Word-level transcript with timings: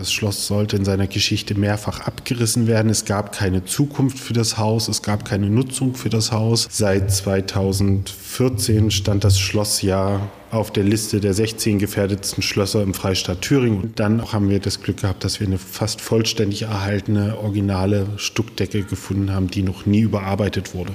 Das 0.00 0.14
Schloss 0.14 0.46
sollte 0.46 0.76
in 0.76 0.86
seiner 0.86 1.06
Geschichte 1.06 1.54
mehrfach 1.54 2.00
abgerissen 2.00 2.66
werden. 2.66 2.90
Es 2.90 3.04
gab 3.04 3.32
keine 3.32 3.66
Zukunft 3.66 4.18
für 4.18 4.32
das 4.32 4.56
Haus, 4.56 4.88
es 4.88 5.02
gab 5.02 5.26
keine 5.26 5.50
Nutzung 5.50 5.94
für 5.94 6.08
das 6.08 6.32
Haus. 6.32 6.66
Seit 6.70 7.12
2014 7.12 8.90
stand 8.92 9.24
das 9.24 9.38
Schloss 9.38 9.82
ja 9.82 10.26
auf 10.50 10.70
der 10.70 10.84
Liste 10.84 11.20
der 11.20 11.34
16 11.34 11.78
gefährdetsten 11.78 12.42
Schlösser 12.42 12.82
im 12.82 12.94
Freistaat 12.94 13.42
Thüringen. 13.42 13.82
Und 13.82 14.00
dann 14.00 14.32
haben 14.32 14.48
wir 14.48 14.58
das 14.58 14.82
Glück 14.82 15.02
gehabt, 15.02 15.22
dass 15.22 15.38
wir 15.38 15.46
eine 15.46 15.58
fast 15.58 16.00
vollständig 16.00 16.62
erhaltene, 16.62 17.36
originale 17.36 18.06
Stuckdecke 18.16 18.84
gefunden 18.84 19.34
haben, 19.34 19.48
die 19.48 19.62
noch 19.62 19.84
nie 19.84 20.00
überarbeitet 20.00 20.74
wurde. 20.74 20.94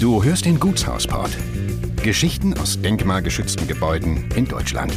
Du 0.00 0.24
hörst 0.24 0.46
den 0.46 0.58
Gutshausport. 0.58 1.36
Geschichten 2.06 2.56
aus 2.56 2.80
denkmalgeschützten 2.80 3.66
Gebäuden 3.66 4.28
in 4.36 4.46
Deutschland. 4.46 4.92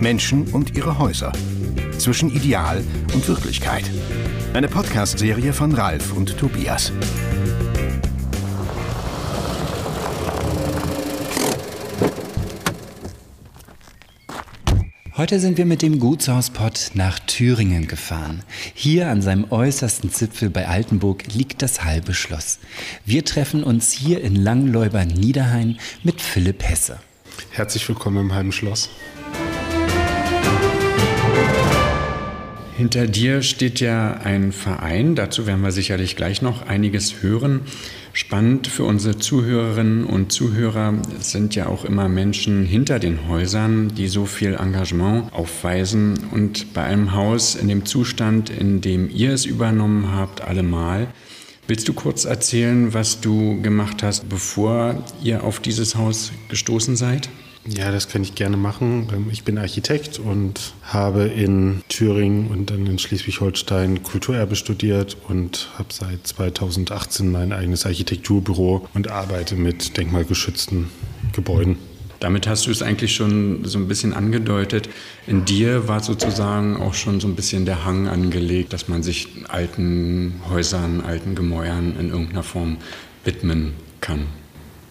Menschen 0.00 0.48
und 0.48 0.76
ihre 0.76 0.98
Häuser. 0.98 1.32
Zwischen 1.96 2.28
Ideal 2.28 2.82
und 3.14 3.28
Wirklichkeit. 3.28 3.84
Eine 4.52 4.66
Podcast-Serie 4.66 5.52
von 5.52 5.72
Ralf 5.72 6.12
und 6.12 6.36
Tobias. 6.36 6.90
Heute 15.18 15.40
sind 15.40 15.58
wir 15.58 15.66
mit 15.66 15.82
dem 15.82 15.98
Gutshauspott 15.98 16.92
nach 16.94 17.18
Thüringen 17.18 17.88
gefahren. 17.88 18.44
Hier 18.72 19.08
an 19.08 19.20
seinem 19.20 19.50
äußersten 19.50 20.12
Zipfel 20.12 20.48
bei 20.48 20.68
Altenburg 20.68 21.34
liegt 21.34 21.60
das 21.60 21.82
halbe 21.82 22.14
Schloss. 22.14 22.60
Wir 23.04 23.24
treffen 23.24 23.64
uns 23.64 23.90
hier 23.90 24.22
in 24.22 24.36
Langleuber 24.36 25.04
Niederhain 25.04 25.80
mit 26.04 26.20
Philipp 26.20 26.62
Hesse. 26.62 27.00
Herzlich 27.50 27.88
willkommen 27.88 28.26
im 28.26 28.32
halben 28.32 28.52
Schloss. 28.52 28.90
Hinter 32.78 33.08
dir 33.08 33.42
steht 33.42 33.80
ja 33.80 34.12
ein 34.22 34.52
Verein, 34.52 35.16
dazu 35.16 35.48
werden 35.48 35.62
wir 35.62 35.72
sicherlich 35.72 36.14
gleich 36.14 36.42
noch 36.42 36.64
einiges 36.68 37.24
hören. 37.24 37.62
Spannend 38.12 38.68
für 38.68 38.84
unsere 38.84 39.18
Zuhörerinnen 39.18 40.04
und 40.04 40.30
Zuhörer 40.30 40.94
sind 41.18 41.56
ja 41.56 41.66
auch 41.66 41.84
immer 41.84 42.08
Menschen 42.08 42.64
hinter 42.64 43.00
den 43.00 43.26
Häusern, 43.26 43.88
die 43.96 44.06
so 44.06 44.26
viel 44.26 44.54
Engagement 44.54 45.32
aufweisen. 45.32 46.20
Und 46.30 46.72
bei 46.72 46.84
einem 46.84 47.14
Haus 47.14 47.56
in 47.56 47.66
dem 47.66 47.84
Zustand, 47.84 48.48
in 48.48 48.80
dem 48.80 49.10
ihr 49.10 49.32
es 49.32 49.44
übernommen 49.44 50.12
habt, 50.14 50.42
allemal, 50.42 51.08
willst 51.66 51.88
du 51.88 51.94
kurz 51.94 52.26
erzählen, 52.26 52.94
was 52.94 53.20
du 53.20 53.60
gemacht 53.60 54.04
hast, 54.04 54.28
bevor 54.28 55.02
ihr 55.20 55.42
auf 55.42 55.58
dieses 55.58 55.96
Haus 55.96 56.30
gestoßen 56.48 56.94
seid? 56.94 57.28
Ja, 57.70 57.92
das 57.92 58.08
kann 58.08 58.22
ich 58.22 58.34
gerne 58.34 58.56
machen. 58.56 59.08
Ähm, 59.12 59.28
ich 59.30 59.44
bin 59.44 59.58
Architekt 59.58 60.18
und 60.18 60.72
habe 60.82 61.24
in 61.24 61.82
Thüringen 61.88 62.48
und 62.48 62.70
dann 62.70 62.86
in 62.86 62.98
Schleswig-Holstein 62.98 64.02
Kulturerbe 64.02 64.56
studiert 64.56 65.16
und 65.28 65.68
habe 65.76 65.88
seit 65.92 66.26
2018 66.26 67.30
mein 67.30 67.52
eigenes 67.52 67.84
Architekturbüro 67.84 68.88
und 68.94 69.10
arbeite 69.10 69.54
mit 69.54 69.96
denkmalgeschützten 69.96 70.88
Gebäuden. 71.32 71.76
Damit 72.20 72.48
hast 72.48 72.66
du 72.66 72.70
es 72.70 72.82
eigentlich 72.82 73.14
schon 73.14 73.64
so 73.64 73.78
ein 73.78 73.86
bisschen 73.86 74.12
angedeutet. 74.12 74.88
In 75.26 75.44
dir 75.44 75.86
war 75.86 76.02
sozusagen 76.02 76.76
auch 76.76 76.94
schon 76.94 77.20
so 77.20 77.28
ein 77.28 77.36
bisschen 77.36 77.64
der 77.64 77.84
Hang 77.84 78.08
angelegt, 78.08 78.72
dass 78.72 78.88
man 78.88 79.02
sich 79.02 79.28
alten 79.48 80.40
Häusern, 80.48 81.02
alten 81.02 81.34
Gemäuern 81.34 81.96
in 82.00 82.08
irgendeiner 82.08 82.42
Form 82.42 82.78
widmen 83.24 83.74
kann. 84.00 84.26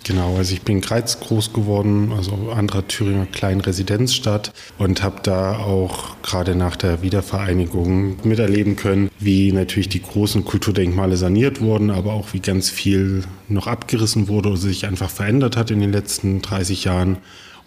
Genau, 0.04 0.38
also 0.38 0.54
ich 0.54 0.62
bin 0.62 0.78
in 0.78 0.82
Greiz 0.82 1.20
groß 1.20 1.52
geworden, 1.52 2.14
also 2.16 2.52
anderer 2.52 2.88
Thüringer 2.88 3.26
kleinen 3.26 3.60
Residenzstadt 3.60 4.54
und 4.78 5.04
habe 5.04 5.18
da 5.22 5.58
auch 5.58 6.16
gerade 6.22 6.56
nach 6.56 6.78
der 6.78 7.02
Wiedervereinigung 7.02 8.18
miterleben 8.26 8.78
können, 8.78 9.10
wie 9.20 9.52
natürlich 9.52 9.90
die 9.90 10.02
großen 10.02 10.46
Kulturdenkmale 10.46 11.18
saniert 11.18 11.60
wurden, 11.60 11.90
aber 11.90 12.14
auch 12.14 12.34
wie 12.34 12.40
ganz 12.40 12.70
viel 12.70 13.26
noch 13.50 13.68
abgerissen 13.68 14.30
wurde 14.30 14.50
oder 14.50 14.58
sich 14.58 14.86
einfach 14.86 15.10
verändert 15.10 15.58
hat 15.58 15.72
in 15.72 15.82
den 15.82 15.92
letzten 15.92 16.42
30 16.42 16.86
Jahren. 16.86 17.18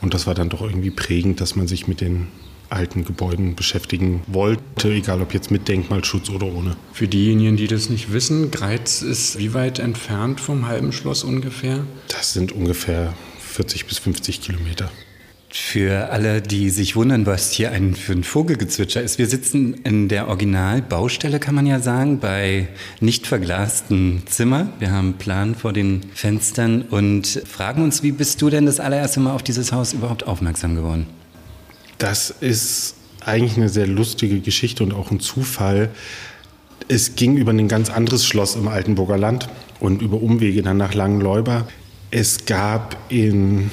Und 0.01 0.15
das 0.15 0.27
war 0.27 0.35
dann 0.35 0.49
doch 0.49 0.63
irgendwie 0.63 0.91
prägend, 0.91 1.43
dass 1.43 1.57
man 1.57 1.67
sich 1.67 1.89
mit 1.89 2.01
den 2.01 2.29
alten 2.71 3.05
Gebäuden 3.05 3.55
beschäftigen 3.55 4.23
wollte, 4.27 4.93
egal 4.93 5.21
ob 5.21 5.35
jetzt 5.35 5.51
mit 5.51 5.69
Denkmalschutz 5.69 6.31
oder 6.31 6.47
ohne. 6.47 6.77
Für 6.93 7.09
diejenigen, 7.09 7.57
die 7.57 7.67
das 7.67 7.91
nicht 7.91 8.13
wissen, 8.13 8.51
Greiz 8.51 9.03
ist 9.03 9.39
wie 9.39 9.55
weit 9.55 9.79
entfernt 9.79 10.41
vom 10.41 10.67
halben 10.67 10.93
Schloss 10.93 11.25
ungefähr? 11.25 11.85
Das 12.09 12.33
sind 12.33 12.53
ungefähr 12.53 13.15
40 13.41 13.87
bis 13.87 13.99
50 13.99 14.41
Kilometer. 14.41 14.91
Für 15.53 16.11
alle, 16.11 16.41
die 16.41 16.71
sich 16.71 16.95
wundern, 16.95 17.27
was 17.27 17.51
hier 17.51 17.73
ein, 17.73 17.97
für 17.97 18.13
ein 18.13 18.23
Vogelgezwitscher 18.23 19.03
ist, 19.03 19.19
wir 19.19 19.27
sitzen 19.27 19.75
in 19.83 20.07
der 20.09 20.29
Originalbaustelle, 20.29 21.41
kann 21.41 21.57
man 21.57 21.67
ja 21.67 21.81
sagen, 21.81 22.21
bei 22.21 22.69
nicht 23.01 23.27
verglasten 23.27 24.23
Zimmer. 24.27 24.73
Wir 24.79 24.93
haben 24.93 25.09
einen 25.09 25.19
Plan 25.19 25.55
vor 25.57 25.73
den 25.73 26.03
Fenstern 26.15 26.83
und 26.83 27.27
fragen 27.27 27.83
uns, 27.83 28.05
wie 28.05 28.13
bist 28.13 28.41
du 28.41 28.49
denn 28.49 28.65
das 28.65 28.79
allererste 28.79 29.19
Mal 29.19 29.35
auf 29.35 29.43
dieses 29.43 29.73
Haus 29.73 29.93
überhaupt 29.93 30.25
aufmerksam 30.25 30.77
geworden? 30.77 31.07
Das 32.01 32.31
ist 32.31 32.95
eigentlich 33.27 33.59
eine 33.59 33.69
sehr 33.69 33.87
lustige 33.87 34.41
Geschichte 34.41 34.83
und 34.83 34.95
auch 34.95 35.11
ein 35.11 35.21
Zufall. 35.21 35.91
Es 36.89 37.15
ging 37.15 37.37
über 37.37 37.53
ein 37.53 37.69
ganz 37.69 37.91
anderes 37.91 38.25
Schloss 38.25 38.57
im 38.57 38.69
Altenburger 38.69 39.19
Land 39.19 39.51
und 39.81 40.01
über 40.01 40.23
Umwege 40.23 40.63
dann 40.63 40.79
nach 40.79 40.95
Langenleuber. 40.95 41.69
Es 42.11 42.47
gab 42.47 42.97
in 43.11 43.71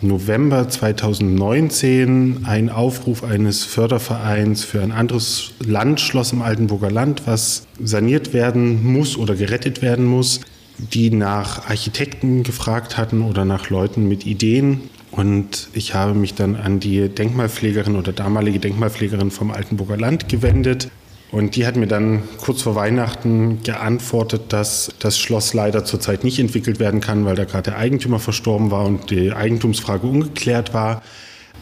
November 0.00 0.68
2019 0.68 2.46
einen 2.46 2.68
Aufruf 2.68 3.22
eines 3.22 3.62
Fördervereins 3.62 4.64
für 4.64 4.82
ein 4.82 4.90
anderes 4.90 5.52
Landschloss 5.64 6.32
im 6.32 6.42
Altenburger 6.42 6.90
Land, 6.90 7.22
was 7.26 7.68
saniert 7.80 8.32
werden 8.32 8.84
muss 8.84 9.16
oder 9.16 9.36
gerettet 9.36 9.82
werden 9.82 10.04
muss, 10.04 10.40
die 10.78 11.10
nach 11.10 11.70
Architekten 11.70 12.42
gefragt 12.42 12.96
hatten 12.96 13.22
oder 13.22 13.44
nach 13.44 13.70
Leuten 13.70 14.08
mit 14.08 14.26
Ideen. 14.26 14.90
Und 15.16 15.68
ich 15.74 15.94
habe 15.94 16.12
mich 16.14 16.34
dann 16.34 16.56
an 16.56 16.80
die 16.80 17.08
Denkmalpflegerin 17.08 17.94
oder 17.94 18.12
damalige 18.12 18.58
Denkmalpflegerin 18.58 19.30
vom 19.30 19.52
Altenburger 19.52 19.96
Land 19.96 20.28
gewendet. 20.28 20.90
Und 21.30 21.54
die 21.54 21.66
hat 21.66 21.76
mir 21.76 21.86
dann 21.86 22.24
kurz 22.38 22.62
vor 22.62 22.74
Weihnachten 22.74 23.62
geantwortet, 23.62 24.52
dass 24.52 24.92
das 24.98 25.18
Schloss 25.18 25.54
leider 25.54 25.84
zurzeit 25.84 26.24
nicht 26.24 26.40
entwickelt 26.40 26.80
werden 26.80 27.00
kann, 27.00 27.24
weil 27.24 27.36
da 27.36 27.44
gerade 27.44 27.70
der 27.70 27.78
Eigentümer 27.78 28.18
verstorben 28.18 28.72
war 28.72 28.84
und 28.84 29.10
die 29.10 29.32
Eigentumsfrage 29.32 30.06
ungeklärt 30.06 30.74
war. 30.74 31.02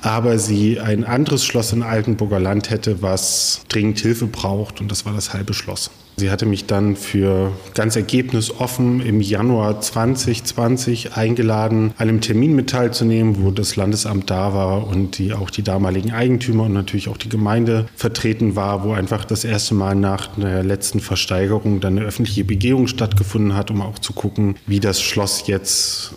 Aber 0.01 0.39
sie 0.39 0.81
ein 0.81 1.05
anderes 1.05 1.45
Schloss 1.45 1.73
in 1.73 1.83
Altenburger 1.83 2.41
Land 2.41 2.71
hätte, 2.71 3.03
was 3.03 3.63
dringend 3.69 4.01
Hilfe 4.01 4.27
braucht. 4.27 4.81
Und 4.81 4.91
das 4.91 5.05
war 5.07 5.13
das 5.13 5.33
halbe 5.33 5.55
Schloss. 5.55 5.91
Sie 6.17 6.31
hatte 6.31 6.45
mich 6.45 6.67
dann 6.67 6.95
für 6.95 7.53
ganz 7.75 7.97
ergebnisoffen 7.97 9.01
im 9.01 9.21
Januar 9.21 9.81
2020 9.81 11.17
eingeladen, 11.17 11.95
an 11.97 12.09
einem 12.09 12.21
Termin 12.21 12.55
mit 12.55 12.69
teilzunehmen, 12.71 13.43
wo 13.43 13.51
das 13.51 13.77
Landesamt 13.77 14.31
da 14.31 14.53
war 14.53 14.87
und 14.87 15.19
die, 15.19 15.33
auch 15.33 15.49
die 15.49 15.63
damaligen 15.63 16.13
Eigentümer 16.13 16.65
und 16.65 16.75
natürlich 16.75 17.09
auch 17.09 17.17
die 17.17 17.31
Gemeinde 17.31 17.87
vertreten 17.97 18.57
war, 18.57 18.85
wo 18.85 18.93
einfach 18.93 19.25
das 19.25 19.45
erste 19.45 19.75
Mal 19.75 19.95
nach 19.95 20.29
der 20.37 20.63
letzten 20.63 21.01
Versteigerung 21.01 21.81
dann 21.81 21.97
eine 21.97 22.07
öffentliche 22.07 22.45
Begehung 22.45 22.89
stattgefunden 22.89 23.57
hat, 23.57 23.71
um 23.71 23.81
auch 23.81 23.99
zu 23.99 24.13
gucken, 24.13 24.57
wie 24.67 24.81
das 24.81 25.01
Schloss 25.01 25.47
jetzt 25.47 26.15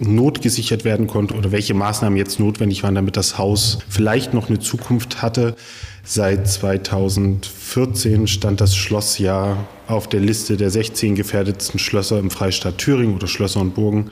notgesichert 0.00 0.84
werden 0.84 1.06
konnte 1.06 1.34
oder 1.34 1.52
welche 1.52 1.74
Maßnahmen 1.74 2.16
jetzt 2.16 2.40
notwendig 2.40 2.82
waren, 2.82 2.94
damit 2.94 3.16
das 3.16 3.38
Haus 3.38 3.78
vielleicht 3.88 4.34
noch 4.34 4.48
eine 4.48 4.58
Zukunft 4.58 5.22
hatte. 5.22 5.54
Seit 6.02 6.48
2014 6.48 8.26
stand 8.26 8.60
das 8.60 8.74
Schloss 8.74 9.18
ja 9.18 9.68
auf 9.86 10.08
der 10.08 10.20
Liste 10.20 10.56
der 10.56 10.70
16 10.70 11.14
gefährdetsten 11.14 11.78
Schlösser 11.78 12.18
im 12.18 12.30
Freistaat 12.30 12.78
Thüringen 12.78 13.14
oder 13.14 13.26
Schlösser 13.26 13.60
und 13.60 13.74
Burgen. 13.74 14.10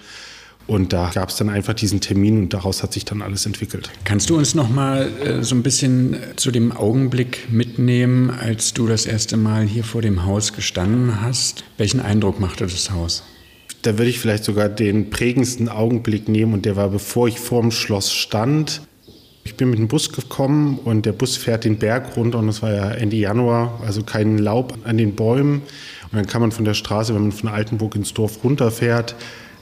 Und 0.66 0.92
da 0.92 1.10
gab 1.14 1.30
es 1.30 1.36
dann 1.36 1.48
einfach 1.48 1.72
diesen 1.72 2.02
Termin 2.02 2.42
und 2.42 2.52
daraus 2.52 2.82
hat 2.82 2.92
sich 2.92 3.06
dann 3.06 3.22
alles 3.22 3.46
entwickelt. 3.46 3.88
Kannst 4.04 4.28
du 4.28 4.36
uns 4.36 4.54
noch 4.54 4.68
mal 4.68 5.10
äh, 5.24 5.42
so 5.42 5.54
ein 5.54 5.62
bisschen 5.62 6.18
zu 6.36 6.50
dem 6.50 6.72
Augenblick 6.72 7.50
mitnehmen, 7.50 8.30
als 8.30 8.74
du 8.74 8.86
das 8.86 9.06
erste 9.06 9.38
Mal 9.38 9.64
hier 9.64 9.82
vor 9.82 10.02
dem 10.02 10.26
Haus 10.26 10.52
gestanden 10.52 11.22
hast? 11.22 11.64
Welchen 11.78 12.00
Eindruck 12.00 12.38
machte 12.38 12.66
das 12.66 12.90
Haus? 12.90 13.24
Da 13.82 13.96
würde 13.96 14.10
ich 14.10 14.18
vielleicht 14.18 14.44
sogar 14.44 14.68
den 14.68 15.10
prägendsten 15.10 15.68
Augenblick 15.68 16.28
nehmen 16.28 16.52
und 16.52 16.64
der 16.64 16.76
war, 16.76 16.88
bevor 16.88 17.28
ich 17.28 17.38
vorm 17.38 17.70
Schloss 17.70 18.12
stand. 18.12 18.82
Ich 19.44 19.56
bin 19.56 19.70
mit 19.70 19.78
dem 19.78 19.88
Bus 19.88 20.12
gekommen 20.12 20.78
und 20.84 21.06
der 21.06 21.12
Bus 21.12 21.36
fährt 21.36 21.64
den 21.64 21.78
Berg 21.78 22.16
runter 22.16 22.38
und 22.38 22.48
es 22.48 22.60
war 22.60 22.72
ja 22.72 22.90
Ende 22.90 23.16
Januar, 23.16 23.80
also 23.86 24.02
kein 24.02 24.38
Laub 24.38 24.76
an 24.84 24.98
den 24.98 25.14
Bäumen. 25.14 25.62
Und 26.10 26.16
dann 26.16 26.26
kann 26.26 26.40
man 26.40 26.52
von 26.52 26.64
der 26.64 26.74
Straße, 26.74 27.14
wenn 27.14 27.22
man 27.22 27.32
von 27.32 27.48
Altenburg 27.48 27.94
ins 27.94 28.12
Dorf 28.12 28.44
runterfährt, 28.44 29.14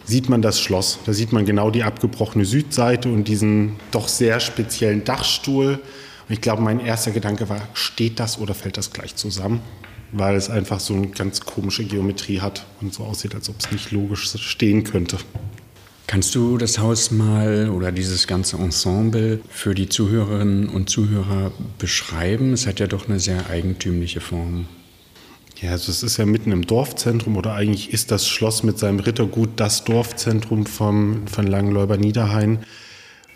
sieht 0.04 0.28
man 0.28 0.40
das 0.40 0.60
Schloss. 0.60 0.98
Da 1.04 1.12
sieht 1.12 1.32
man 1.32 1.44
genau 1.44 1.70
die 1.70 1.82
abgebrochene 1.82 2.44
Südseite 2.44 3.08
und 3.08 3.28
diesen 3.28 3.76
doch 3.90 4.08
sehr 4.08 4.40
speziellen 4.40 5.04
Dachstuhl. 5.04 5.78
Und 6.28 6.32
ich 6.32 6.40
glaube, 6.40 6.62
mein 6.62 6.80
erster 6.80 7.10
Gedanke 7.10 7.48
war, 7.48 7.68
steht 7.74 8.18
das 8.18 8.38
oder 8.38 8.54
fällt 8.54 8.76
das 8.76 8.92
gleich 8.92 9.14
zusammen? 9.14 9.60
Weil 10.12 10.36
es 10.36 10.48
einfach 10.50 10.80
so 10.80 10.94
eine 10.94 11.08
ganz 11.08 11.40
komische 11.40 11.84
Geometrie 11.84 12.40
hat 12.40 12.64
und 12.80 12.94
so 12.94 13.04
aussieht, 13.04 13.34
als 13.34 13.48
ob 13.48 13.56
es 13.58 13.72
nicht 13.72 13.90
logisch 13.90 14.30
stehen 14.38 14.84
könnte. 14.84 15.18
Kannst 16.06 16.36
du 16.36 16.56
das 16.56 16.78
Haus 16.78 17.10
mal 17.10 17.68
oder 17.68 17.90
dieses 17.90 18.28
ganze 18.28 18.56
Ensemble 18.58 19.40
für 19.50 19.74
die 19.74 19.88
Zuhörerinnen 19.88 20.68
und 20.68 20.88
Zuhörer 20.88 21.50
beschreiben? 21.78 22.52
Es 22.52 22.68
hat 22.68 22.78
ja 22.78 22.86
doch 22.86 23.08
eine 23.08 23.18
sehr 23.18 23.50
eigentümliche 23.50 24.20
Form. 24.20 24.66
Ja, 25.60 25.72
also 25.72 25.90
es 25.90 26.04
ist 26.04 26.18
ja 26.18 26.26
mitten 26.26 26.52
im 26.52 26.64
Dorfzentrum 26.64 27.36
oder 27.36 27.54
eigentlich 27.54 27.92
ist 27.92 28.12
das 28.12 28.28
Schloss 28.28 28.62
mit 28.62 28.78
seinem 28.78 29.00
Rittergut 29.00 29.50
das 29.56 29.84
Dorfzentrum 29.84 30.66
vom, 30.66 31.26
von 31.26 31.46
Langenleuber 31.46 31.96
Niederhain. 31.96 32.60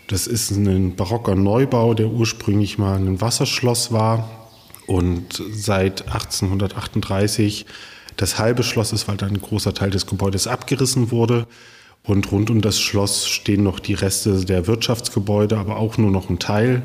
Das 0.07 0.27
ist 0.27 0.51
ein 0.51 0.95
barocker 0.95 1.35
Neubau, 1.35 1.93
der 1.93 2.07
ursprünglich 2.07 2.77
mal 2.77 2.95
ein 2.95 3.19
Wasserschloss 3.19 3.91
war 3.91 4.40
und 4.91 5.41
seit 5.51 6.01
1838 6.07 7.65
das 8.17 8.37
halbe 8.37 8.61
Schloss 8.61 8.91
ist, 8.91 9.07
weil 9.07 9.15
dann 9.15 9.29
ein 9.29 9.41
großer 9.41 9.73
Teil 9.73 9.89
des 9.89 10.05
Gebäudes 10.05 10.47
abgerissen 10.47 11.11
wurde. 11.11 11.47
Und 12.03 12.29
rund 12.33 12.49
um 12.49 12.61
das 12.61 12.81
Schloss 12.81 13.25
stehen 13.25 13.63
noch 13.63 13.79
die 13.79 13.93
Reste 13.93 14.43
der 14.43 14.67
Wirtschaftsgebäude, 14.67 15.57
aber 15.57 15.77
auch 15.77 15.97
nur 15.97 16.11
noch 16.11 16.29
ein 16.29 16.39
Teil. 16.39 16.81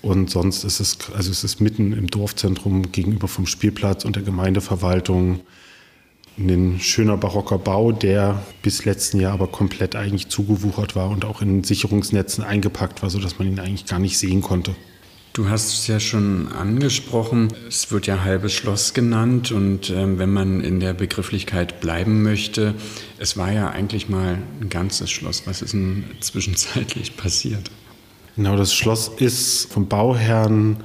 Und 0.00 0.30
sonst 0.30 0.64
ist 0.64 0.80
es, 0.80 0.96
also 1.14 1.30
es 1.30 1.44
ist 1.44 1.60
mitten 1.60 1.92
im 1.92 2.06
Dorfzentrum 2.06 2.90
gegenüber 2.90 3.28
vom 3.28 3.46
Spielplatz 3.46 4.06
und 4.06 4.16
der 4.16 4.22
Gemeindeverwaltung 4.22 5.40
ein 6.38 6.80
schöner 6.80 7.18
barocker 7.18 7.58
Bau, 7.58 7.92
der 7.92 8.42
bis 8.62 8.86
letzten 8.86 9.20
Jahr 9.20 9.34
aber 9.34 9.48
komplett 9.48 9.94
eigentlich 9.94 10.28
zugewuchert 10.28 10.96
war 10.96 11.10
und 11.10 11.26
auch 11.26 11.42
in 11.42 11.64
Sicherungsnetzen 11.64 12.44
eingepackt 12.44 13.02
war, 13.02 13.10
sodass 13.10 13.38
man 13.38 13.48
ihn 13.48 13.60
eigentlich 13.60 13.84
gar 13.84 13.98
nicht 13.98 14.16
sehen 14.16 14.40
konnte. 14.40 14.74
Du 15.36 15.50
hast 15.50 15.74
es 15.74 15.86
ja 15.86 16.00
schon 16.00 16.48
angesprochen, 16.48 17.52
es 17.68 17.92
wird 17.92 18.06
ja 18.06 18.24
halbes 18.24 18.54
Schloss 18.54 18.94
genannt 18.94 19.52
und 19.52 19.90
äh, 19.90 20.18
wenn 20.18 20.32
man 20.32 20.62
in 20.62 20.80
der 20.80 20.94
Begrifflichkeit 20.94 21.78
bleiben 21.82 22.22
möchte, 22.22 22.72
es 23.18 23.36
war 23.36 23.52
ja 23.52 23.68
eigentlich 23.68 24.08
mal 24.08 24.38
ein 24.62 24.70
ganzes 24.70 25.10
Schloss. 25.10 25.46
Was 25.46 25.60
ist 25.60 25.74
denn 25.74 26.04
zwischenzeitlich 26.20 27.16
passiert? 27.18 27.70
Genau, 28.34 28.56
das 28.56 28.72
Schloss 28.72 29.08
ist 29.18 29.70
vom 29.70 29.88
Bauherrn 29.88 30.78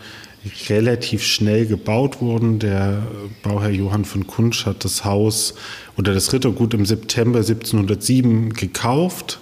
relativ 0.68 1.24
schnell 1.24 1.66
gebaut 1.66 2.20
worden. 2.20 2.60
Der 2.60 3.08
Bauherr 3.44 3.72
Johann 3.72 4.04
von 4.04 4.28
Kunsch 4.28 4.66
hat 4.66 4.84
das 4.84 5.06
Haus 5.06 5.54
oder 5.96 6.14
das 6.14 6.34
Rittergut 6.34 6.74
im 6.74 6.86
September 6.86 7.40
1707 7.40 8.54
gekauft 8.54 9.40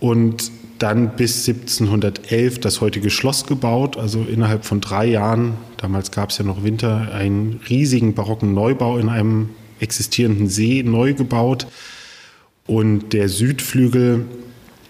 und 0.00 0.50
dann 0.78 1.16
bis 1.16 1.48
1711 1.48 2.60
das 2.60 2.80
heutige 2.80 3.10
Schloss 3.10 3.46
gebaut. 3.46 3.96
Also 3.96 4.22
innerhalb 4.22 4.64
von 4.64 4.80
drei 4.80 5.06
Jahren, 5.06 5.54
damals 5.76 6.10
gab 6.10 6.30
es 6.30 6.38
ja 6.38 6.44
noch 6.44 6.64
Winter, 6.64 7.12
einen 7.12 7.60
riesigen 7.68 8.14
barocken 8.14 8.54
Neubau 8.54 8.98
in 8.98 9.08
einem 9.08 9.50
existierenden 9.80 10.48
See 10.48 10.82
neu 10.82 11.14
gebaut. 11.14 11.66
Und 12.66 13.12
der 13.12 13.28
Südflügel 13.28 14.24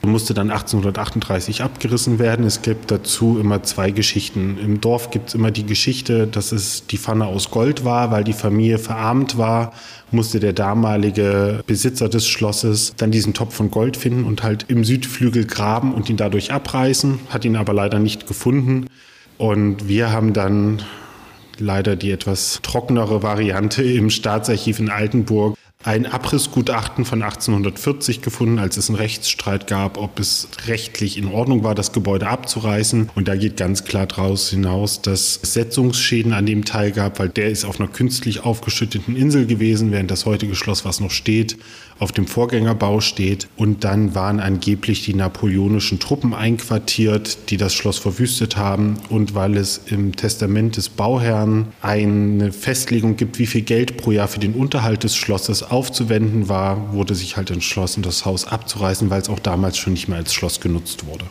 musste 0.06 0.34
dann 0.34 0.50
1838 0.50 1.62
abgerissen 1.62 2.18
werden. 2.18 2.44
Es 2.44 2.62
gibt 2.62 2.90
dazu 2.90 3.38
immer 3.38 3.62
zwei 3.62 3.90
Geschichten. 3.90 4.58
Im 4.58 4.80
Dorf 4.80 5.10
gibt 5.10 5.28
es 5.28 5.34
immer 5.34 5.50
die 5.50 5.66
Geschichte, 5.66 6.26
dass 6.26 6.52
es 6.52 6.86
die 6.86 6.98
Pfanne 6.98 7.26
aus 7.26 7.50
Gold 7.50 7.84
war, 7.84 8.10
weil 8.10 8.24
die 8.24 8.32
Familie 8.32 8.78
verarmt 8.78 9.38
war, 9.38 9.72
musste 10.10 10.40
der 10.40 10.52
damalige 10.52 11.62
Besitzer 11.66 12.08
des 12.08 12.26
Schlosses 12.26 12.94
dann 12.96 13.10
diesen 13.10 13.34
Topf 13.34 13.54
von 13.54 13.70
Gold 13.70 13.96
finden 13.96 14.24
und 14.24 14.42
halt 14.42 14.66
im 14.68 14.84
Südflügel 14.84 15.44
graben 15.44 15.92
und 15.94 16.08
ihn 16.08 16.16
dadurch 16.16 16.52
abreißen, 16.52 17.20
hat 17.30 17.44
ihn 17.44 17.56
aber 17.56 17.72
leider 17.72 17.98
nicht 17.98 18.26
gefunden. 18.26 18.86
Und 19.38 19.88
wir 19.88 20.12
haben 20.12 20.32
dann 20.32 20.82
leider 21.58 21.96
die 21.96 22.10
etwas 22.10 22.60
trockenere 22.62 23.22
Variante 23.22 23.82
im 23.82 24.10
Staatsarchiv 24.10 24.78
in 24.78 24.90
Altenburg 24.90 25.56
ein 25.84 26.06
Abrissgutachten 26.06 27.04
von 27.04 27.22
1840 27.22 28.22
gefunden, 28.22 28.58
als 28.58 28.78
es 28.78 28.88
einen 28.88 28.96
Rechtsstreit 28.96 29.66
gab, 29.66 29.98
ob 29.98 30.18
es 30.18 30.48
rechtlich 30.66 31.18
in 31.18 31.28
Ordnung 31.28 31.62
war, 31.62 31.74
das 31.74 31.92
Gebäude 31.92 32.26
abzureißen. 32.26 33.10
Und 33.14 33.28
da 33.28 33.36
geht 33.36 33.58
ganz 33.58 33.84
klar 33.84 34.06
daraus 34.06 34.48
hinaus, 34.48 35.02
dass 35.02 35.40
es 35.42 35.52
Setzungsschäden 35.52 36.32
an 36.32 36.46
dem 36.46 36.64
Teil 36.64 36.90
gab, 36.90 37.18
weil 37.18 37.28
der 37.28 37.50
ist 37.50 37.66
auf 37.66 37.78
einer 37.78 37.88
künstlich 37.88 38.44
aufgeschütteten 38.44 39.14
Insel 39.14 39.46
gewesen, 39.46 39.92
während 39.92 40.10
das 40.10 40.24
heutige 40.24 40.54
Schloss, 40.54 40.86
was 40.86 41.00
noch 41.00 41.10
steht, 41.10 41.58
auf 41.98 42.12
dem 42.12 42.26
Vorgängerbau 42.26 43.00
steht. 43.00 43.48
Und 43.56 43.84
dann 43.84 44.14
waren 44.14 44.40
angeblich 44.40 45.04
die 45.04 45.14
napoleonischen 45.14 45.98
Truppen 46.00 46.34
einquartiert, 46.34 47.50
die 47.50 47.56
das 47.56 47.74
Schloss 47.74 47.98
verwüstet 47.98 48.56
haben. 48.56 48.96
Und 49.10 49.34
weil 49.34 49.56
es 49.56 49.82
im 49.86 50.16
Testament 50.16 50.76
des 50.76 50.88
Bauherrn 50.88 51.68
eine 51.82 52.52
Festlegung 52.52 53.16
gibt, 53.16 53.38
wie 53.38 53.46
viel 53.46 53.62
Geld 53.62 53.96
pro 53.96 54.12
Jahr 54.12 54.28
für 54.28 54.40
den 54.40 54.54
Unterhalt 54.54 55.04
des 55.04 55.14
Schlosses 55.14 55.70
aufzuwenden 55.74 56.48
war, 56.48 56.92
wurde 56.92 57.14
sich 57.14 57.36
halt 57.36 57.50
entschlossen, 57.50 58.02
das 58.02 58.24
Haus 58.24 58.46
abzureißen, 58.46 59.10
weil 59.10 59.20
es 59.20 59.28
auch 59.28 59.40
damals 59.40 59.76
schon 59.76 59.92
nicht 59.92 60.06
mehr 60.08 60.18
als 60.18 60.32
Schloss 60.32 60.60
genutzt 60.60 61.06
wurde. 61.06 61.24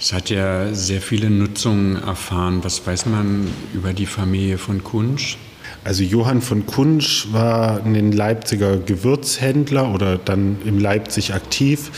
Es 0.00 0.12
hat 0.12 0.30
ja 0.30 0.72
sehr 0.72 1.02
viele 1.02 1.28
Nutzungen 1.28 1.96
erfahren. 1.96 2.60
Was 2.62 2.86
weiß 2.86 3.06
man 3.06 3.48
über 3.74 3.92
die 3.92 4.06
Familie 4.06 4.56
von 4.56 4.82
Kunsch? 4.82 5.36
Also 5.84 6.04
Johann 6.04 6.42
von 6.42 6.64
Kunsch 6.64 7.28
war 7.32 7.84
ein 7.84 8.12
Leipziger 8.12 8.78
Gewürzhändler 8.78 9.92
oder 9.92 10.16
dann 10.16 10.58
in 10.64 10.78
Leipzig 10.78 11.34
aktiv, 11.34 11.90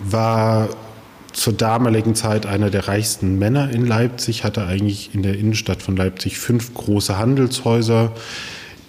war 0.00 0.68
zur 1.32 1.52
damaligen 1.52 2.14
Zeit 2.14 2.46
einer 2.46 2.70
der 2.70 2.86
reichsten 2.86 3.38
Männer 3.38 3.70
in 3.70 3.86
Leipzig, 3.86 4.44
hatte 4.44 4.66
eigentlich 4.66 5.14
in 5.14 5.22
der 5.22 5.36
Innenstadt 5.36 5.82
von 5.82 5.96
Leipzig 5.96 6.38
fünf 6.38 6.74
große 6.74 7.18
Handelshäuser, 7.18 8.12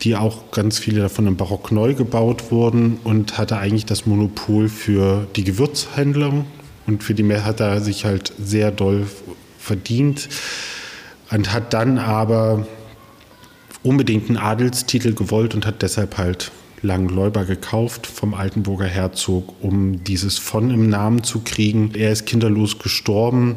die 0.01 0.15
auch 0.15 0.51
ganz 0.51 0.79
viele 0.79 1.01
davon 1.01 1.27
im 1.27 1.37
Barock 1.37 1.71
neu 1.71 1.93
gebaut 1.93 2.51
wurden 2.51 2.99
und 3.03 3.37
hatte 3.37 3.57
eigentlich 3.57 3.85
das 3.85 4.05
Monopol 4.05 4.69
für 4.69 5.27
die 5.35 5.43
Gewürzhändler 5.43 6.45
und 6.87 7.03
für 7.03 7.13
die 7.13 7.23
mehr 7.23 7.45
hat 7.45 7.59
er 7.59 7.81
sich 7.81 8.05
halt 8.05 8.33
sehr 8.37 8.71
doll 8.71 9.07
verdient 9.57 10.29
und 11.31 11.51
hat 11.51 11.73
dann 11.73 11.97
aber 11.97 12.67
unbedingt 13.83 14.29
einen 14.29 14.37
Adelstitel 14.37 15.13
gewollt 15.13 15.55
und 15.55 15.65
hat 15.65 15.81
deshalb 15.81 16.17
halt 16.17 16.51
Langenleuber 16.81 17.45
gekauft 17.45 18.05
vom 18.05 18.33
Altenburger 18.33 18.85
Herzog, 18.85 19.53
um 19.61 20.03
dieses 20.03 20.37
von 20.37 20.69
im 20.69 20.89
Namen 20.89 21.23
zu 21.23 21.39
kriegen. 21.39 21.91
Er 21.95 22.11
ist 22.11 22.25
kinderlos 22.25 22.79
gestorben 22.79 23.55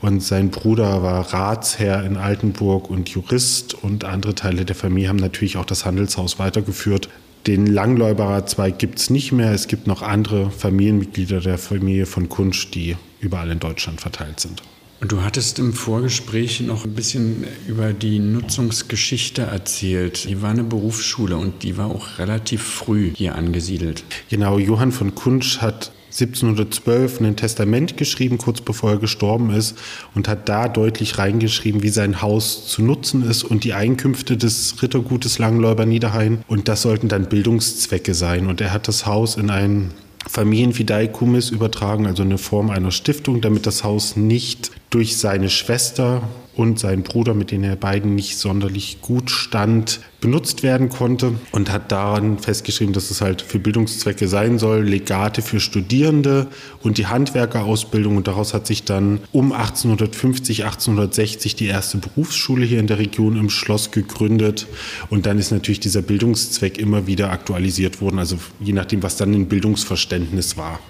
und 0.00 0.22
sein 0.22 0.50
Bruder 0.50 1.02
war 1.02 1.32
Ratsherr 1.32 2.04
in 2.04 2.16
Altenburg 2.16 2.90
und 2.90 3.08
Jurist 3.08 3.74
und 3.74 4.04
andere 4.04 4.34
Teile 4.34 4.64
der 4.64 4.76
Familie 4.76 5.08
haben 5.08 5.16
natürlich 5.16 5.56
auch 5.56 5.64
das 5.64 5.84
Handelshaus 5.84 6.38
weitergeführt. 6.38 7.08
Den 7.46 7.66
Langläuberer 7.66 8.44
Zweig 8.46 8.78
gibt 8.78 8.98
es 8.98 9.08
nicht 9.08 9.32
mehr. 9.32 9.52
Es 9.52 9.68
gibt 9.68 9.86
noch 9.86 10.02
andere 10.02 10.50
Familienmitglieder 10.50 11.40
der 11.40 11.58
Familie 11.58 12.06
von 12.06 12.28
Kunsch, 12.28 12.70
die 12.72 12.96
überall 13.20 13.50
in 13.50 13.60
Deutschland 13.60 14.00
verteilt 14.00 14.40
sind. 14.40 14.62
Und 15.00 15.12
du 15.12 15.22
hattest 15.22 15.58
im 15.58 15.72
Vorgespräch 15.74 16.60
noch 16.60 16.84
ein 16.84 16.94
bisschen 16.94 17.44
über 17.68 17.92
die 17.92 18.18
Nutzungsgeschichte 18.18 19.42
erzählt. 19.42 20.16
Hier 20.16 20.40
war 20.40 20.50
eine 20.50 20.64
Berufsschule 20.64 21.36
und 21.36 21.62
die 21.62 21.76
war 21.76 21.86
auch 21.86 22.18
relativ 22.18 22.62
früh 22.62 23.12
hier 23.14 23.34
angesiedelt. 23.34 24.04
Genau, 24.30 24.58
Johann 24.58 24.92
von 24.92 25.14
Kunsch 25.14 25.58
hat 25.58 25.92
1712 26.20 27.20
ein 27.20 27.36
Testament 27.36 27.96
geschrieben, 27.96 28.38
kurz 28.38 28.62
bevor 28.62 28.92
er 28.92 28.98
gestorben 28.98 29.50
ist, 29.50 29.76
und 30.14 30.28
hat 30.28 30.48
da 30.48 30.68
deutlich 30.68 31.18
reingeschrieben, 31.18 31.82
wie 31.82 31.90
sein 31.90 32.22
Haus 32.22 32.66
zu 32.66 32.82
nutzen 32.82 33.28
ist 33.28 33.44
und 33.44 33.64
die 33.64 33.74
Einkünfte 33.74 34.36
des 34.36 34.82
Rittergutes 34.82 35.38
Langenläuber 35.38 35.84
Niederhain. 35.84 36.42
Und 36.48 36.68
das 36.68 36.82
sollten 36.82 37.08
dann 37.08 37.28
Bildungszwecke 37.28 38.14
sein. 38.14 38.46
Und 38.46 38.60
er 38.60 38.72
hat 38.72 38.88
das 38.88 39.04
Haus 39.04 39.36
in 39.36 39.50
ein 39.50 39.90
Familienfideikommiss 40.26 41.50
übertragen, 41.50 42.06
also 42.06 42.22
eine 42.22 42.38
Form 42.38 42.70
einer 42.70 42.90
Stiftung, 42.90 43.40
damit 43.40 43.66
das 43.66 43.84
Haus 43.84 44.16
nicht 44.16 44.70
durch 44.90 45.18
seine 45.18 45.50
Schwester 45.50 46.22
und 46.56 46.78
sein 46.78 47.02
Bruder, 47.02 47.34
mit 47.34 47.50
denen 47.50 47.64
er 47.64 47.76
beiden 47.76 48.14
nicht 48.14 48.38
sonderlich 48.38 49.02
gut 49.02 49.30
stand, 49.30 50.00
benutzt 50.22 50.62
werden 50.62 50.88
konnte 50.88 51.34
und 51.52 51.70
hat 51.70 51.92
daran 51.92 52.38
festgeschrieben, 52.38 52.94
dass 52.94 53.10
es 53.10 53.20
halt 53.20 53.42
für 53.42 53.58
Bildungszwecke 53.58 54.26
sein 54.26 54.58
soll, 54.58 54.82
Legate 54.82 55.42
für 55.42 55.60
Studierende 55.60 56.46
und 56.82 56.96
die 56.96 57.06
Handwerkerausbildung. 57.06 58.16
Und 58.16 58.26
daraus 58.26 58.54
hat 58.54 58.66
sich 58.66 58.84
dann 58.84 59.20
um 59.32 59.52
1850, 59.52 60.64
1860 60.64 61.56
die 61.56 61.66
erste 61.66 61.98
Berufsschule 61.98 62.64
hier 62.64 62.80
in 62.80 62.86
der 62.86 62.98
Region 62.98 63.36
im 63.36 63.50
Schloss 63.50 63.90
gegründet. 63.90 64.66
Und 65.10 65.26
dann 65.26 65.38
ist 65.38 65.50
natürlich 65.50 65.80
dieser 65.80 66.02
Bildungszweck 66.02 66.78
immer 66.78 67.06
wieder 67.06 67.30
aktualisiert 67.30 68.00
worden, 68.00 68.18
also 68.18 68.38
je 68.60 68.72
nachdem, 68.72 69.02
was 69.02 69.16
dann 69.16 69.34
ein 69.34 69.46
Bildungsverständnis 69.46 70.56
war. 70.56 70.80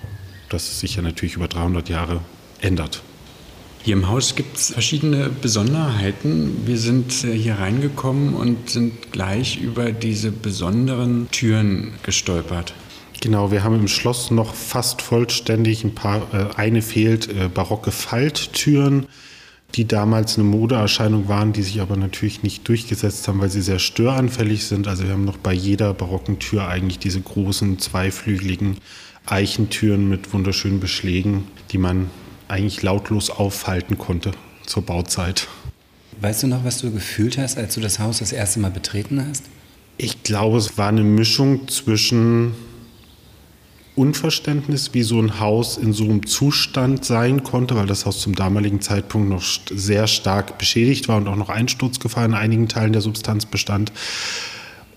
Das 0.48 0.78
sich 0.78 0.94
ja 0.94 1.02
natürlich 1.02 1.34
über 1.34 1.48
300 1.48 1.88
Jahre 1.88 2.20
ändert. 2.60 3.02
Hier 3.86 3.94
im 3.94 4.08
Haus 4.08 4.34
gibt 4.34 4.56
es 4.56 4.72
verschiedene 4.72 5.30
Besonderheiten. 5.30 6.66
Wir 6.66 6.76
sind 6.76 7.22
äh, 7.22 7.32
hier 7.32 7.60
reingekommen 7.60 8.34
und 8.34 8.68
sind 8.68 9.12
gleich 9.12 9.60
über 9.60 9.92
diese 9.92 10.32
besonderen 10.32 11.28
Türen 11.30 11.92
gestolpert. 12.02 12.74
Genau, 13.20 13.52
wir 13.52 13.62
haben 13.62 13.76
im 13.76 13.86
Schloss 13.86 14.32
noch 14.32 14.56
fast 14.56 15.02
vollständig 15.02 15.84
ein 15.84 15.94
paar, 15.94 16.26
äh, 16.34 16.56
eine 16.56 16.82
fehlt, 16.82 17.28
äh, 17.28 17.48
barocke 17.48 17.92
Falttüren, 17.92 19.06
die 19.76 19.86
damals 19.86 20.36
eine 20.36 20.48
Modeerscheinung 20.48 21.28
waren, 21.28 21.52
die 21.52 21.62
sich 21.62 21.80
aber 21.80 21.96
natürlich 21.96 22.42
nicht 22.42 22.66
durchgesetzt 22.66 23.28
haben, 23.28 23.38
weil 23.38 23.50
sie 23.50 23.62
sehr 23.62 23.78
störanfällig 23.78 24.64
sind. 24.64 24.88
Also 24.88 25.04
wir 25.04 25.12
haben 25.12 25.24
noch 25.24 25.38
bei 25.38 25.52
jeder 25.52 25.94
barocken 25.94 26.40
Tür 26.40 26.66
eigentlich 26.66 26.98
diese 26.98 27.20
großen 27.20 27.78
zweiflügeligen 27.78 28.78
Eichentüren 29.26 30.08
mit 30.08 30.32
wunderschönen 30.32 30.80
Beschlägen, 30.80 31.44
die 31.70 31.78
man 31.78 32.10
eigentlich 32.48 32.82
lautlos 32.82 33.30
aufhalten 33.30 33.98
konnte 33.98 34.32
zur 34.66 34.82
Bauzeit. 34.82 35.48
Weißt 36.20 36.44
du 36.44 36.46
noch, 36.46 36.64
was 36.64 36.78
du 36.78 36.90
gefühlt 36.90 37.38
hast, 37.38 37.58
als 37.58 37.74
du 37.74 37.80
das 37.80 37.98
Haus 37.98 38.18
das 38.18 38.32
erste 38.32 38.60
Mal 38.60 38.70
betreten 38.70 39.24
hast? 39.28 39.44
Ich 39.98 40.22
glaube, 40.22 40.58
es 40.58 40.78
war 40.78 40.88
eine 40.88 41.02
Mischung 41.02 41.68
zwischen 41.68 42.54
Unverständnis, 43.94 44.92
wie 44.92 45.02
so 45.02 45.20
ein 45.20 45.40
Haus 45.40 45.78
in 45.78 45.94
so 45.94 46.04
einem 46.04 46.26
Zustand 46.26 47.04
sein 47.04 47.42
konnte, 47.42 47.76
weil 47.76 47.86
das 47.86 48.04
Haus 48.04 48.20
zum 48.20 48.34
damaligen 48.34 48.82
Zeitpunkt 48.82 49.30
noch 49.30 49.42
sehr 49.70 50.06
stark 50.06 50.58
beschädigt 50.58 51.08
war 51.08 51.16
und 51.16 51.28
auch 51.28 51.36
noch 51.36 51.48
Einsturzgefahr 51.48 52.26
in 52.26 52.34
einigen 52.34 52.68
Teilen 52.68 52.92
der 52.92 53.00
Substanz 53.00 53.46
bestand. 53.46 53.92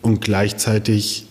Und 0.02 0.20
gleichzeitig 0.20 1.29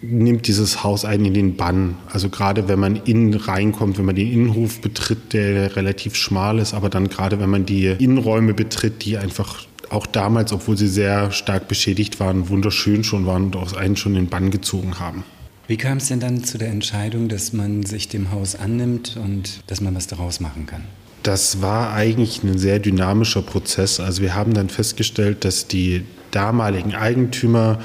nimmt 0.00 0.46
dieses 0.46 0.84
Haus 0.84 1.04
einen 1.04 1.26
in 1.26 1.34
den 1.34 1.56
Bann. 1.56 1.96
Also 2.10 2.28
gerade 2.28 2.68
wenn 2.68 2.78
man 2.78 2.96
innen 2.96 3.34
reinkommt, 3.34 3.98
wenn 3.98 4.04
man 4.04 4.14
den 4.14 4.30
Innenhof 4.30 4.80
betritt, 4.80 5.32
der 5.32 5.76
relativ 5.76 6.14
schmal 6.14 6.58
ist, 6.58 6.74
aber 6.74 6.88
dann 6.88 7.08
gerade 7.08 7.40
wenn 7.40 7.50
man 7.50 7.66
die 7.66 7.86
Innenräume 7.86 8.54
betritt, 8.54 9.04
die 9.04 9.18
einfach 9.18 9.66
auch 9.90 10.06
damals, 10.06 10.52
obwohl 10.52 10.76
sie 10.76 10.88
sehr 10.88 11.32
stark 11.32 11.68
beschädigt 11.68 12.20
waren, 12.20 12.48
wunderschön 12.48 13.04
schon 13.04 13.26
waren 13.26 13.46
und 13.46 13.56
aus 13.56 13.76
einen 13.76 13.96
schon 13.96 14.14
in 14.14 14.24
den 14.24 14.28
Bann 14.28 14.50
gezogen 14.50 14.98
haben. 14.98 15.24
Wie 15.66 15.76
kam 15.76 15.98
es 15.98 16.08
denn 16.08 16.20
dann 16.20 16.44
zu 16.44 16.58
der 16.58 16.68
Entscheidung, 16.68 17.28
dass 17.28 17.52
man 17.52 17.84
sich 17.84 18.08
dem 18.08 18.30
Haus 18.30 18.54
annimmt 18.54 19.18
und 19.22 19.60
dass 19.66 19.80
man 19.80 19.94
was 19.94 20.06
daraus 20.06 20.40
machen 20.40 20.66
kann? 20.66 20.82
Das 21.22 21.60
war 21.60 21.92
eigentlich 21.92 22.42
ein 22.42 22.58
sehr 22.58 22.78
dynamischer 22.78 23.42
Prozess. 23.42 24.00
Also 24.00 24.22
wir 24.22 24.34
haben 24.34 24.54
dann 24.54 24.68
festgestellt, 24.68 25.44
dass 25.44 25.66
die 25.66 26.04
damaligen 26.30 26.94
Eigentümer 26.94 27.80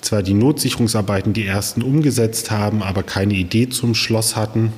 zwar 0.00 0.22
die 0.22 0.34
Notsicherungsarbeiten 0.34 1.32
die 1.32 1.46
ersten 1.46 1.82
umgesetzt 1.82 2.50
haben, 2.50 2.82
aber 2.82 3.02
keine 3.02 3.34
Idee 3.34 3.68
zum 3.68 3.94
Schloss 3.94 4.36
hatten 4.36 4.72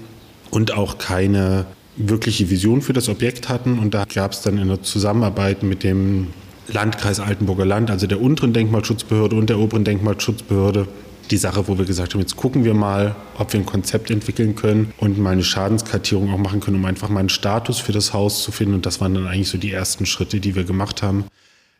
und 0.50 0.72
auch 0.72 0.98
keine 0.98 1.66
wirkliche 1.96 2.50
Vision 2.50 2.82
für 2.82 2.92
das 2.92 3.08
Objekt 3.08 3.48
hatten. 3.48 3.78
Und 3.78 3.94
da 3.94 4.04
gab 4.04 4.32
es 4.32 4.42
dann 4.42 4.58
in 4.58 4.68
der 4.68 4.82
Zusammenarbeit 4.82 5.62
mit 5.62 5.82
dem 5.82 6.28
Landkreis 6.68 7.20
Altenburger 7.20 7.66
Land, 7.66 7.90
also 7.90 8.06
der 8.06 8.20
unteren 8.20 8.52
Denkmalschutzbehörde 8.52 9.36
und 9.36 9.50
der 9.50 9.58
oberen 9.58 9.84
Denkmalschutzbehörde, 9.84 10.86
die 11.30 11.36
Sache, 11.36 11.68
wo 11.68 11.78
wir 11.78 11.84
gesagt 11.84 12.14
haben, 12.14 12.20
jetzt 12.20 12.36
gucken 12.36 12.64
wir 12.64 12.74
mal, 12.74 13.14
ob 13.38 13.52
wir 13.52 13.60
ein 13.60 13.66
Konzept 13.66 14.10
entwickeln 14.10 14.56
können 14.56 14.92
und 14.98 15.18
mal 15.18 15.30
eine 15.30 15.44
Schadenskartierung 15.44 16.32
auch 16.32 16.38
machen 16.38 16.60
können, 16.60 16.76
um 16.76 16.84
einfach 16.84 17.08
mal 17.08 17.20
einen 17.20 17.28
Status 17.28 17.78
für 17.78 17.92
das 17.92 18.12
Haus 18.12 18.42
zu 18.42 18.50
finden. 18.50 18.74
Und 18.74 18.86
das 18.86 19.00
waren 19.00 19.14
dann 19.14 19.26
eigentlich 19.26 19.48
so 19.48 19.58
die 19.58 19.72
ersten 19.72 20.06
Schritte, 20.06 20.40
die 20.40 20.56
wir 20.56 20.64
gemacht 20.64 21.02
haben 21.02 21.24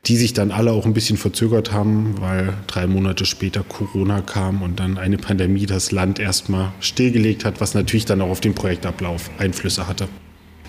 die 0.07 0.17
sich 0.17 0.33
dann 0.33 0.51
alle 0.51 0.73
auch 0.73 0.87
ein 0.87 0.95
bisschen 0.95 1.19
verzögert 1.19 1.73
haben, 1.73 2.15
weil 2.21 2.55
drei 2.67 2.87
Monate 2.87 3.27
später 3.27 3.63
Corona 3.63 4.23
kam 4.23 4.63
und 4.63 4.81
dann 4.81 4.97
eine 4.97 5.19
Pandemie 5.19 5.67
das 5.67 5.93
Land 5.93 6.19
erstmal 6.19 6.73
stillgelegt 6.81 7.45
hat, 7.45 7.61
was 7.61 7.75
natürlich 7.75 8.07
dann 8.07 8.23
auch 8.23 8.31
auf 8.31 8.41
den 8.41 8.55
Projektablauf 8.55 9.31
Einflüsse 9.39 9.87
hatte. 9.87 10.09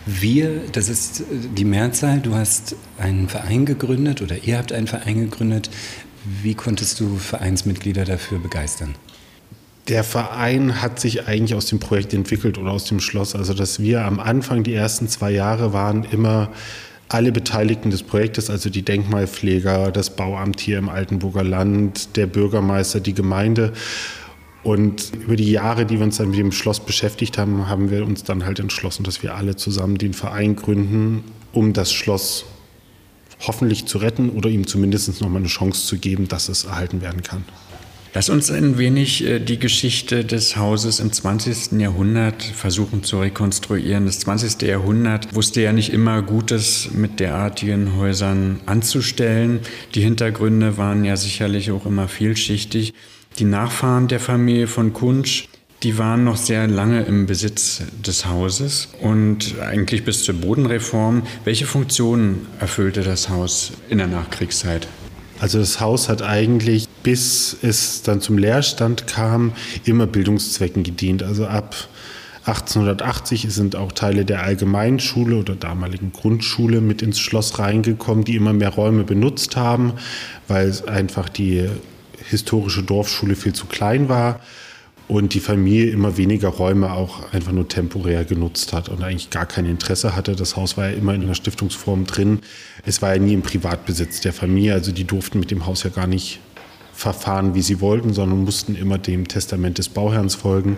Wir, 0.05 0.61
das 0.71 0.89
ist 0.89 1.23
die 1.29 1.63
Mehrzahl, 1.63 2.19
du 2.19 2.33
hast 2.33 2.75
einen 2.97 3.29
Verein 3.29 3.65
gegründet 3.65 4.21
oder 4.21 4.43
ihr 4.43 4.57
habt 4.57 4.73
einen 4.73 4.87
Verein 4.87 5.19
gegründet. 5.19 5.69
Wie 6.41 6.55
konntest 6.55 6.99
du 6.99 7.17
Vereinsmitglieder 7.17 8.03
dafür 8.03 8.39
begeistern? 8.39 8.95
Der 9.87 10.03
Verein 10.03 10.81
hat 10.81 10.99
sich 10.99 11.27
eigentlich 11.27 11.55
aus 11.55 11.67
dem 11.67 11.79
Projekt 11.79 12.13
entwickelt 12.13 12.57
oder 12.57 12.71
aus 12.71 12.85
dem 12.85 12.99
Schloss. 12.99 13.35
Also, 13.35 13.53
dass 13.53 13.79
wir 13.79 14.05
am 14.05 14.19
Anfang, 14.19 14.63
die 14.63 14.73
ersten 14.73 15.07
zwei 15.07 15.31
Jahre, 15.31 15.73
waren 15.73 16.03
immer 16.03 16.51
alle 17.13 17.31
Beteiligten 17.31 17.89
des 17.91 18.03
Projektes, 18.03 18.49
also 18.49 18.69
die 18.69 18.83
Denkmalpfleger, 18.83 19.91
das 19.91 20.15
Bauamt 20.15 20.61
hier 20.61 20.77
im 20.77 20.87
Altenburger 20.87 21.43
Land, 21.43 22.15
der 22.15 22.25
Bürgermeister, 22.25 23.01
die 23.01 23.13
Gemeinde. 23.13 23.73
Und 24.63 25.11
über 25.15 25.35
die 25.35 25.51
Jahre, 25.51 25.85
die 25.85 25.97
wir 25.97 26.05
uns 26.05 26.17
dann 26.17 26.29
mit 26.29 26.39
dem 26.39 26.51
Schloss 26.51 26.79
beschäftigt 26.79 27.37
haben, 27.37 27.67
haben 27.67 27.89
wir 27.89 28.05
uns 28.05 28.23
dann 28.23 28.45
halt 28.45 28.59
entschlossen, 28.59 29.03
dass 29.03 29.23
wir 29.23 29.35
alle 29.35 29.55
zusammen 29.55 29.97
den 29.97 30.13
Verein 30.13 30.55
gründen, 30.55 31.23
um 31.51 31.73
das 31.73 31.91
Schloss 31.91 32.45
hoffentlich 33.41 33.87
zu 33.87 33.97
retten 33.97 34.29
oder 34.29 34.49
ihm 34.49 34.67
zumindest 34.67 35.19
noch 35.19 35.29
mal 35.29 35.39
eine 35.39 35.47
Chance 35.47 35.87
zu 35.87 35.97
geben, 35.97 36.27
dass 36.27 36.47
es 36.47 36.65
erhalten 36.65 37.01
werden 37.01 37.23
kann. 37.23 37.43
Lass 38.13 38.29
uns 38.29 38.51
ein 38.51 38.77
wenig 38.77 39.25
äh, 39.25 39.39
die 39.39 39.57
Geschichte 39.57 40.25
des 40.25 40.57
Hauses 40.57 40.99
im 40.99 41.13
20. 41.13 41.79
Jahrhundert 41.79 42.43
versuchen 42.43 43.03
zu 43.03 43.21
rekonstruieren. 43.21 44.05
Das 44.05 44.19
20. 44.19 44.61
Jahrhundert 44.63 45.33
wusste 45.33 45.61
ja 45.61 45.71
nicht 45.71 45.93
immer 45.93 46.21
Gutes 46.21 46.89
mit 46.93 47.21
derartigen 47.21 47.95
Häusern 47.95 48.59
anzustellen. 48.65 49.61
Die 49.95 50.01
Hintergründe 50.01 50.77
waren 50.77 51.05
ja 51.05 51.15
sicherlich 51.15 51.71
auch 51.71 51.85
immer 51.85 52.09
vielschichtig. 52.09 52.93
Die 53.39 53.45
Nachfahren 53.45 54.09
der 54.09 54.19
Familie 54.19 54.67
von 54.67 54.91
Kunsch, 54.91 55.47
die 55.83 55.97
waren 55.97 56.25
noch 56.25 56.35
sehr 56.35 56.67
lange 56.67 57.03
im 57.03 57.27
Besitz 57.27 57.81
des 58.05 58.25
Hauses 58.25 58.89
und 58.99 59.55
eigentlich 59.61 60.03
bis 60.03 60.25
zur 60.25 60.35
Bodenreform. 60.35 61.23
Welche 61.45 61.65
Funktionen 61.65 62.45
erfüllte 62.59 63.03
das 63.03 63.29
Haus 63.29 63.71
in 63.89 63.99
der 63.99 64.07
Nachkriegszeit? 64.07 64.85
Also 65.39 65.57
das 65.57 65.79
Haus 65.79 66.07
hat 66.07 66.21
eigentlich, 66.21 66.87
bis 67.03 67.57
es 67.61 68.01
dann 68.03 68.21
zum 68.21 68.37
Leerstand 68.37 69.07
kam, 69.07 69.53
immer 69.85 70.07
Bildungszwecken 70.07 70.83
gedient. 70.83 71.23
Also 71.23 71.47
ab 71.47 71.75
1880 72.45 73.47
sind 73.49 73.75
auch 73.75 73.91
Teile 73.91 74.25
der 74.25 74.43
Allgemeinschule 74.43 75.35
oder 75.35 75.55
damaligen 75.55 76.11
Grundschule 76.11 76.81
mit 76.81 77.01
ins 77.01 77.19
Schloss 77.19 77.59
reingekommen, 77.59 78.23
die 78.23 78.35
immer 78.35 78.53
mehr 78.53 78.69
Räume 78.69 79.03
benutzt 79.03 79.55
haben, 79.55 79.93
weil 80.47 80.73
einfach 80.87 81.29
die 81.29 81.69
historische 82.29 82.81
Dorfschule 82.81 83.35
viel 83.35 83.53
zu 83.53 83.67
klein 83.67 84.09
war 84.09 84.39
und 85.07 85.33
die 85.33 85.39
Familie 85.39 85.91
immer 85.91 86.17
weniger 86.17 86.47
Räume 86.47 86.93
auch 86.93 87.31
einfach 87.33 87.51
nur 87.51 87.67
temporär 87.67 88.23
genutzt 88.25 88.73
hat 88.73 88.89
und 88.89 89.03
eigentlich 89.03 89.29
gar 89.29 89.45
kein 89.45 89.65
Interesse 89.65 90.15
hatte. 90.15 90.35
Das 90.35 90.55
Haus 90.55 90.77
war 90.77 90.89
ja 90.89 90.95
immer 90.95 91.13
in 91.13 91.21
einer 91.21 91.35
Stiftungsform 91.35 92.05
drin. 92.05 92.39
Es 92.85 93.01
war 93.01 93.13
ja 93.13 93.21
nie 93.21 93.33
im 93.33 93.41
Privatbesitz 93.41 94.21
der 94.21 94.33
Familie, 94.33 94.73
also 94.73 94.91
die 94.91 95.03
durften 95.03 95.39
mit 95.39 95.51
dem 95.51 95.65
Haus 95.65 95.83
ja 95.83 95.89
gar 95.89 96.07
nicht 96.07 96.39
verfahren, 97.01 97.55
wie 97.55 97.61
sie 97.61 97.81
wollten, 97.81 98.13
sondern 98.13 98.43
mussten 98.43 98.75
immer 98.75 98.97
dem 98.97 99.27
Testament 99.27 99.77
des 99.77 99.89
Bauherrn 99.89 100.29
folgen. 100.29 100.77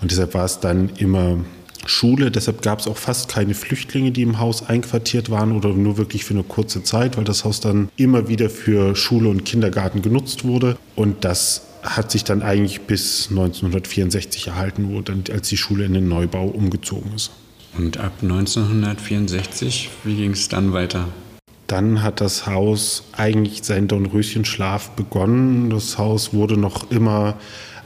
Und 0.00 0.10
deshalb 0.10 0.34
war 0.34 0.44
es 0.44 0.60
dann 0.60 0.90
immer 0.98 1.38
Schule. 1.86 2.30
Deshalb 2.30 2.62
gab 2.62 2.78
es 2.78 2.86
auch 2.86 2.96
fast 2.96 3.28
keine 3.28 3.54
Flüchtlinge, 3.54 4.12
die 4.12 4.22
im 4.22 4.38
Haus 4.38 4.68
einquartiert 4.68 5.30
waren 5.30 5.52
oder 5.52 5.70
nur 5.70 5.96
wirklich 5.96 6.24
für 6.24 6.34
eine 6.34 6.44
kurze 6.44 6.82
Zeit, 6.84 7.16
weil 7.16 7.24
das 7.24 7.44
Haus 7.44 7.60
dann 7.60 7.88
immer 7.96 8.28
wieder 8.28 8.50
für 8.50 8.94
Schule 8.94 9.28
und 9.28 9.44
Kindergarten 9.44 10.02
genutzt 10.02 10.44
wurde. 10.44 10.76
Und 10.94 11.24
das 11.24 11.62
hat 11.82 12.12
sich 12.12 12.22
dann 12.22 12.42
eigentlich 12.42 12.82
bis 12.82 13.28
1964 13.30 14.48
erhalten, 14.48 14.90
wo 14.92 15.00
dann, 15.00 15.24
als 15.32 15.48
die 15.48 15.56
Schule 15.56 15.84
in 15.84 15.94
den 15.94 16.08
Neubau 16.08 16.46
umgezogen 16.46 17.12
ist. 17.14 17.32
Und 17.76 17.98
ab 17.98 18.12
1964, 18.22 19.90
wie 20.04 20.14
ging 20.14 20.32
es 20.32 20.48
dann 20.48 20.72
weiter? 20.72 21.08
Dann 21.72 22.02
hat 22.02 22.20
das 22.20 22.46
Haus 22.46 23.04
eigentlich 23.12 23.64
seinen 23.64 23.88
Dornröschenschlaf 23.88 24.90
begonnen. 24.90 25.70
Das 25.70 25.96
Haus 25.96 26.34
wurde 26.34 26.58
noch 26.58 26.90
immer 26.90 27.38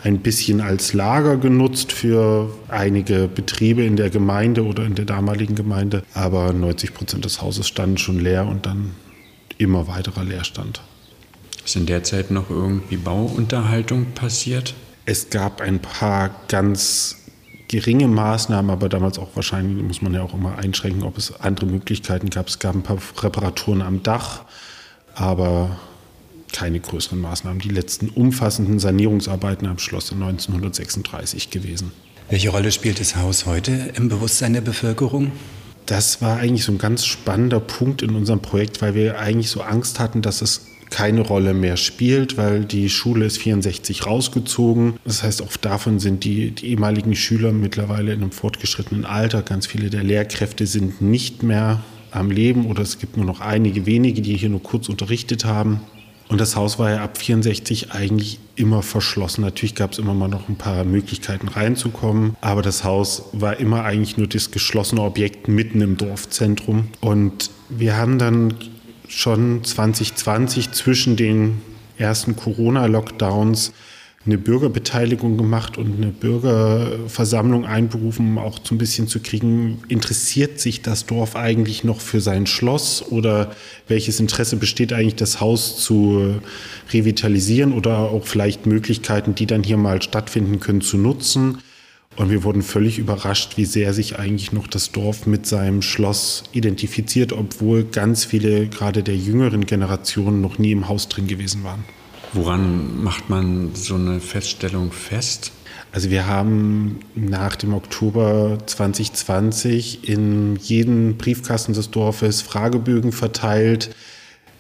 ein 0.02 0.18
bisschen 0.18 0.60
als 0.60 0.92
Lager 0.92 1.36
genutzt 1.36 1.92
für 1.92 2.50
einige 2.66 3.28
Betriebe 3.28 3.84
in 3.84 3.94
der 3.94 4.10
Gemeinde 4.10 4.64
oder 4.64 4.84
in 4.84 4.96
der 4.96 5.04
damaligen 5.04 5.54
Gemeinde. 5.54 6.02
Aber 6.14 6.52
90 6.52 6.94
Prozent 6.94 7.24
des 7.24 7.40
Hauses 7.40 7.68
standen 7.68 7.96
schon 7.96 8.18
leer 8.18 8.48
und 8.48 8.66
dann 8.66 8.90
immer 9.56 9.86
weiterer 9.86 10.24
Leerstand. 10.24 10.82
Ist 11.64 11.76
in 11.76 11.86
der 11.86 12.02
Zeit 12.02 12.32
noch 12.32 12.50
irgendwie 12.50 12.96
Bauunterhaltung 12.96 14.06
passiert? 14.16 14.74
Es 15.04 15.30
gab 15.30 15.60
ein 15.60 15.78
paar 15.78 16.34
ganz 16.48 17.25
geringe 17.68 18.08
Maßnahmen, 18.08 18.70
aber 18.70 18.88
damals 18.88 19.18
auch 19.18 19.30
wahrscheinlich, 19.34 19.82
muss 19.82 20.02
man 20.02 20.14
ja 20.14 20.22
auch 20.22 20.34
immer 20.34 20.58
einschränken, 20.58 21.02
ob 21.02 21.18
es 21.18 21.40
andere 21.40 21.66
Möglichkeiten 21.66 22.30
gab. 22.30 22.48
Es 22.48 22.58
gab 22.58 22.74
ein 22.74 22.82
paar 22.82 22.98
Reparaturen 23.18 23.82
am 23.82 24.02
Dach, 24.02 24.42
aber 25.14 25.78
keine 26.52 26.80
größeren 26.80 27.20
Maßnahmen. 27.20 27.60
Die 27.60 27.68
letzten 27.68 28.08
umfassenden 28.08 28.78
Sanierungsarbeiten 28.78 29.66
am 29.66 29.78
Schloss 29.78 30.10
in 30.10 30.22
1936 30.22 31.50
gewesen. 31.50 31.92
Welche 32.28 32.50
Rolle 32.50 32.72
spielt 32.72 33.00
das 33.00 33.16
Haus 33.16 33.46
heute 33.46 33.92
im 33.94 34.08
Bewusstsein 34.08 34.52
der 34.52 34.60
Bevölkerung? 34.60 35.32
Das 35.86 36.20
war 36.20 36.38
eigentlich 36.38 36.64
so 36.64 36.72
ein 36.72 36.78
ganz 36.78 37.04
spannender 37.06 37.60
Punkt 37.60 38.02
in 38.02 38.16
unserem 38.16 38.40
Projekt, 38.40 38.82
weil 38.82 38.94
wir 38.94 39.18
eigentlich 39.18 39.50
so 39.50 39.62
Angst 39.62 40.00
hatten, 40.00 40.22
dass 40.22 40.42
es 40.42 40.66
keine 40.90 41.20
Rolle 41.20 41.54
mehr 41.54 41.76
spielt, 41.76 42.36
weil 42.36 42.64
die 42.64 42.88
Schule 42.88 43.26
ist 43.26 43.38
64 43.38 44.06
rausgezogen. 44.06 44.94
Das 45.04 45.22
heißt, 45.22 45.42
auch 45.42 45.56
davon 45.56 45.98
sind 45.98 46.24
die, 46.24 46.50
die 46.52 46.68
ehemaligen 46.68 47.14
Schüler 47.14 47.52
mittlerweile 47.52 48.12
in 48.12 48.22
einem 48.22 48.32
fortgeschrittenen 48.32 49.04
Alter. 49.04 49.42
Ganz 49.42 49.66
viele 49.66 49.90
der 49.90 50.04
Lehrkräfte 50.04 50.66
sind 50.66 51.00
nicht 51.00 51.42
mehr 51.42 51.82
am 52.10 52.30
Leben 52.30 52.66
oder 52.66 52.82
es 52.82 52.98
gibt 52.98 53.16
nur 53.16 53.26
noch 53.26 53.40
einige 53.40 53.86
wenige, 53.86 54.22
die 54.22 54.36
hier 54.36 54.48
nur 54.48 54.62
kurz 54.62 54.88
unterrichtet 54.88 55.44
haben. 55.44 55.80
Und 56.28 56.40
das 56.40 56.56
Haus 56.56 56.78
war 56.78 56.90
ja 56.90 57.04
ab 57.04 57.18
64 57.18 57.92
eigentlich 57.92 58.40
immer 58.56 58.82
verschlossen. 58.82 59.42
Natürlich 59.42 59.76
gab 59.76 59.92
es 59.92 59.98
immer 59.98 60.14
mal 60.14 60.28
noch 60.28 60.48
ein 60.48 60.56
paar 60.56 60.82
Möglichkeiten 60.84 61.46
reinzukommen, 61.46 62.36
aber 62.40 62.62
das 62.62 62.82
Haus 62.82 63.24
war 63.32 63.60
immer 63.60 63.84
eigentlich 63.84 64.16
nur 64.16 64.26
das 64.26 64.50
geschlossene 64.50 65.02
Objekt 65.02 65.46
mitten 65.46 65.80
im 65.82 65.96
Dorfzentrum. 65.96 66.88
Und 67.00 67.50
wir 67.68 67.96
haben 67.96 68.18
dann 68.18 68.54
schon 69.08 69.64
2020 69.64 70.72
zwischen 70.72 71.16
den 71.16 71.60
ersten 71.98 72.36
Corona-Lockdowns 72.36 73.72
eine 74.26 74.38
Bürgerbeteiligung 74.38 75.36
gemacht 75.36 75.78
und 75.78 75.96
eine 75.96 76.08
Bürgerversammlung 76.08 77.64
einberufen, 77.64 78.30
um 78.30 78.38
auch 78.38 78.58
so 78.62 78.74
ein 78.74 78.78
bisschen 78.78 79.06
zu 79.06 79.20
kriegen, 79.20 79.78
interessiert 79.88 80.58
sich 80.58 80.82
das 80.82 81.06
Dorf 81.06 81.36
eigentlich 81.36 81.84
noch 81.84 82.00
für 82.00 82.20
sein 82.20 82.46
Schloss 82.46 83.04
oder 83.08 83.52
welches 83.86 84.18
Interesse 84.18 84.56
besteht 84.56 84.92
eigentlich, 84.92 85.14
das 85.14 85.40
Haus 85.40 85.78
zu 85.78 86.40
revitalisieren 86.92 87.72
oder 87.72 87.98
auch 87.98 88.26
vielleicht 88.26 88.66
Möglichkeiten, 88.66 89.36
die 89.36 89.46
dann 89.46 89.62
hier 89.62 89.76
mal 89.76 90.02
stattfinden 90.02 90.58
können, 90.58 90.80
zu 90.80 90.98
nutzen. 90.98 91.58
Und 92.16 92.30
wir 92.30 92.44
wurden 92.44 92.62
völlig 92.62 92.98
überrascht, 92.98 93.56
wie 93.56 93.66
sehr 93.66 93.92
sich 93.92 94.18
eigentlich 94.18 94.52
noch 94.52 94.66
das 94.66 94.90
Dorf 94.90 95.26
mit 95.26 95.46
seinem 95.46 95.82
Schloss 95.82 96.44
identifiziert, 96.52 97.32
obwohl 97.32 97.84
ganz 97.84 98.24
viele, 98.24 98.68
gerade 98.68 99.02
der 99.02 99.16
jüngeren 99.16 99.66
Generation, 99.66 100.40
noch 100.40 100.58
nie 100.58 100.72
im 100.72 100.88
Haus 100.88 101.08
drin 101.08 101.26
gewesen 101.26 101.62
waren. 101.62 101.84
Woran 102.32 103.02
macht 103.02 103.28
man 103.28 103.74
so 103.74 103.96
eine 103.96 104.20
Feststellung 104.20 104.92
fest? 104.92 105.52
Also 105.92 106.10
wir 106.10 106.26
haben 106.26 107.00
nach 107.14 107.56
dem 107.56 107.74
Oktober 107.74 108.58
2020 108.64 110.08
in 110.08 110.56
jeden 110.56 111.16
Briefkasten 111.16 111.74
des 111.74 111.90
Dorfes 111.90 112.42
Fragebögen 112.42 113.12
verteilt 113.12 113.94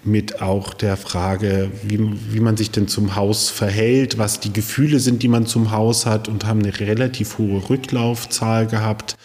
mit 0.04 0.40
auch 0.40 0.74
der 0.74 0.96
Frage, 0.96 1.70
wie, 1.82 1.98
wie 2.32 2.40
man 2.40 2.56
sich 2.56 2.70
denn 2.70 2.88
zum 2.88 3.16
Haus 3.16 3.50
verhält, 3.50 4.18
was 4.18 4.40
die 4.40 4.52
Gefühle 4.52 5.00
sind, 5.00 5.22
die 5.22 5.28
man 5.28 5.46
zum 5.46 5.70
Haus 5.70 6.06
hat 6.06 6.28
und 6.28 6.46
haben 6.46 6.62
eine 6.62 6.78
relativ 6.78 7.38
hohe 7.38 7.68
Rücklaufzahl 7.68 8.66
gehabt. 8.66 9.16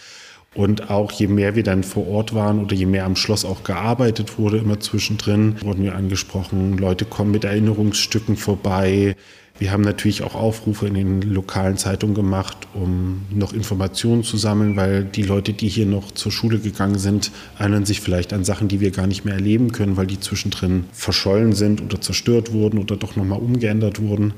Und 0.54 0.90
auch 0.90 1.10
je 1.12 1.28
mehr 1.28 1.54
wir 1.54 1.62
dann 1.62 1.82
vor 1.82 2.06
Ort 2.08 2.34
waren 2.34 2.62
oder 2.62 2.74
je 2.74 2.84
mehr 2.84 3.06
am 3.06 3.16
Schloss 3.16 3.44
auch 3.44 3.64
gearbeitet 3.64 4.38
wurde, 4.38 4.58
immer 4.58 4.80
zwischendrin, 4.80 5.56
wurden 5.62 5.82
wir 5.82 5.94
angesprochen, 5.94 6.76
Leute 6.76 7.06
kommen 7.06 7.30
mit 7.30 7.44
Erinnerungsstücken 7.44 8.36
vorbei, 8.36 9.16
wir 9.62 9.70
haben 9.70 9.82
natürlich 9.82 10.24
auch 10.24 10.34
Aufrufe 10.34 10.88
in 10.88 10.94
den 10.94 11.22
lokalen 11.22 11.76
Zeitungen 11.76 12.16
gemacht, 12.16 12.66
um 12.74 13.22
noch 13.30 13.52
Informationen 13.52 14.24
zu 14.24 14.36
sammeln, 14.36 14.76
weil 14.76 15.04
die 15.04 15.22
Leute, 15.22 15.52
die 15.52 15.68
hier 15.68 15.86
noch 15.86 16.10
zur 16.10 16.32
Schule 16.32 16.58
gegangen 16.58 16.98
sind, 16.98 17.30
erinnern 17.60 17.86
sich 17.86 18.00
vielleicht 18.00 18.32
an 18.32 18.44
Sachen, 18.44 18.66
die 18.66 18.80
wir 18.80 18.90
gar 18.90 19.06
nicht 19.06 19.24
mehr 19.24 19.34
erleben 19.34 19.70
können, 19.70 19.96
weil 19.96 20.08
die 20.08 20.18
zwischendrin 20.18 20.86
verschollen 20.92 21.52
sind 21.52 21.80
oder 21.80 22.00
zerstört 22.00 22.52
wurden 22.52 22.76
oder 22.76 22.96
doch 22.96 23.14
nochmal 23.14 23.38
umgeändert 23.38 24.02
wurden. 24.02 24.34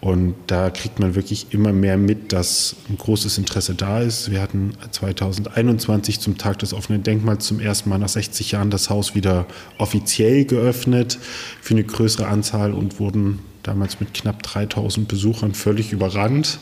Und 0.00 0.34
da 0.46 0.70
kriegt 0.70 0.98
man 0.98 1.14
wirklich 1.14 1.48
immer 1.50 1.74
mehr 1.74 1.98
mit, 1.98 2.32
dass 2.32 2.74
ein 2.88 2.96
großes 2.96 3.36
Interesse 3.36 3.74
da 3.74 4.00
ist. 4.00 4.30
Wir 4.30 4.40
hatten 4.40 4.72
2021 4.92 6.20
zum 6.20 6.38
Tag 6.38 6.60
des 6.60 6.72
offenen 6.72 7.02
Denkmals 7.02 7.44
zum 7.44 7.60
ersten 7.60 7.90
Mal 7.90 7.98
nach 7.98 8.08
60 8.08 8.52
Jahren 8.52 8.70
das 8.70 8.88
Haus 8.88 9.14
wieder 9.14 9.44
offiziell 9.76 10.46
geöffnet 10.46 11.18
für 11.60 11.74
eine 11.74 11.84
größere 11.84 12.28
Anzahl 12.28 12.72
und 12.72 12.98
wurden 12.98 13.40
damals 13.64 14.00
mit 14.00 14.14
knapp 14.14 14.42
3000 14.42 15.08
Besuchern 15.08 15.54
völlig 15.54 15.92
überrannt, 15.92 16.60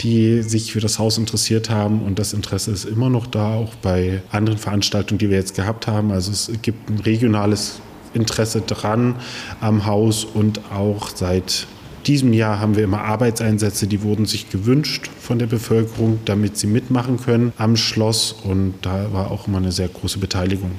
die 0.00 0.42
sich 0.42 0.72
für 0.72 0.80
das 0.80 0.98
Haus 0.98 1.18
interessiert 1.18 1.70
haben. 1.70 2.02
Und 2.02 2.18
das 2.18 2.32
Interesse 2.32 2.72
ist 2.72 2.84
immer 2.84 3.10
noch 3.10 3.26
da, 3.26 3.54
auch 3.54 3.74
bei 3.76 4.22
anderen 4.32 4.58
Veranstaltungen, 4.58 5.18
die 5.18 5.30
wir 5.30 5.36
jetzt 5.36 5.54
gehabt 5.54 5.86
haben. 5.86 6.10
Also 6.10 6.32
es 6.32 6.50
gibt 6.62 6.90
ein 6.90 6.98
regionales 6.98 7.80
Interesse 8.14 8.62
dran 8.62 9.14
am 9.60 9.86
Haus 9.86 10.24
und 10.24 10.72
auch 10.72 11.10
seit 11.14 11.66
diesem 12.06 12.32
Jahr 12.32 12.58
haben 12.58 12.76
wir 12.76 12.84
immer 12.84 13.02
Arbeitseinsätze, 13.02 13.86
die 13.86 14.02
wurden 14.02 14.24
sich 14.24 14.50
gewünscht 14.50 15.10
von 15.20 15.38
der 15.38 15.46
Bevölkerung, 15.46 16.18
damit 16.24 16.56
sie 16.56 16.66
mitmachen 16.66 17.18
können 17.18 17.52
am 17.58 17.76
Schloss. 17.76 18.32
Und 18.32 18.74
da 18.82 19.12
war 19.12 19.30
auch 19.30 19.46
immer 19.46 19.58
eine 19.58 19.70
sehr 19.70 19.88
große 19.88 20.18
Beteiligung. 20.18 20.72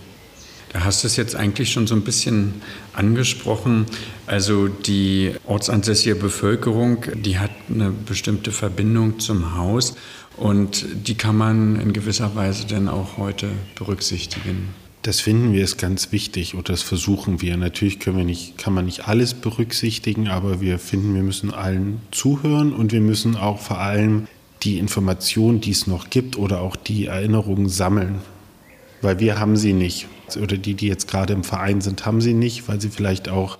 Da 0.73 0.85
hast 0.85 1.03
du 1.03 1.07
es 1.07 1.17
jetzt 1.17 1.35
eigentlich 1.35 1.71
schon 1.71 1.85
so 1.85 1.95
ein 1.95 2.01
bisschen 2.01 2.61
angesprochen. 2.93 3.85
Also 4.25 4.69
die 4.69 5.33
ortsansässige 5.45 6.15
Bevölkerung, 6.15 7.05
die 7.15 7.39
hat 7.39 7.51
eine 7.69 7.91
bestimmte 7.91 8.51
Verbindung 8.51 9.19
zum 9.19 9.57
Haus 9.57 9.95
und 10.37 10.85
die 11.07 11.15
kann 11.15 11.35
man 11.35 11.79
in 11.79 11.91
gewisser 11.91 12.35
Weise 12.35 12.65
dann 12.67 12.87
auch 12.87 13.17
heute 13.17 13.49
berücksichtigen. 13.75 14.69
Das 15.01 15.19
finden 15.19 15.51
wir 15.51 15.63
ist 15.63 15.77
ganz 15.77 16.11
wichtig 16.11 16.53
und 16.53 16.69
das 16.69 16.83
versuchen 16.83 17.41
wir. 17.41 17.57
Natürlich 17.57 17.99
können 17.99 18.17
wir 18.17 18.23
nicht, 18.23 18.57
kann 18.57 18.73
man 18.73 18.85
nicht 18.85 19.07
alles 19.07 19.33
berücksichtigen, 19.33 20.27
aber 20.27 20.61
wir 20.61 20.77
finden, 20.79 21.15
wir 21.15 21.23
müssen 21.23 21.51
allen 21.51 22.01
zuhören 22.11 22.71
und 22.71 22.91
wir 22.91 23.01
müssen 23.01 23.35
auch 23.35 23.59
vor 23.59 23.79
allem 23.79 24.27
die 24.63 24.77
Informationen, 24.77 25.59
die 25.59 25.71
es 25.71 25.87
noch 25.87 26.11
gibt 26.11 26.37
oder 26.37 26.61
auch 26.61 26.75
die 26.75 27.07
Erinnerungen 27.07 27.67
sammeln, 27.67 28.19
weil 29.01 29.19
wir 29.19 29.39
haben 29.39 29.57
sie 29.57 29.73
nicht 29.73 30.07
oder 30.41 30.57
die, 30.57 30.75
die 30.75 30.87
jetzt 30.87 31.07
gerade 31.07 31.33
im 31.33 31.43
Verein 31.43 31.81
sind, 31.81 32.05
haben 32.05 32.21
sie 32.21 32.33
nicht, 32.33 32.67
weil 32.67 32.79
sie 32.79 32.89
vielleicht 32.89 33.29
auch 33.29 33.57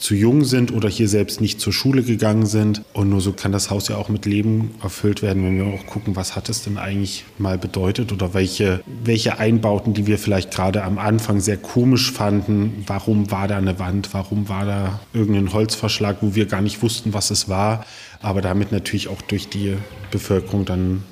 zu 0.00 0.14
jung 0.14 0.44
sind 0.44 0.72
oder 0.72 0.88
hier 0.88 1.08
selbst 1.08 1.42
nicht 1.42 1.60
zur 1.60 1.74
Schule 1.74 2.02
gegangen 2.02 2.46
sind. 2.46 2.82
Und 2.94 3.10
nur 3.10 3.20
so 3.20 3.32
kann 3.32 3.52
das 3.52 3.70
Haus 3.70 3.88
ja 3.88 3.96
auch 3.96 4.08
mit 4.08 4.24
Leben 4.24 4.74
erfüllt 4.82 5.20
werden, 5.20 5.44
wenn 5.44 5.56
wir 5.56 5.66
auch 5.66 5.86
gucken, 5.86 6.16
was 6.16 6.34
hat 6.34 6.48
es 6.48 6.64
denn 6.64 6.78
eigentlich 6.78 7.24
mal 7.36 7.58
bedeutet 7.58 8.10
oder 8.10 8.32
welche, 8.32 8.80
welche 9.04 9.38
Einbauten, 9.38 9.92
die 9.92 10.06
wir 10.06 10.18
vielleicht 10.18 10.50
gerade 10.52 10.82
am 10.84 10.98
Anfang 10.98 11.40
sehr 11.40 11.58
komisch 11.58 12.10
fanden, 12.12 12.82
warum 12.86 13.30
war 13.30 13.46
da 13.46 13.58
eine 13.58 13.78
Wand, 13.78 14.14
warum 14.14 14.48
war 14.48 14.64
da 14.64 15.00
irgendein 15.12 15.52
Holzverschlag, 15.52 16.18
wo 16.22 16.34
wir 16.34 16.46
gar 16.46 16.62
nicht 16.62 16.82
wussten, 16.82 17.12
was 17.12 17.30
es 17.30 17.48
war, 17.48 17.84
aber 18.22 18.40
damit 18.40 18.72
natürlich 18.72 19.08
auch 19.08 19.20
durch 19.20 19.48
die 19.50 19.76
Bevölkerung 20.10 20.64
dann 20.64 21.02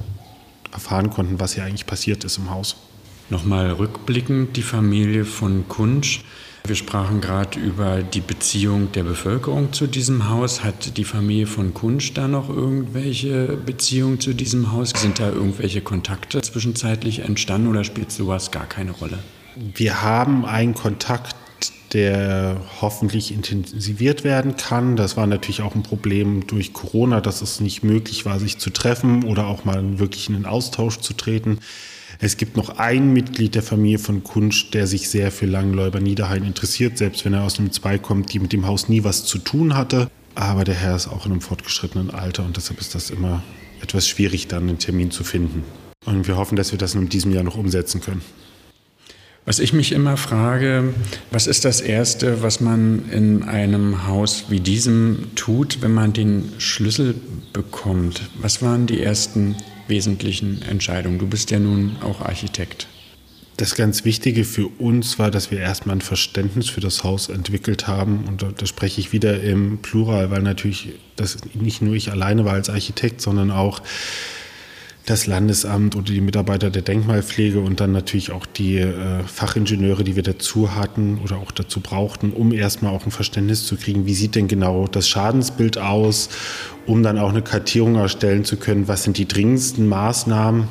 erfahren 0.72 1.10
konnten, 1.10 1.40
was 1.40 1.54
hier 1.54 1.64
eigentlich 1.64 1.86
passiert 1.86 2.24
ist 2.24 2.38
im 2.38 2.50
Haus. 2.50 2.87
Nochmal 3.30 3.72
rückblickend 3.72 4.56
die 4.56 4.62
Familie 4.62 5.26
von 5.26 5.68
Kunsch. 5.68 6.24
Wir 6.64 6.76
sprachen 6.76 7.20
gerade 7.20 7.58
über 7.58 8.02
die 8.02 8.20
Beziehung 8.20 8.90
der 8.92 9.02
Bevölkerung 9.02 9.72
zu 9.74 9.86
diesem 9.86 10.30
Haus. 10.30 10.64
Hat 10.64 10.96
die 10.96 11.04
Familie 11.04 11.46
von 11.46 11.74
Kunsch 11.74 12.14
da 12.14 12.26
noch 12.26 12.48
irgendwelche 12.48 13.58
Beziehungen 13.64 14.18
zu 14.18 14.32
diesem 14.32 14.72
Haus? 14.72 14.90
Sind 14.96 15.20
da 15.20 15.28
irgendwelche 15.28 15.82
Kontakte 15.82 16.40
zwischenzeitlich 16.40 17.20
entstanden 17.20 17.68
oder 17.68 17.84
spielt 17.84 18.10
sowas 18.12 18.50
gar 18.50 18.66
keine 18.66 18.92
Rolle? 18.92 19.18
Wir 19.74 20.02
haben 20.02 20.46
einen 20.46 20.74
Kontakt, 20.74 21.36
der 21.92 22.60
hoffentlich 22.80 23.32
intensiviert 23.32 24.24
werden 24.24 24.56
kann. 24.56 24.96
Das 24.96 25.18
war 25.18 25.26
natürlich 25.26 25.60
auch 25.60 25.74
ein 25.74 25.82
Problem 25.82 26.46
durch 26.46 26.72
Corona, 26.72 27.20
dass 27.20 27.42
es 27.42 27.60
nicht 27.60 27.82
möglich 27.82 28.24
war, 28.24 28.40
sich 28.40 28.58
zu 28.58 28.70
treffen 28.70 29.24
oder 29.24 29.46
auch 29.46 29.66
mal 29.66 29.98
wirklich 29.98 30.28
in 30.28 30.34
den 30.34 30.46
Austausch 30.46 30.98
zu 30.98 31.12
treten. 31.12 31.58
Es 32.20 32.36
gibt 32.36 32.56
noch 32.56 32.78
ein 32.78 33.12
Mitglied 33.12 33.54
der 33.54 33.62
Familie 33.62 34.00
von 34.00 34.24
Kunsch, 34.24 34.72
der 34.72 34.88
sich 34.88 35.08
sehr 35.08 35.30
für 35.30 35.46
Langenläuber 35.46 36.00
Niederhain 36.00 36.42
interessiert, 36.42 36.98
selbst 36.98 37.24
wenn 37.24 37.32
er 37.32 37.44
aus 37.44 37.60
einem 37.60 37.70
Zweig 37.70 38.02
kommt, 38.02 38.32
die 38.32 38.40
mit 38.40 38.52
dem 38.52 38.66
Haus 38.66 38.88
nie 38.88 39.04
was 39.04 39.24
zu 39.24 39.38
tun 39.38 39.76
hatte. 39.76 40.10
Aber 40.34 40.64
der 40.64 40.74
Herr 40.74 40.96
ist 40.96 41.06
auch 41.06 41.26
in 41.26 41.32
einem 41.32 41.40
fortgeschrittenen 41.40 42.10
Alter 42.10 42.44
und 42.44 42.56
deshalb 42.56 42.80
ist 42.80 42.96
das 42.96 43.10
immer 43.10 43.44
etwas 43.80 44.08
schwierig, 44.08 44.48
dann 44.48 44.68
einen 44.68 44.78
Termin 44.78 45.12
zu 45.12 45.22
finden. 45.22 45.62
Und 46.06 46.26
wir 46.26 46.36
hoffen, 46.36 46.56
dass 46.56 46.72
wir 46.72 46.78
das 46.78 46.96
in 46.96 47.08
diesem 47.08 47.32
Jahr 47.32 47.44
noch 47.44 47.56
umsetzen 47.56 48.00
können. 48.00 48.22
Was 49.44 49.60
ich 49.60 49.72
mich 49.72 49.92
immer 49.92 50.16
frage, 50.16 50.94
was 51.30 51.46
ist 51.46 51.64
das 51.64 51.80
Erste, 51.80 52.42
was 52.42 52.60
man 52.60 53.08
in 53.10 53.44
einem 53.44 54.08
Haus 54.08 54.46
wie 54.48 54.60
diesem 54.60 55.28
tut, 55.36 55.82
wenn 55.82 55.94
man 55.94 56.12
den 56.12 56.50
Schlüssel 56.58 57.14
bekommt? 57.52 58.28
Was 58.40 58.60
waren 58.60 58.86
die 58.86 59.00
ersten 59.00 59.54
wesentlichen 59.88 60.62
Entscheidungen? 60.62 61.18
Du 61.18 61.26
bist 61.26 61.50
ja 61.50 61.58
nun 61.58 61.96
auch 62.02 62.20
Architekt. 62.20 62.86
Das 63.58 63.74
ganz 63.74 64.04
Wichtige 64.04 64.44
für 64.44 64.68
uns 64.68 65.18
war, 65.18 65.32
dass 65.32 65.50
wir 65.50 65.58
erstmal 65.58 65.96
ein 65.96 66.00
Verständnis 66.00 66.68
für 66.68 66.80
das 66.80 67.02
Haus 67.02 67.28
entwickelt 67.28 67.88
haben. 67.88 68.24
Und 68.28 68.44
da, 68.56 68.66
spreche 68.66 69.00
ich 69.00 69.12
wieder 69.12 69.42
im 69.42 69.78
Plural, 69.78 70.30
weil 70.30 70.42
natürlich 70.42 70.90
das 71.16 71.38
nicht 71.54 71.82
nur 71.82 71.94
ich 71.94 72.12
alleine 72.12 72.44
war 72.44 72.52
als 72.52 72.70
Architekt, 72.70 73.20
sondern 73.20 73.50
auch 73.50 73.82
das 75.08 75.26
Landesamt 75.26 75.96
oder 75.96 76.12
die 76.12 76.20
Mitarbeiter 76.20 76.70
der 76.70 76.82
Denkmalpflege 76.82 77.60
und 77.60 77.80
dann 77.80 77.92
natürlich 77.92 78.30
auch 78.30 78.44
die 78.44 78.76
äh, 78.76 79.22
Fachingenieure, 79.24 80.04
die 80.04 80.16
wir 80.16 80.22
dazu 80.22 80.74
hatten 80.74 81.18
oder 81.24 81.36
auch 81.38 81.50
dazu 81.50 81.80
brauchten, 81.80 82.32
um 82.32 82.52
erstmal 82.52 82.94
auch 82.94 83.06
ein 83.06 83.10
Verständnis 83.10 83.66
zu 83.66 83.76
kriegen, 83.76 84.04
wie 84.04 84.14
sieht 84.14 84.34
denn 84.34 84.48
genau 84.48 84.86
das 84.86 85.08
Schadensbild 85.08 85.78
aus, 85.78 86.28
um 86.86 87.02
dann 87.02 87.18
auch 87.18 87.30
eine 87.30 87.40
Kartierung 87.40 87.94
erstellen 87.94 88.44
zu 88.44 88.58
können, 88.58 88.86
was 88.86 89.04
sind 89.04 89.16
die 89.16 89.26
dringendsten 89.26 89.88
Maßnahmen 89.88 90.68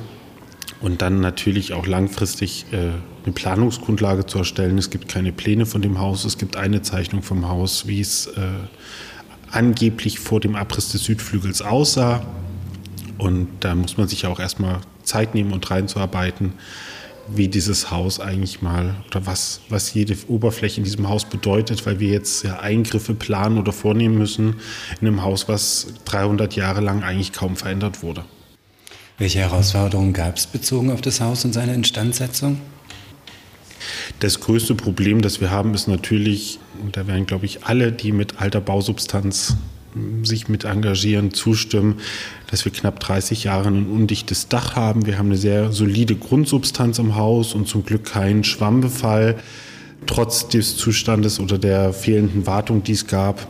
und 0.82 1.02
dann 1.02 1.20
natürlich 1.20 1.74
auch 1.74 1.88
langfristig 1.88 2.68
äh, 2.72 2.92
eine 3.24 3.34
Planungsgrundlage 3.34 4.28
zu 4.28 4.38
erstellen. 4.38 4.78
Es 4.78 4.92
gibt 4.92 5.08
keine 5.08 5.32
Pläne 5.32 5.66
von 5.66 5.82
dem 5.82 6.00
Haus, 6.00 6.26
es 6.26 6.38
gibt 6.38 6.58
eine 6.58 6.84
Zeichnung 6.84 7.24
vom 7.24 7.48
Haus, 7.48 7.88
wie 7.88 8.02
es 8.02 8.28
äh, 8.28 8.42
angeblich 9.50 10.20
vor 10.20 10.40
dem 10.40 10.56
Abriss 10.56 10.92
des 10.92 11.06
Südflügels 11.06 11.64
aussah. 11.64 12.24
Und 13.18 13.48
da 13.62 13.76
muss 13.76 13.98
man 13.98 14.08
sich 14.08 14.26
auch 14.26 14.40
erstmal 14.40 14.80
Zeit 15.04 15.34
nehmen 15.34 15.54
und 15.54 15.70
reinzuarbeiten, 15.70 16.54
wie 17.30 17.48
dieses 17.48 17.92
Haus 17.92 18.20
eigentlich 18.20 18.62
mal 18.62 18.96
oder 19.08 19.26
was, 19.26 19.62
was 19.70 19.94
jede 19.94 20.16
Oberfläche 20.28 20.78
in 20.78 20.84
diesem 20.84 21.10
Haus 21.10 21.26
bedeutet, 21.26 21.86
weil 21.86 22.00
wir 22.00 22.10
jetzt 22.10 22.44
ja 22.44 22.60
Eingriffe 22.60 23.14
planen 23.14 23.58
oder 23.58 23.74
vornehmen 23.74 24.18
müssen 24.18 24.56
in 25.02 25.08
einem 25.08 25.24
Haus, 25.24 25.48
was 25.50 25.88
300 26.06 26.56
Jahre 26.56 26.82
lang 26.82 27.04
eigentlich 27.04 27.34
kaum 27.34 27.56
verändert 27.58 28.02
wurde. 28.02 28.24
Welche 29.18 29.40
Herausforderungen 29.40 30.14
gab 30.14 30.38
es 30.38 30.48
bezogen 30.48 30.92
auf 30.92 31.02
das 31.02 31.20
Haus 31.20 31.44
und 31.44 31.54
seine 31.54 31.74
Instandsetzung? 31.74 32.62
Das 34.20 34.40
größte 34.40 34.76
Problem, 34.76 35.22
das 35.22 35.42
wir 35.42 35.52
haben, 35.52 35.74
ist 35.74 35.88
natürlich, 35.88 36.60
und 36.82 36.98
da 36.98 37.08
werden, 37.08 37.26
glaube 37.26 37.46
ich, 37.46 37.66
alle, 37.66 37.92
die 37.92 38.12
mit 38.12 38.40
alter 38.40 38.62
Bausubstanz 38.62 39.58
sich 40.24 40.48
mit 40.50 40.64
engagieren, 40.64 41.34
zustimmen, 41.34 42.00
dass 42.50 42.66
wir 42.66 42.72
knapp 42.72 43.00
30 43.00 43.44
Jahre 43.44 43.68
ein 43.70 43.88
undichtes 43.88 44.48
Dach 44.48 44.76
haben. 44.76 45.06
Wir 45.06 45.18
haben 45.18 45.28
eine 45.28 45.38
sehr 45.38 45.72
solide 45.72 46.16
Grundsubstanz 46.16 47.00
im 47.00 47.16
Haus 47.16 47.54
und 47.54 47.68
zum 47.68 47.84
Glück 47.86 48.06
keinen 48.06 48.44
Schwammbefall, 48.44 49.36
trotz 50.06 50.48
des 50.48 50.78
Zustandes 50.78 51.40
oder 51.40 51.58
der 51.58 51.94
fehlenden 51.94 52.46
Wartung, 52.48 52.84
die 52.84 52.94
es 52.94 53.08
gab. 53.08 53.48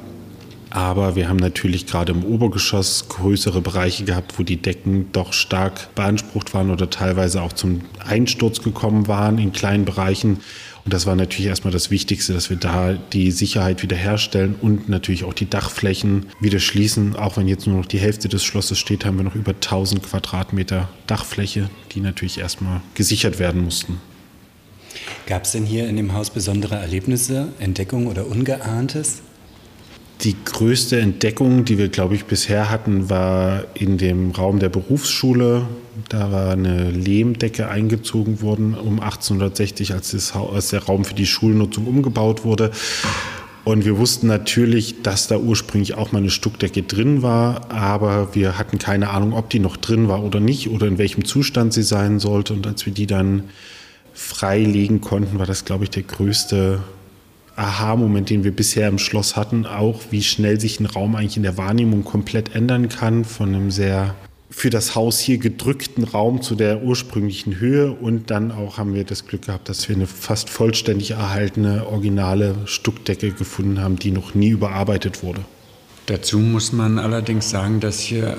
Aber 0.70 1.16
wir 1.16 1.30
haben 1.30 1.38
natürlich 1.38 1.86
gerade 1.86 2.12
im 2.12 2.26
Obergeschoss 2.26 3.08
größere 3.08 3.62
Bereiche 3.62 4.04
gehabt, 4.04 4.38
wo 4.38 4.44
die 4.44 4.62
Decken 4.62 5.08
doch 5.14 5.32
stark 5.32 5.94
beansprucht 5.96 6.54
waren 6.54 6.72
oder 6.72 6.90
teilweise 6.90 7.42
auch 7.42 7.54
zum 7.54 7.82
Einsturz 8.06 8.62
gekommen 8.62 9.08
waren 9.08 9.38
in 9.38 9.54
kleinen 9.54 9.86
Bereichen. 9.86 10.42
Und 10.88 10.94
das 10.94 11.06
war 11.06 11.18
natürlich 11.18 11.48
erstmal 11.48 11.74
das 11.74 11.92
Wichtigste, 11.92 12.32
dass 12.32 12.50
wir 12.50 12.56
da 12.56 12.94
die 12.94 13.32
Sicherheit 13.32 13.84
wiederherstellen 13.84 14.56
und 14.56 14.88
natürlich 14.88 15.26
auch 15.26 15.34
die 15.34 15.50
Dachflächen 15.50 16.28
wieder 16.40 16.60
schließen. 16.60 17.18
Auch 17.18 17.36
wenn 17.36 17.50
jetzt 17.50 17.68
nur 17.68 17.76
noch 17.76 17.88
die 17.88 18.00
Hälfte 18.00 18.30
des 18.30 18.46
Schlosses 18.46 18.80
steht, 18.80 19.04
haben 19.04 19.18
wir 19.18 19.26
noch 19.26 19.36
über 19.36 19.52
1000 19.52 20.02
Quadratmeter 20.02 20.88
Dachfläche, 21.06 21.70
die 21.92 22.00
natürlich 22.00 22.38
erstmal 22.38 22.80
gesichert 22.94 23.38
werden 23.38 23.66
mussten. 23.66 24.00
Gab 25.26 25.44
es 25.44 25.52
denn 25.52 25.66
hier 25.66 25.90
in 25.90 25.98
dem 25.98 26.14
Haus 26.14 26.30
besondere 26.30 26.78
Erlebnisse, 26.78 27.50
Entdeckungen 27.60 28.08
oder 28.08 28.26
Ungeahntes? 28.26 29.24
Die 30.22 30.36
größte 30.46 31.00
Entdeckung, 31.00 31.64
die 31.64 31.78
wir, 31.78 31.90
glaube 31.90 32.16
ich, 32.16 32.26
bisher 32.26 32.72
hatten, 32.72 33.10
war 33.10 33.66
in 33.76 34.00
dem 34.00 34.32
Raum 34.32 34.58
der 34.60 34.70
Berufsschule. 34.70 35.68
Da 36.10 36.32
war 36.32 36.52
eine 36.52 36.90
Lehmdecke 36.90 37.70
eingezogen 37.70 38.42
worden 38.42 38.74
um 38.74 39.00
1860, 39.00 39.94
als, 39.94 40.70
der 40.70 40.84
Raum 40.84 41.06
für 41.06 41.14
die 41.14 41.28
Schulnutzung 41.28 41.86
umgebaut 41.86 42.44
wurde. 42.44 42.72
Und 43.64 43.86
wir 43.86 43.98
wussten 44.00 44.28
natürlich, 44.28 45.04
dass 45.04 45.28
da 45.28 45.38
ursprünglich 45.38 45.96
auch 45.96 46.12
mal 46.12 46.20
eine 46.20 46.30
Stuckdecke 46.30 46.84
drin 46.84 47.22
war, 47.22 47.70
aber 47.70 48.34
wir 48.34 48.58
hatten 48.58 48.80
keine 48.80 49.10
Ahnung, 49.10 49.34
ob 49.34 49.50
die 49.50 49.60
noch 49.60 49.78
drin 49.78 50.08
war 50.08 50.24
oder 50.24 50.40
nicht 50.40 50.70
oder 50.70 50.88
in 50.88 50.98
welchem 50.98 51.26
Zustand 51.26 51.74
sie 51.74 51.84
sein 51.84 52.20
sollte. 52.20 52.54
Und 52.54 52.66
als 52.66 52.86
wir 52.86 52.94
die 52.94 53.08
dann 53.08 53.44
freilegen 54.14 55.02
konnten, 55.02 55.38
war 55.38 55.46
das, 55.46 55.66
glaube 55.66 55.84
ich, 55.84 55.90
der 55.90 56.04
größte 56.04 56.80
Aha-Moment, 57.58 58.30
den 58.30 58.44
wir 58.44 58.56
bisher 58.56 58.88
im 58.88 59.00
Schloss 59.00 59.36
hatten, 59.36 59.66
auch 59.66 60.02
wie 60.12 60.24
schnell 60.24 60.60
sich 60.60 60.80
ein 60.80 60.86
Raum 60.86 61.16
eigentlich 61.16 61.38
in 61.38 61.44
der 61.44 61.58
Wahrnehmung 61.58 62.04
komplett 62.04 62.56
ändern 62.56 62.88
kann, 62.88 63.26
von 63.26 63.50
einem 63.50 63.72
sehr 63.72 64.16
für 64.50 64.70
das 64.70 64.96
Haus 64.96 65.20
hier 65.20 65.40
gedrückten 65.40 66.04
Raum 66.04 66.42
zu 66.42 66.56
der 66.56 66.82
ursprünglichen 66.82 67.60
Höhe 67.60 67.92
und 67.92 68.32
dann 68.32 68.52
auch 68.52 68.78
haben 68.78 68.94
wir 68.94 69.04
das 69.04 69.28
Glück 69.28 69.48
gehabt, 69.48 69.70
dass 69.70 69.90
wir 69.90 69.96
eine 69.96 70.08
fast 70.08 70.50
vollständig 70.50 71.12
erhaltene 71.12 71.86
originale 71.88 72.56
Stuckdecke 72.66 73.32
gefunden 73.32 73.82
haben, 73.82 73.98
die 73.98 74.12
noch 74.12 74.36
nie 74.36 74.50
überarbeitet 74.50 75.22
wurde. 75.22 75.42
Dazu 76.06 76.40
muss 76.40 76.72
man 76.72 76.98
allerdings 76.98 77.50
sagen, 77.50 77.82
dass 77.82 78.00
hier 78.00 78.38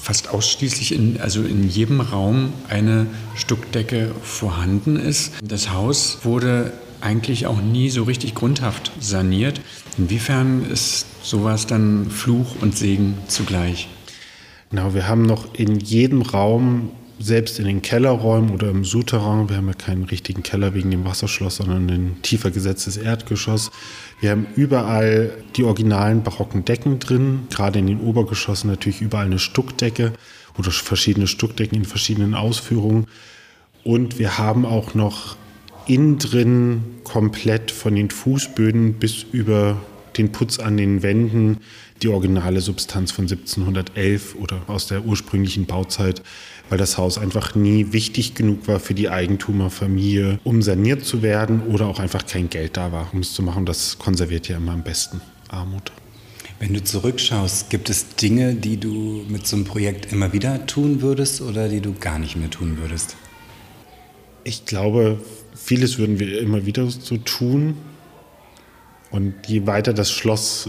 fast 0.00 0.30
ausschließlich 0.30 0.94
in, 0.94 1.20
also 1.20 1.42
in 1.42 1.68
jedem 1.68 2.00
Raum 2.00 2.52
eine 2.68 3.08
Stuckdecke 3.34 4.12
vorhanden 4.22 4.96
ist. 4.96 5.32
Das 5.42 5.72
Haus 5.72 6.20
wurde 6.22 6.72
eigentlich 7.00 7.46
auch 7.46 7.60
nie 7.60 7.90
so 7.90 8.04
richtig 8.04 8.34
grundhaft 8.34 8.92
saniert. 9.00 9.60
Inwiefern 9.98 10.64
ist 10.70 11.06
sowas 11.22 11.66
dann 11.66 12.10
Fluch 12.10 12.56
und 12.60 12.76
Segen 12.76 13.14
zugleich? 13.28 13.88
Genau, 14.70 14.94
wir 14.94 15.08
haben 15.08 15.22
noch 15.22 15.54
in 15.54 15.78
jedem 15.78 16.22
Raum, 16.22 16.90
selbst 17.18 17.58
in 17.58 17.64
den 17.64 17.82
Kellerräumen 17.82 18.50
oder 18.50 18.68
im 18.68 18.84
Souterrain, 18.84 19.48
wir 19.48 19.56
haben 19.56 19.68
ja 19.68 19.74
keinen 19.74 20.04
richtigen 20.04 20.42
Keller 20.42 20.74
wegen 20.74 20.90
dem 20.90 21.04
Wasserschloss, 21.04 21.56
sondern 21.56 21.88
ein 21.88 22.16
tiefer 22.22 22.50
gesetztes 22.50 22.96
Erdgeschoss. 22.96 23.70
Wir 24.20 24.30
haben 24.30 24.46
überall 24.54 25.32
die 25.56 25.64
originalen 25.64 26.22
barocken 26.22 26.64
Decken 26.64 26.98
drin, 26.98 27.46
gerade 27.48 27.78
in 27.78 27.86
den 27.86 28.00
Obergeschossen 28.00 28.68
natürlich 28.68 29.00
überall 29.00 29.26
eine 29.26 29.38
Stuckdecke 29.38 30.12
oder 30.58 30.70
verschiedene 30.70 31.26
Stuckdecken 31.26 31.78
in 31.78 31.84
verschiedenen 31.84 32.34
Ausführungen. 32.34 33.06
Und 33.82 34.18
wir 34.18 34.36
haben 34.36 34.66
auch 34.66 34.94
noch 34.94 35.36
innen 35.86 36.18
drin 36.18 36.82
komplett 37.04 37.70
von 37.70 37.94
den 37.94 38.10
Fußböden 38.10 38.94
bis 38.94 39.22
über 39.32 39.80
den 40.16 40.32
Putz 40.32 40.58
an 40.58 40.76
den 40.76 41.02
Wänden 41.02 41.58
die 42.02 42.08
originale 42.08 42.60
Substanz 42.60 43.12
von 43.12 43.24
1711 43.24 44.34
oder 44.36 44.62
aus 44.66 44.86
der 44.86 45.04
ursprünglichen 45.04 45.66
Bauzeit, 45.66 46.22
weil 46.68 46.78
das 46.78 46.98
Haus 46.98 47.18
einfach 47.18 47.54
nie 47.54 47.92
wichtig 47.92 48.34
genug 48.34 48.68
war 48.68 48.80
für 48.80 48.94
die 48.94 49.08
Eigentumerfamilie, 49.08 50.38
um 50.44 50.62
saniert 50.62 51.04
zu 51.04 51.22
werden 51.22 51.62
oder 51.62 51.86
auch 51.86 51.98
einfach 51.98 52.26
kein 52.26 52.50
Geld 52.50 52.76
da 52.76 52.92
war, 52.92 53.08
um 53.12 53.20
es 53.20 53.32
zu 53.32 53.42
machen. 53.42 53.64
Das 53.64 53.98
konserviert 53.98 54.48
ja 54.48 54.58
immer 54.58 54.72
am 54.72 54.82
besten 54.82 55.20
Armut. 55.48 55.92
Wenn 56.58 56.72
du 56.72 56.82
zurückschaust, 56.82 57.68
gibt 57.68 57.90
es 57.90 58.16
Dinge, 58.16 58.54
die 58.54 58.78
du 58.78 59.24
mit 59.28 59.46
so 59.46 59.56
einem 59.56 59.66
Projekt 59.66 60.12
immer 60.12 60.32
wieder 60.32 60.66
tun 60.66 61.02
würdest 61.02 61.42
oder 61.42 61.68
die 61.68 61.80
du 61.80 61.92
gar 61.92 62.18
nicht 62.18 62.36
mehr 62.36 62.50
tun 62.50 62.78
würdest? 62.80 63.16
Ich 64.46 64.64
glaube, 64.64 65.18
vieles 65.56 65.98
würden 65.98 66.20
wir 66.20 66.40
immer 66.40 66.66
wieder 66.66 66.88
so 66.88 67.16
tun. 67.16 67.76
Und 69.10 69.34
je 69.48 69.66
weiter 69.66 69.92
das 69.92 70.12
Schloss 70.12 70.68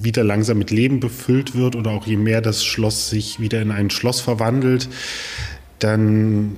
wieder 0.00 0.24
langsam 0.24 0.58
mit 0.58 0.72
Leben 0.72 0.98
befüllt 0.98 1.54
wird 1.54 1.76
oder 1.76 1.92
auch 1.92 2.04
je 2.04 2.16
mehr 2.16 2.40
das 2.40 2.64
Schloss 2.64 3.10
sich 3.10 3.38
wieder 3.38 3.62
in 3.62 3.70
ein 3.70 3.90
Schloss 3.90 4.20
verwandelt, 4.20 4.88
dann 5.78 6.56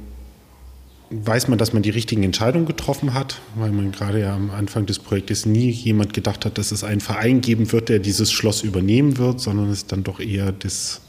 weiß 1.10 1.48
man, 1.48 1.58
dass 1.58 1.74
man 1.74 1.82
die 1.82 1.90
richtigen 1.90 2.22
Entscheidungen 2.22 2.64
getroffen 2.64 3.12
hat, 3.12 3.42
weil 3.56 3.70
man 3.70 3.92
gerade 3.92 4.20
ja 4.20 4.34
am 4.34 4.50
Anfang 4.50 4.86
des 4.86 4.98
Projektes 4.98 5.44
nie 5.44 5.68
jemand 5.68 6.14
gedacht 6.14 6.46
hat, 6.46 6.56
dass 6.56 6.72
es 6.72 6.82
einen 6.82 7.00
Verein 7.02 7.42
geben 7.42 7.72
wird, 7.72 7.90
der 7.90 7.98
dieses 7.98 8.32
Schloss 8.32 8.62
übernehmen 8.62 9.18
wird, 9.18 9.38
sondern 9.38 9.68
es 9.68 9.86
dann 9.86 10.02
doch 10.02 10.18
eher 10.18 10.50
das 10.52 11.02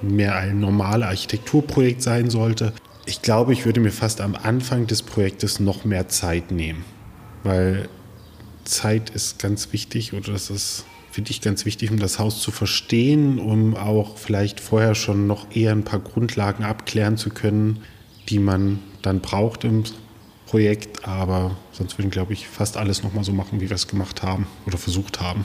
mehr 0.00 0.36
ein 0.36 0.58
normales 0.58 1.06
Architekturprojekt 1.06 2.00
sein 2.00 2.30
sollte. 2.30 2.72
Ich 3.06 3.20
glaube, 3.20 3.52
ich 3.52 3.66
würde 3.66 3.80
mir 3.80 3.92
fast 3.92 4.22
am 4.22 4.34
Anfang 4.34 4.86
des 4.86 5.02
Projektes 5.02 5.60
noch 5.60 5.84
mehr 5.84 6.08
Zeit 6.08 6.50
nehmen, 6.50 6.84
weil 7.42 7.88
Zeit 8.64 9.10
ist 9.10 9.38
ganz 9.38 9.74
wichtig 9.74 10.14
oder 10.14 10.32
das 10.32 10.48
ist, 10.48 10.84
finde 11.10 11.30
ich, 11.30 11.42
ganz 11.42 11.66
wichtig, 11.66 11.90
um 11.90 11.98
das 11.98 12.18
Haus 12.18 12.40
zu 12.40 12.50
verstehen, 12.50 13.38
um 13.38 13.76
auch 13.76 14.16
vielleicht 14.16 14.58
vorher 14.58 14.94
schon 14.94 15.26
noch 15.26 15.54
eher 15.54 15.72
ein 15.72 15.84
paar 15.84 16.00
Grundlagen 16.00 16.64
abklären 16.64 17.18
zu 17.18 17.28
können, 17.28 17.82
die 18.30 18.38
man 18.38 18.78
dann 19.02 19.20
braucht 19.20 19.64
im 19.64 19.84
Projekt. 20.46 21.06
Aber 21.06 21.58
sonst 21.72 21.98
würden, 21.98 22.10
glaube 22.10 22.32
ich, 22.32 22.48
fast 22.48 22.78
alles 22.78 23.02
nochmal 23.02 23.24
so 23.24 23.32
machen, 23.34 23.60
wie 23.60 23.68
wir 23.68 23.76
es 23.76 23.86
gemacht 23.86 24.22
haben 24.22 24.46
oder 24.64 24.78
versucht 24.78 25.20
haben. 25.20 25.44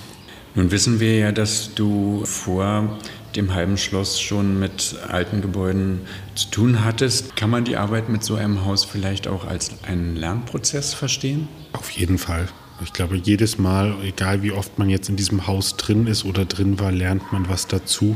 Nun 0.56 0.72
wissen 0.72 1.00
wir 1.00 1.18
ja, 1.18 1.32
dass 1.32 1.74
du 1.76 2.24
vor 2.26 2.98
dem 3.36 3.54
halben 3.54 3.78
Schloss 3.78 4.20
schon 4.20 4.60
mit 4.60 4.96
alten 5.08 5.42
Gebäuden 5.42 6.02
zu 6.36 6.50
tun 6.50 6.84
hattest. 6.84 7.36
Kann 7.36 7.50
man 7.50 7.64
die 7.64 7.78
Arbeit 7.78 8.10
mit 8.10 8.24
so 8.24 8.36
einem 8.36 8.66
Haus 8.66 8.84
vielleicht 8.84 9.28
auch 9.28 9.46
als 9.46 9.72
einen 9.84 10.16
Lernprozess 10.16 10.94
verstehen? 10.94 11.48
Auf 11.74 11.92
jeden 11.92 12.18
Fall. 12.18 12.48
Ich 12.82 12.94
glaube, 12.94 13.18
jedes 13.18 13.58
Mal, 13.58 13.96
egal 14.04 14.42
wie 14.42 14.52
oft 14.52 14.80
man 14.80 14.90
jetzt 14.90 15.10
in 15.10 15.18
diesem 15.18 15.48
Haus 15.48 15.78
drin 15.78 16.08
ist 16.08 16.26
oder 16.26 16.46
drin 16.46 16.80
war, 16.80 16.92
lernt 16.92 17.32
man 17.32 17.48
was 17.50 17.68
dazu. 17.68 18.16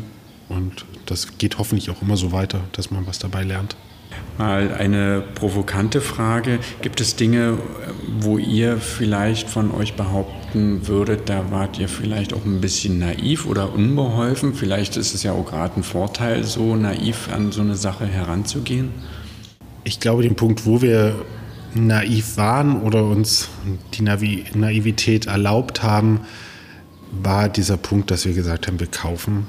Und 0.49 0.85
das 1.05 1.37
geht 1.37 1.57
hoffentlich 1.57 1.89
auch 1.89 2.01
immer 2.01 2.17
so 2.17 2.31
weiter, 2.31 2.61
dass 2.71 2.89
man 2.89 3.05
was 3.05 3.19
dabei 3.19 3.43
lernt. 3.43 3.75
Mal 4.37 4.73
eine 4.73 5.23
provokante 5.35 6.01
Frage. 6.01 6.59
Gibt 6.81 7.01
es 7.01 7.15
Dinge, 7.15 7.57
wo 8.19 8.37
ihr 8.37 8.77
vielleicht 8.77 9.49
von 9.49 9.71
euch 9.71 9.93
behaupten 9.93 10.87
würdet, 10.87 11.29
da 11.29 11.51
wart 11.51 11.79
ihr 11.79 11.87
vielleicht 11.87 12.33
auch 12.33 12.43
ein 12.43 12.59
bisschen 12.59 12.99
naiv 12.99 13.45
oder 13.45 13.73
unbeholfen? 13.73 14.55
Vielleicht 14.55 14.97
ist 14.97 15.13
es 15.13 15.23
ja 15.23 15.33
auch 15.33 15.45
gerade 15.45 15.79
ein 15.79 15.83
Vorteil, 15.83 16.43
so 16.43 16.75
naiv 16.75 17.29
an 17.31 17.51
so 17.51 17.61
eine 17.61 17.75
Sache 17.75 18.07
heranzugehen? 18.07 18.89
Ich 19.83 19.99
glaube, 19.99 20.23
den 20.23 20.35
Punkt, 20.35 20.65
wo 20.65 20.81
wir 20.81 21.15
naiv 21.75 22.37
waren 22.37 22.81
oder 22.81 23.03
uns 23.03 23.49
die 23.93 24.01
Navi 24.01 24.45
Naivität 24.53 25.27
erlaubt 25.27 25.83
haben, 25.83 26.21
war 27.11 27.49
dieser 27.49 27.77
Punkt, 27.77 28.09
dass 28.09 28.25
wir 28.25 28.33
gesagt 28.33 28.67
haben, 28.67 28.79
wir 28.79 28.87
kaufen 28.87 29.47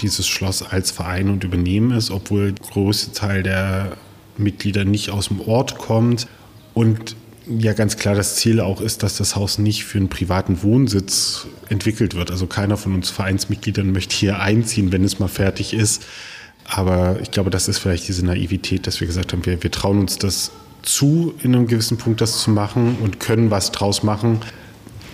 dieses 0.00 0.26
Schloss 0.26 0.62
als 0.62 0.90
Verein 0.90 1.28
und 1.28 1.44
übernehmen 1.44 1.92
es, 1.92 2.10
obwohl 2.10 2.52
der 2.52 2.66
größte 2.70 3.12
Teil 3.12 3.42
der 3.42 3.96
Mitglieder 4.36 4.84
nicht 4.84 5.10
aus 5.10 5.28
dem 5.28 5.40
Ort 5.40 5.78
kommt. 5.78 6.26
Und 6.74 7.16
ja 7.46 7.72
ganz 7.72 7.96
klar 7.96 8.14
das 8.14 8.36
Ziel 8.36 8.60
auch 8.60 8.80
ist, 8.80 9.02
dass 9.02 9.16
das 9.16 9.36
Haus 9.36 9.58
nicht 9.58 9.84
für 9.84 9.98
einen 9.98 10.08
privaten 10.08 10.62
Wohnsitz 10.62 11.46
entwickelt 11.68 12.14
wird. 12.14 12.30
Also 12.30 12.46
keiner 12.46 12.76
von 12.76 12.94
uns 12.94 13.10
Vereinsmitgliedern 13.10 13.92
möchte 13.92 14.16
hier 14.16 14.40
einziehen, 14.40 14.92
wenn 14.92 15.04
es 15.04 15.18
mal 15.18 15.28
fertig 15.28 15.74
ist. 15.74 16.04
Aber 16.64 17.18
ich 17.20 17.30
glaube, 17.30 17.50
das 17.50 17.68
ist 17.68 17.78
vielleicht 17.78 18.06
diese 18.08 18.24
Naivität, 18.24 18.86
dass 18.86 19.00
wir 19.00 19.06
gesagt 19.06 19.32
haben, 19.32 19.44
wir, 19.44 19.62
wir 19.62 19.70
trauen 19.70 19.98
uns 19.98 20.18
das 20.18 20.52
zu, 20.82 21.34
in 21.42 21.54
einem 21.54 21.66
gewissen 21.66 21.96
Punkt 21.96 22.20
das 22.20 22.40
zu 22.40 22.50
machen 22.50 22.96
und 23.02 23.20
können 23.20 23.50
was 23.50 23.72
draus 23.72 24.02
machen. 24.02 24.40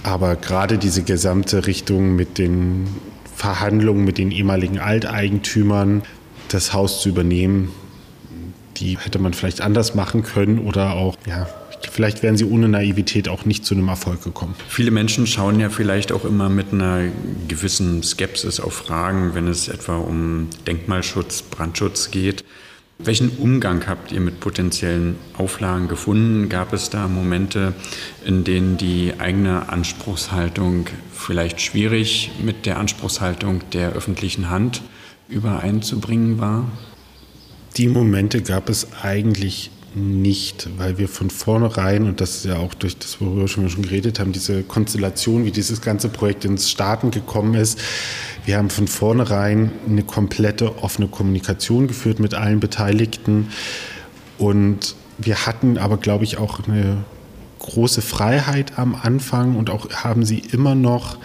Aber 0.02 0.36
gerade 0.36 0.78
diese 0.78 1.02
gesamte 1.02 1.66
Richtung 1.66 2.16
mit 2.16 2.38
den 2.38 2.86
Verhandlungen 3.38 4.04
mit 4.04 4.18
den 4.18 4.32
ehemaligen 4.32 4.80
Alteigentümern, 4.80 6.02
das 6.48 6.72
Haus 6.72 7.00
zu 7.00 7.08
übernehmen, 7.08 7.70
die 8.78 8.98
hätte 8.98 9.20
man 9.20 9.32
vielleicht 9.32 9.60
anders 9.60 9.94
machen 9.94 10.24
können 10.24 10.58
oder 10.58 10.94
auch, 10.94 11.16
ja, 11.24 11.48
vielleicht 11.88 12.24
wären 12.24 12.36
sie 12.36 12.44
ohne 12.44 12.68
Naivität 12.68 13.28
auch 13.28 13.44
nicht 13.44 13.64
zu 13.64 13.76
einem 13.76 13.86
Erfolg 13.86 14.24
gekommen. 14.24 14.56
Viele 14.68 14.90
Menschen 14.90 15.28
schauen 15.28 15.60
ja 15.60 15.70
vielleicht 15.70 16.10
auch 16.10 16.24
immer 16.24 16.48
mit 16.48 16.72
einer 16.72 17.04
gewissen 17.46 18.02
Skepsis 18.02 18.58
auf 18.58 18.74
Fragen, 18.74 19.34
wenn 19.34 19.46
es 19.46 19.68
etwa 19.68 19.98
um 19.98 20.48
Denkmalschutz, 20.66 21.42
Brandschutz 21.42 22.10
geht. 22.10 22.44
Welchen 23.00 23.30
Umgang 23.38 23.86
habt 23.86 24.10
ihr 24.10 24.18
mit 24.18 24.40
potenziellen 24.40 25.14
Auflagen 25.34 25.86
gefunden? 25.86 26.48
Gab 26.48 26.72
es 26.72 26.90
da 26.90 27.06
Momente, 27.06 27.72
in 28.24 28.42
denen 28.42 28.76
die 28.76 29.14
eigene 29.18 29.68
Anspruchshaltung 29.68 30.86
vielleicht 31.12 31.60
schwierig 31.60 32.32
mit 32.42 32.66
der 32.66 32.76
Anspruchshaltung 32.78 33.60
der 33.72 33.92
öffentlichen 33.92 34.50
Hand 34.50 34.82
übereinzubringen 35.28 36.40
war? 36.40 36.68
Die 37.76 37.86
Momente 37.86 38.42
gab 38.42 38.68
es 38.68 38.88
eigentlich 39.00 39.70
nicht, 39.94 40.68
weil 40.76 40.98
wir 40.98 41.08
von 41.08 41.30
vornherein, 41.30 42.04
und 42.08 42.20
das 42.20 42.38
ist 42.38 42.46
ja 42.46 42.56
auch 42.56 42.74
durch 42.74 42.98
das, 42.98 43.20
worüber 43.20 43.42
wir 43.42 43.48
schon 43.48 43.82
geredet 43.82 44.18
haben, 44.18 44.32
diese 44.32 44.64
Konstellation, 44.64 45.44
wie 45.44 45.52
dieses 45.52 45.80
ganze 45.80 46.08
Projekt 46.08 46.44
ins 46.44 46.68
Starten 46.68 47.12
gekommen 47.12 47.54
ist, 47.54 47.78
wir 48.48 48.56
haben 48.56 48.70
von 48.70 48.88
vornherein 48.88 49.72
eine 49.86 50.02
komplette 50.02 50.82
offene 50.82 51.06
Kommunikation 51.06 51.86
geführt 51.86 52.18
mit 52.18 52.32
allen 52.32 52.60
Beteiligten. 52.60 53.48
Und 54.38 54.96
wir 55.18 55.44
hatten 55.44 55.76
aber, 55.76 55.98
glaube 55.98 56.24
ich, 56.24 56.38
auch 56.38 56.66
eine 56.66 57.04
große 57.58 58.00
Freiheit 58.00 58.78
am 58.78 58.94
Anfang 58.94 59.54
und 59.54 59.68
auch 59.68 59.90
haben 59.90 60.24
sie 60.24 60.38
immer 60.38 60.74
noch, 60.74 61.18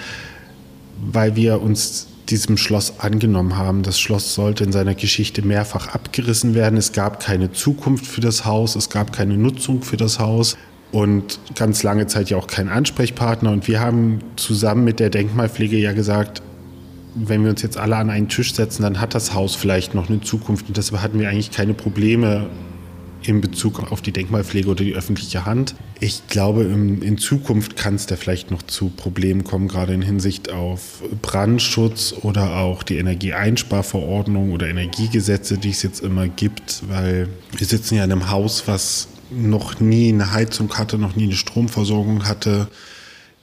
weil 0.99 1.37
wir 1.37 1.61
uns 1.61 2.07
diesem 2.27 2.57
Schloss 2.57 2.99
angenommen 2.99 3.55
haben. 3.55 3.83
Das 3.83 4.01
Schloss 4.01 4.33
sollte 4.33 4.65
in 4.65 4.73
seiner 4.73 4.93
Geschichte 4.93 5.43
mehrfach 5.43 5.87
abgerissen 5.95 6.55
werden. 6.55 6.75
Es 6.75 6.91
gab 6.91 7.21
keine 7.21 7.53
Zukunft 7.53 8.05
für 8.05 8.19
das 8.19 8.43
Haus, 8.43 8.75
es 8.75 8.89
gab 8.89 9.13
keine 9.13 9.37
Nutzung 9.37 9.81
für 9.81 9.95
das 9.95 10.19
Haus 10.19 10.57
und 10.91 11.39
ganz 11.55 11.83
lange 11.83 12.05
Zeit 12.07 12.29
ja 12.29 12.35
auch 12.35 12.47
keinen 12.47 12.67
Ansprechpartner. 12.67 13.49
Und 13.49 13.69
wir 13.69 13.79
haben 13.79 14.19
zusammen 14.35 14.83
mit 14.83 14.99
der 14.99 15.09
Denkmalpflege 15.09 15.77
ja 15.77 15.93
gesagt, 15.93 16.41
wenn 17.15 17.43
wir 17.43 17.51
uns 17.51 17.61
jetzt 17.61 17.77
alle 17.77 17.95
an 17.95 18.09
einen 18.09 18.29
Tisch 18.29 18.53
setzen, 18.53 18.83
dann 18.83 18.99
hat 18.99 19.15
das 19.15 19.33
Haus 19.33 19.55
vielleicht 19.55 19.95
noch 19.95 20.09
eine 20.09 20.21
Zukunft. 20.21 20.67
Und 20.67 20.77
deshalb 20.77 21.01
hatten 21.01 21.19
wir 21.19 21.29
eigentlich 21.29 21.51
keine 21.51 21.73
Probleme 21.73 22.49
in 23.27 23.41
Bezug 23.41 23.91
auf 23.91 24.01
die 24.01 24.11
Denkmalpflege 24.11 24.69
oder 24.69 24.83
die 24.83 24.95
öffentliche 24.95 25.45
Hand. 25.45 25.75
Ich 25.99 26.27
glaube, 26.27 26.63
in 26.63 27.17
Zukunft 27.17 27.77
kann 27.77 27.95
es 27.95 28.05
da 28.05 28.17
vielleicht 28.17 28.51
noch 28.51 28.61
zu 28.63 28.89
Problemen 28.89 29.45
kommen, 29.45 29.69
gerade 29.69 29.93
in 29.93 30.01
Hinsicht 30.01 30.51
auf 30.51 31.01
Brandschutz 31.21 32.13
oder 32.21 32.57
auch 32.57 32.83
die 32.83 32.97
Energieeinsparverordnung 32.97 34.51
oder 34.51 34.67
Energiegesetze, 34.67 35.57
die 35.57 35.69
es 35.69 35.83
jetzt 35.83 36.01
immer 36.01 36.27
gibt, 36.27 36.83
weil 36.89 37.29
wir 37.55 37.65
sitzen 37.65 37.95
ja 37.95 38.03
in 38.03 38.11
einem 38.11 38.29
Haus, 38.29 38.63
was 38.65 39.07
noch 39.31 39.79
nie 39.79 40.09
eine 40.09 40.33
Heizung 40.33 40.73
hatte, 40.73 40.97
noch 40.97 41.15
nie 41.15 41.23
eine 41.23 41.33
Stromversorgung 41.33 42.25
hatte 42.25 42.67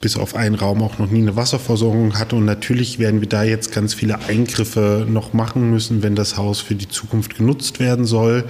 bis 0.00 0.16
auf 0.16 0.34
einen 0.34 0.54
Raum 0.54 0.82
auch 0.82 0.98
noch 0.98 1.10
nie 1.10 1.20
eine 1.20 1.36
Wasserversorgung 1.36 2.18
hatte. 2.18 2.34
Und 2.36 2.46
natürlich 2.46 2.98
werden 2.98 3.20
wir 3.20 3.28
da 3.28 3.42
jetzt 3.42 3.70
ganz 3.70 3.92
viele 3.92 4.18
Eingriffe 4.20 5.06
noch 5.08 5.34
machen 5.34 5.70
müssen, 5.70 6.02
wenn 6.02 6.16
das 6.16 6.38
Haus 6.38 6.60
für 6.60 6.74
die 6.74 6.88
Zukunft 6.88 7.36
genutzt 7.36 7.80
werden 7.80 8.06
soll. 8.06 8.44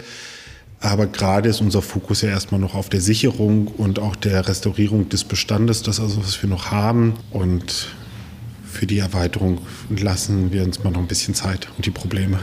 Aber 0.79 1.07
gerade 1.07 1.49
ist 1.49 1.61
unser 1.61 1.83
Fokus 1.83 2.23
ja 2.23 2.31
erstmal 2.31 2.61
noch 2.61 2.75
auf 2.75 2.89
der 2.89 3.01
Sicherung 3.01 3.67
und 3.67 3.99
auch 3.99 4.17
der 4.17 4.49
Restaurierung 4.49 5.09
des 5.09 5.25
Bestandes, 5.25 5.83
das 5.83 6.01
also, 6.01 6.25
was 6.25 6.41
wir 6.41 6.49
noch 6.49 6.71
haben. 6.71 7.15
Und 7.33 7.89
für 8.65 8.87
die 8.87 8.99
Erweiterung 8.99 9.59
lassen 9.91 10.53
wir 10.53 10.63
uns 10.63 10.83
mal 10.85 10.91
noch 10.91 11.01
ein 11.01 11.09
bisschen 11.09 11.35
Zeit 11.35 11.69
und 11.77 11.85
die 11.85 11.91
Probleme. 11.91 12.39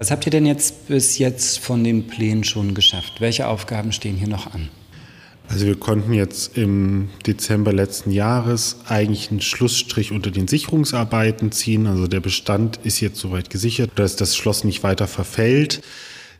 Was 0.00 0.10
habt 0.10 0.26
ihr 0.26 0.32
denn 0.32 0.46
jetzt 0.46 0.88
bis 0.88 1.18
jetzt 1.18 1.60
von 1.60 1.84
den 1.84 2.08
Plänen 2.08 2.42
schon 2.42 2.74
geschafft? 2.74 3.20
Welche 3.20 3.46
Aufgaben 3.46 3.92
stehen 3.92 4.16
hier 4.16 4.28
noch 4.28 4.52
an? 4.52 4.68
Also 5.52 5.66
wir 5.66 5.78
konnten 5.78 6.14
jetzt 6.14 6.56
im 6.56 7.10
Dezember 7.26 7.74
letzten 7.74 8.10
Jahres 8.10 8.78
eigentlich 8.88 9.30
einen 9.30 9.42
Schlussstrich 9.42 10.10
unter 10.10 10.30
den 10.30 10.48
Sicherungsarbeiten 10.48 11.52
ziehen. 11.52 11.86
Also 11.86 12.06
der 12.06 12.20
Bestand 12.20 12.78
ist 12.84 13.00
jetzt 13.00 13.20
soweit 13.20 13.50
gesichert, 13.50 13.90
dass 13.96 14.16
das 14.16 14.34
Schloss 14.34 14.64
nicht 14.64 14.82
weiter 14.82 15.06
verfällt. 15.06 15.82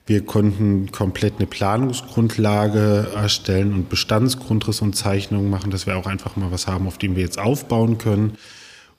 Wir 0.06 0.24
konnten 0.24 0.90
komplett 0.92 1.34
eine 1.36 1.46
Planungsgrundlage 1.46 3.08
erstellen 3.14 3.74
und 3.74 3.90
Bestandsgrundriss 3.90 4.80
und 4.80 4.96
Zeichnungen 4.96 5.50
machen, 5.50 5.70
dass 5.70 5.86
wir 5.86 5.98
auch 5.98 6.06
einfach 6.06 6.36
mal 6.36 6.50
was 6.50 6.66
haben, 6.66 6.86
auf 6.86 6.96
dem 6.96 7.14
wir 7.14 7.22
jetzt 7.22 7.38
aufbauen 7.38 7.98
können 7.98 8.38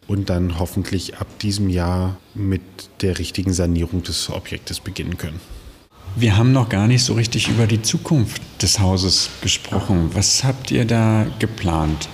und 0.08 0.30
dann 0.30 0.60
hoffentlich 0.60 1.18
ab 1.18 1.40
diesem 1.40 1.70
Jahr 1.70 2.18
mit 2.36 2.62
der 3.02 3.18
richtigen 3.18 3.52
Sanierung 3.52 4.04
des 4.04 4.30
Objektes 4.30 4.80
beginnen 4.80 5.18
können. 5.18 5.40
Wir 6.16 6.38
haben 6.38 6.52
noch 6.52 6.70
gar 6.70 6.88
nicht 6.88 7.04
so 7.04 7.14
richtig 7.14 7.50
über 7.50 7.66
die 7.66 7.82
Zukunft 7.82 8.40
des 8.62 8.80
Hauses 8.80 9.32
gesprochen. 9.42 10.12
Was 10.14 10.44
habt 10.44 10.70
ihr 10.70 10.86
da 10.86 11.26
geplant? 11.40 12.08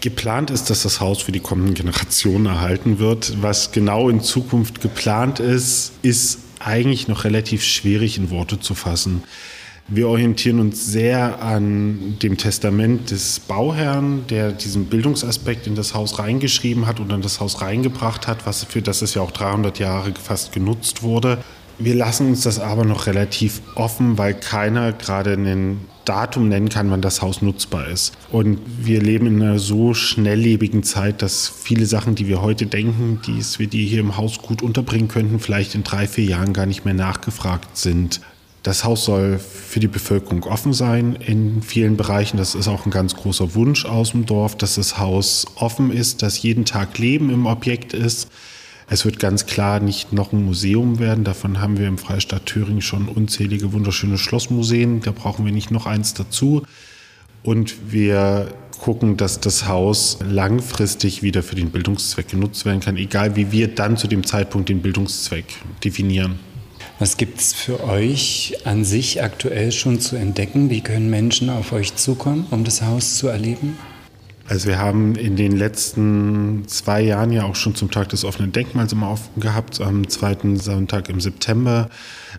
Geplant 0.00 0.50
ist, 0.50 0.70
dass 0.70 0.82
das 0.82 1.00
Haus 1.00 1.22
für 1.22 1.30
die 1.30 1.38
kommenden 1.38 1.74
Generationen 1.74 2.46
erhalten 2.46 2.98
wird. 2.98 3.40
Was 3.42 3.70
genau 3.70 4.08
in 4.08 4.20
Zukunft 4.20 4.80
geplant 4.80 5.38
ist, 5.38 5.92
ist 6.02 6.40
eigentlich 6.58 7.06
noch 7.06 7.22
relativ 7.22 7.62
schwierig 7.62 8.18
in 8.18 8.30
Worte 8.30 8.58
zu 8.58 8.74
fassen. 8.74 9.22
Wir 9.86 10.08
orientieren 10.08 10.58
uns 10.58 10.86
sehr 10.86 11.40
an 11.40 12.18
dem 12.22 12.36
Testament 12.36 13.12
des 13.12 13.38
Bauherrn, 13.38 14.26
der 14.28 14.50
diesen 14.50 14.86
Bildungsaspekt 14.86 15.68
in 15.68 15.76
das 15.76 15.94
Haus 15.94 16.18
reingeschrieben 16.18 16.86
hat 16.86 16.98
und 16.98 17.12
in 17.12 17.22
das 17.22 17.38
Haus 17.38 17.60
reingebracht 17.60 18.26
hat, 18.26 18.46
was 18.46 18.64
für 18.64 18.82
das 18.82 19.00
es 19.00 19.14
ja 19.14 19.22
auch 19.22 19.30
300 19.30 19.78
Jahre 19.78 20.12
fast 20.20 20.52
genutzt 20.52 21.02
wurde. 21.02 21.38
Wir 21.78 21.94
lassen 21.94 22.28
uns 22.28 22.42
das 22.42 22.60
aber 22.60 22.84
noch 22.84 23.06
relativ 23.06 23.60
offen, 23.74 24.16
weil 24.16 24.34
keiner 24.34 24.92
gerade 24.92 25.32
ein 25.32 25.80
Datum 26.04 26.48
nennen 26.48 26.68
kann, 26.68 26.90
wann 26.90 27.00
das 27.00 27.22
Haus 27.22 27.42
nutzbar 27.42 27.88
ist. 27.88 28.12
Und 28.30 28.60
wir 28.78 29.00
leben 29.00 29.26
in 29.26 29.42
einer 29.42 29.58
so 29.58 29.94
schnelllebigen 29.94 30.82
Zeit, 30.82 31.22
dass 31.22 31.48
viele 31.48 31.86
Sachen, 31.86 32.14
die 32.14 32.28
wir 32.28 32.42
heute 32.42 32.66
denken, 32.66 33.20
die 33.26 33.42
wir 33.58 33.66
die 33.66 33.86
hier 33.86 34.00
im 34.00 34.16
Haus 34.16 34.38
gut 34.38 34.62
unterbringen 34.62 35.08
könnten, 35.08 35.40
vielleicht 35.40 35.74
in 35.74 35.82
drei, 35.82 36.06
vier 36.06 36.24
Jahren 36.24 36.52
gar 36.52 36.66
nicht 36.66 36.84
mehr 36.84 36.94
nachgefragt 36.94 37.76
sind. 37.76 38.20
Das 38.62 38.84
Haus 38.84 39.04
soll 39.04 39.38
für 39.38 39.80
die 39.80 39.88
Bevölkerung 39.88 40.44
offen 40.44 40.72
sein 40.72 41.16
in 41.16 41.60
vielen 41.60 41.98
Bereichen. 41.98 42.38
Das 42.38 42.54
ist 42.54 42.68
auch 42.68 42.86
ein 42.86 42.90
ganz 42.90 43.14
großer 43.14 43.54
Wunsch 43.54 43.84
aus 43.84 44.12
dem 44.12 44.24
Dorf, 44.24 44.56
dass 44.56 44.76
das 44.76 44.98
Haus 44.98 45.46
offen 45.56 45.90
ist, 45.90 46.22
dass 46.22 46.40
jeden 46.40 46.64
Tag 46.64 46.96
Leben 46.98 47.28
im 47.28 47.44
Objekt 47.44 47.92
ist. 47.92 48.30
Es 48.88 49.04
wird 49.04 49.18
ganz 49.18 49.46
klar 49.46 49.80
nicht 49.80 50.12
noch 50.12 50.32
ein 50.32 50.44
Museum 50.44 50.98
werden. 50.98 51.24
Davon 51.24 51.60
haben 51.60 51.78
wir 51.78 51.88
im 51.88 51.98
Freistaat 51.98 52.46
Thüringen 52.46 52.82
schon 52.82 53.08
unzählige 53.08 53.72
wunderschöne 53.72 54.18
Schlossmuseen. 54.18 55.00
Da 55.00 55.12
brauchen 55.12 55.44
wir 55.44 55.52
nicht 55.52 55.70
noch 55.70 55.86
eins 55.86 56.14
dazu. 56.14 56.62
Und 57.42 57.92
wir 57.92 58.48
gucken, 58.78 59.16
dass 59.16 59.40
das 59.40 59.66
Haus 59.66 60.18
langfristig 60.28 61.22
wieder 61.22 61.42
für 61.42 61.54
den 61.54 61.70
Bildungszweck 61.70 62.28
genutzt 62.28 62.64
werden 62.64 62.80
kann, 62.80 62.96
egal 62.96 63.36
wie 63.36 63.52
wir 63.52 63.68
dann 63.68 63.96
zu 63.96 64.08
dem 64.08 64.24
Zeitpunkt 64.24 64.68
den 64.68 64.82
Bildungszweck 64.82 65.46
definieren. 65.82 66.38
Was 66.98 67.16
gibt 67.16 67.40
es 67.40 67.52
für 67.52 67.82
euch 67.84 68.58
an 68.64 68.84
sich 68.84 69.22
aktuell 69.22 69.72
schon 69.72 70.00
zu 70.00 70.16
entdecken? 70.16 70.70
Wie 70.70 70.80
können 70.80 71.10
Menschen 71.10 71.50
auf 71.50 71.72
euch 71.72 71.96
zukommen, 71.96 72.46
um 72.50 72.64
das 72.64 72.82
Haus 72.82 73.16
zu 73.16 73.28
erleben? 73.28 73.76
Also 74.46 74.68
wir 74.68 74.78
haben 74.78 75.14
in 75.14 75.36
den 75.36 75.52
letzten 75.52 76.64
zwei 76.68 77.00
Jahren 77.00 77.32
ja 77.32 77.44
auch 77.44 77.56
schon 77.56 77.74
zum 77.74 77.90
Tag 77.90 78.10
des 78.10 78.26
offenen 78.26 78.52
Denkmals 78.52 78.92
immer 78.92 79.10
offen 79.10 79.40
gehabt, 79.40 79.80
am 79.80 80.08
zweiten 80.08 80.58
Sonntag 80.58 81.08
im 81.08 81.18
September. 81.18 81.88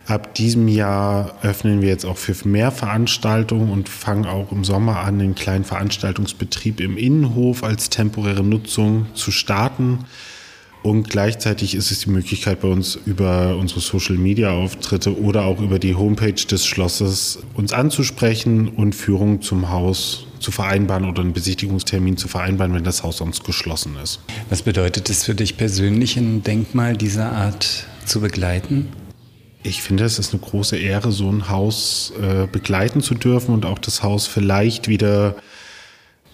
Ab 0.05 0.35
diesem 0.35 0.67
Jahr 0.67 1.33
öffnen 1.41 1.81
wir 1.81 1.89
jetzt 1.89 2.05
auch 2.05 2.17
für 2.17 2.35
mehr 2.47 2.71
Veranstaltungen 2.71 3.71
und 3.71 3.89
fangen 3.89 4.27
auch 4.27 4.51
im 4.51 4.63
Sommer 4.63 4.99
an, 4.99 5.17
den 5.17 5.33
kleinen 5.33 5.63
Veranstaltungsbetrieb 5.63 6.79
im 6.79 6.95
Innenhof 6.95 7.63
als 7.63 7.89
temporäre 7.89 8.43
Nutzung 8.43 9.07
zu 9.15 9.31
starten. 9.31 10.05
Und 10.85 11.09
gleichzeitig 11.09 11.73
ist 11.73 11.89
es 11.89 12.01
die 12.01 12.11
Möglichkeit 12.11 12.61
bei 12.61 12.67
uns 12.67 12.99
über 13.07 13.57
unsere 13.57 13.79
Social-Media-Auftritte 13.79 15.19
oder 15.19 15.45
auch 15.45 15.59
über 15.59 15.79
die 15.79 15.95
Homepage 15.95 16.33
des 16.33 16.63
Schlosses 16.63 17.39
uns 17.55 17.73
anzusprechen 17.73 18.67
und 18.67 18.93
Führungen 18.93 19.41
zum 19.41 19.71
Haus 19.71 20.27
zu 20.39 20.51
vereinbaren 20.51 21.09
oder 21.09 21.23
einen 21.23 21.33
Besichtigungstermin 21.33 22.17
zu 22.17 22.27
vereinbaren, 22.27 22.75
wenn 22.75 22.83
das 22.83 23.01
Haus 23.01 23.17
sonst 23.17 23.43
geschlossen 23.43 23.95
ist. 24.03 24.19
Was 24.51 24.61
bedeutet 24.61 25.09
es 25.09 25.23
für 25.23 25.33
dich 25.33 25.57
persönlich, 25.57 26.17
ein 26.17 26.43
Denkmal 26.43 26.95
dieser 26.95 27.31
Art 27.31 27.87
zu 28.05 28.21
begleiten? 28.21 28.89
Ich 29.63 29.81
finde, 29.81 30.03
es 30.03 30.19
ist 30.19 30.33
eine 30.33 30.41
große 30.43 30.77
Ehre, 30.77 31.11
so 31.11 31.31
ein 31.31 31.49
Haus 31.49 32.13
äh, 32.21 32.45
begleiten 32.45 33.01
zu 33.01 33.15
dürfen 33.15 33.55
und 33.55 33.65
auch 33.65 33.79
das 33.79 34.03
Haus 34.03 34.27
vielleicht 34.27 34.87
wieder 34.87 35.35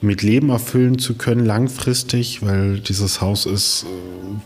mit 0.01 0.23
Leben 0.23 0.49
erfüllen 0.49 0.97
zu 0.97 1.13
können, 1.13 1.45
langfristig, 1.45 2.41
weil 2.41 2.79
dieses 2.79 3.21
Haus 3.21 3.45
ist 3.45 3.83
äh, 3.83 3.87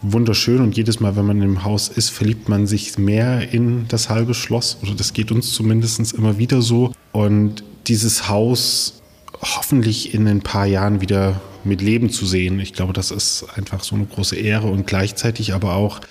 wunderschön 0.02 0.60
und 0.62 0.76
jedes 0.76 1.00
Mal, 1.00 1.15
wenn 1.15 1.26
man 1.26 1.41
im 1.41 1.63
Haus 1.63 1.88
ist, 1.88 2.10
verliebt 2.10 2.50
man 2.50 2.68
sich 2.68 2.98
mehr 2.98 3.54
in 3.54 3.88
das 3.88 4.10
halbe 4.10 4.34
Schloss 4.34 4.78
oder 4.82 4.94
das 4.94 5.13
geht 5.13 5.32
uns 5.32 5.54
zumindest 5.54 6.13
immer 6.13 6.38
wieder 6.38 6.62
so. 6.62 6.91
Und 7.13 7.63
dieses 7.88 8.28
Haus 8.28 9.02
hoffentlich 9.41 10.13
in 10.13 10.28
ein 10.28 10.41
paar 10.41 10.65
Jahren 10.65 11.00
wieder 11.00 11.39
mit 11.63 11.82
Leben 11.82 12.10
zu 12.10 12.26
sehen, 12.26 12.60
ich 12.60 12.74
glaube, 12.74 12.94
das 12.94 13.12
ist 13.12 13.46
einfach 13.56 13.84
so 13.84 13.96
eine 13.96 14.06
große 14.06 14.36
Ehre 14.36 14.68
und 14.68 14.86
gleichzeitig 14.88 15.54
aber 15.54 15.76
auch, 15.76 16.02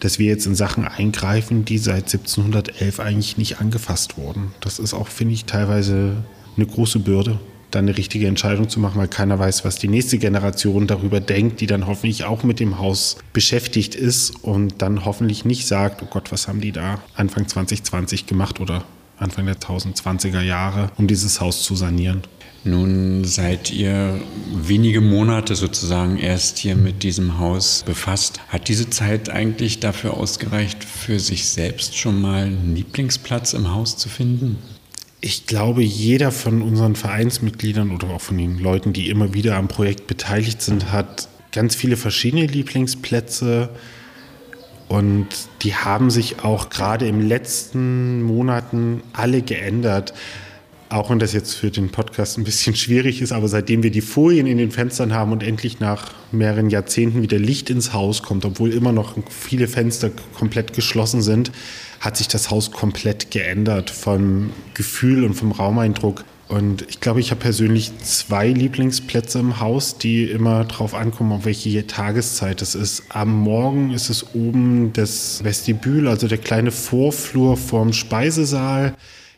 dass 0.00 0.18
wir 0.18 0.26
jetzt 0.26 0.46
in 0.46 0.54
Sachen 0.54 0.86
eingreifen, 0.86 1.64
die 1.64 1.78
seit 1.78 2.12
1711 2.12 3.00
eigentlich 3.00 3.36
nicht 3.36 3.60
angefasst 3.60 4.16
wurden. 4.16 4.52
Das 4.60 4.78
ist 4.78 4.94
auch, 4.94 5.08
finde 5.08 5.34
ich, 5.34 5.44
teilweise 5.44 6.16
eine 6.56 6.66
große 6.66 6.98
Bürde 6.98 7.38
dann 7.74 7.86
eine 7.86 7.96
richtige 7.96 8.26
Entscheidung 8.26 8.68
zu 8.68 8.80
machen, 8.80 8.98
weil 8.98 9.08
keiner 9.08 9.38
weiß, 9.38 9.64
was 9.64 9.76
die 9.76 9.88
nächste 9.88 10.18
Generation 10.18 10.86
darüber 10.86 11.20
denkt, 11.20 11.60
die 11.60 11.66
dann 11.66 11.86
hoffentlich 11.86 12.24
auch 12.24 12.42
mit 12.42 12.60
dem 12.60 12.78
Haus 12.78 13.16
beschäftigt 13.32 13.94
ist 13.94 14.30
und 14.42 14.82
dann 14.82 15.04
hoffentlich 15.04 15.44
nicht 15.44 15.66
sagt, 15.66 16.02
oh 16.02 16.06
Gott, 16.10 16.32
was 16.32 16.48
haben 16.48 16.60
die 16.60 16.72
da 16.72 17.02
Anfang 17.14 17.48
2020 17.48 18.26
gemacht 18.26 18.60
oder 18.60 18.84
Anfang 19.18 19.46
der 19.46 19.56
1020er 19.56 20.40
Jahre, 20.40 20.90
um 20.96 21.06
dieses 21.06 21.40
Haus 21.40 21.62
zu 21.62 21.76
sanieren. 21.76 22.22
Nun 22.66 23.24
seid 23.24 23.70
ihr 23.70 24.18
wenige 24.50 25.02
Monate 25.02 25.54
sozusagen 25.54 26.16
erst 26.16 26.56
hier 26.56 26.76
mit 26.76 27.02
diesem 27.02 27.38
Haus 27.38 27.82
befasst. 27.84 28.40
Hat 28.48 28.68
diese 28.68 28.88
Zeit 28.88 29.28
eigentlich 29.28 29.80
dafür 29.80 30.14
ausgereicht, 30.14 30.82
für 30.82 31.20
sich 31.20 31.46
selbst 31.46 31.98
schon 31.98 32.22
mal 32.22 32.44
einen 32.44 32.74
Lieblingsplatz 32.74 33.52
im 33.52 33.74
Haus 33.74 33.98
zu 33.98 34.08
finden? 34.08 34.56
Ich 35.26 35.46
glaube, 35.46 35.82
jeder 35.82 36.30
von 36.30 36.60
unseren 36.60 36.96
Vereinsmitgliedern 36.96 37.92
oder 37.92 38.10
auch 38.10 38.20
von 38.20 38.36
den 38.36 38.58
Leuten, 38.58 38.92
die 38.92 39.08
immer 39.08 39.32
wieder 39.32 39.56
am 39.56 39.68
Projekt 39.68 40.06
beteiligt 40.06 40.60
sind, 40.60 40.92
hat 40.92 41.30
ganz 41.50 41.74
viele 41.74 41.96
verschiedene 41.96 42.44
Lieblingsplätze. 42.44 43.70
Und 44.86 45.28
die 45.62 45.74
haben 45.76 46.10
sich 46.10 46.44
auch 46.44 46.68
gerade 46.68 47.06
in 47.08 47.20
den 47.20 47.26
letzten 47.26 48.20
Monaten 48.20 49.02
alle 49.14 49.40
geändert. 49.40 50.12
Auch 50.90 51.08
wenn 51.08 51.20
das 51.20 51.32
jetzt 51.32 51.54
für 51.54 51.70
den 51.70 51.88
Podcast 51.88 52.36
ein 52.36 52.44
bisschen 52.44 52.76
schwierig 52.76 53.22
ist, 53.22 53.32
aber 53.32 53.48
seitdem 53.48 53.82
wir 53.82 53.90
die 53.90 54.02
Folien 54.02 54.46
in 54.46 54.58
den 54.58 54.72
Fenstern 54.72 55.14
haben 55.14 55.32
und 55.32 55.42
endlich 55.42 55.80
nach 55.80 56.10
mehreren 56.32 56.68
Jahrzehnten 56.68 57.22
wieder 57.22 57.38
Licht 57.38 57.70
ins 57.70 57.94
Haus 57.94 58.22
kommt, 58.22 58.44
obwohl 58.44 58.74
immer 58.74 58.92
noch 58.92 59.14
viele 59.30 59.68
Fenster 59.68 60.10
komplett 60.34 60.74
geschlossen 60.74 61.22
sind, 61.22 61.50
hat 62.04 62.18
sich 62.18 62.28
das 62.28 62.50
Haus 62.50 62.70
komplett 62.70 63.30
geändert 63.30 63.88
vom 63.88 64.50
Gefühl 64.74 65.24
und 65.24 65.34
vom 65.34 65.52
Raumeindruck. 65.52 66.24
Und 66.48 66.84
ich 66.90 67.00
glaube, 67.00 67.20
ich 67.20 67.30
habe 67.30 67.40
persönlich 67.40 67.98
zwei 68.00 68.48
Lieblingsplätze 68.48 69.38
im 69.38 69.58
Haus, 69.58 69.96
die 69.96 70.24
immer 70.24 70.64
darauf 70.64 70.94
ankommen, 70.94 71.32
auf 71.32 71.46
welche 71.46 71.86
Tageszeit 71.86 72.60
es 72.60 72.74
ist. 72.74 73.04
Am 73.08 73.32
Morgen 73.32 73.90
ist 73.92 74.10
es 74.10 74.34
oben 74.34 74.92
das 74.92 75.42
Vestibül, 75.42 76.06
also 76.06 76.28
der 76.28 76.36
kleine 76.36 76.70
Vorflur 76.70 77.56
vorm 77.56 77.94
Speisesaal. 77.94 78.94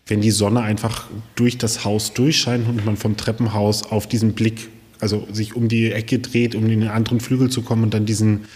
Wenn 0.08 0.20
die 0.20 0.32
Sonne 0.32 0.62
einfach 0.62 1.08
durch 1.36 1.58
das 1.58 1.84
Haus 1.84 2.14
durchscheint 2.14 2.68
und 2.68 2.84
man 2.84 2.96
vom 2.96 3.16
Treppenhaus 3.16 3.84
auf 3.84 4.08
diesen 4.08 4.32
Blick, 4.32 4.68
also 4.98 5.26
sich 5.32 5.54
um 5.54 5.68
die 5.68 5.92
Ecke 5.92 6.18
dreht, 6.18 6.56
um 6.56 6.64
in 6.64 6.80
den 6.80 6.88
anderen 6.88 7.20
Flügel 7.20 7.48
zu 7.48 7.62
kommen 7.62 7.84
und 7.84 7.94
dann 7.94 8.06
diesen 8.06 8.46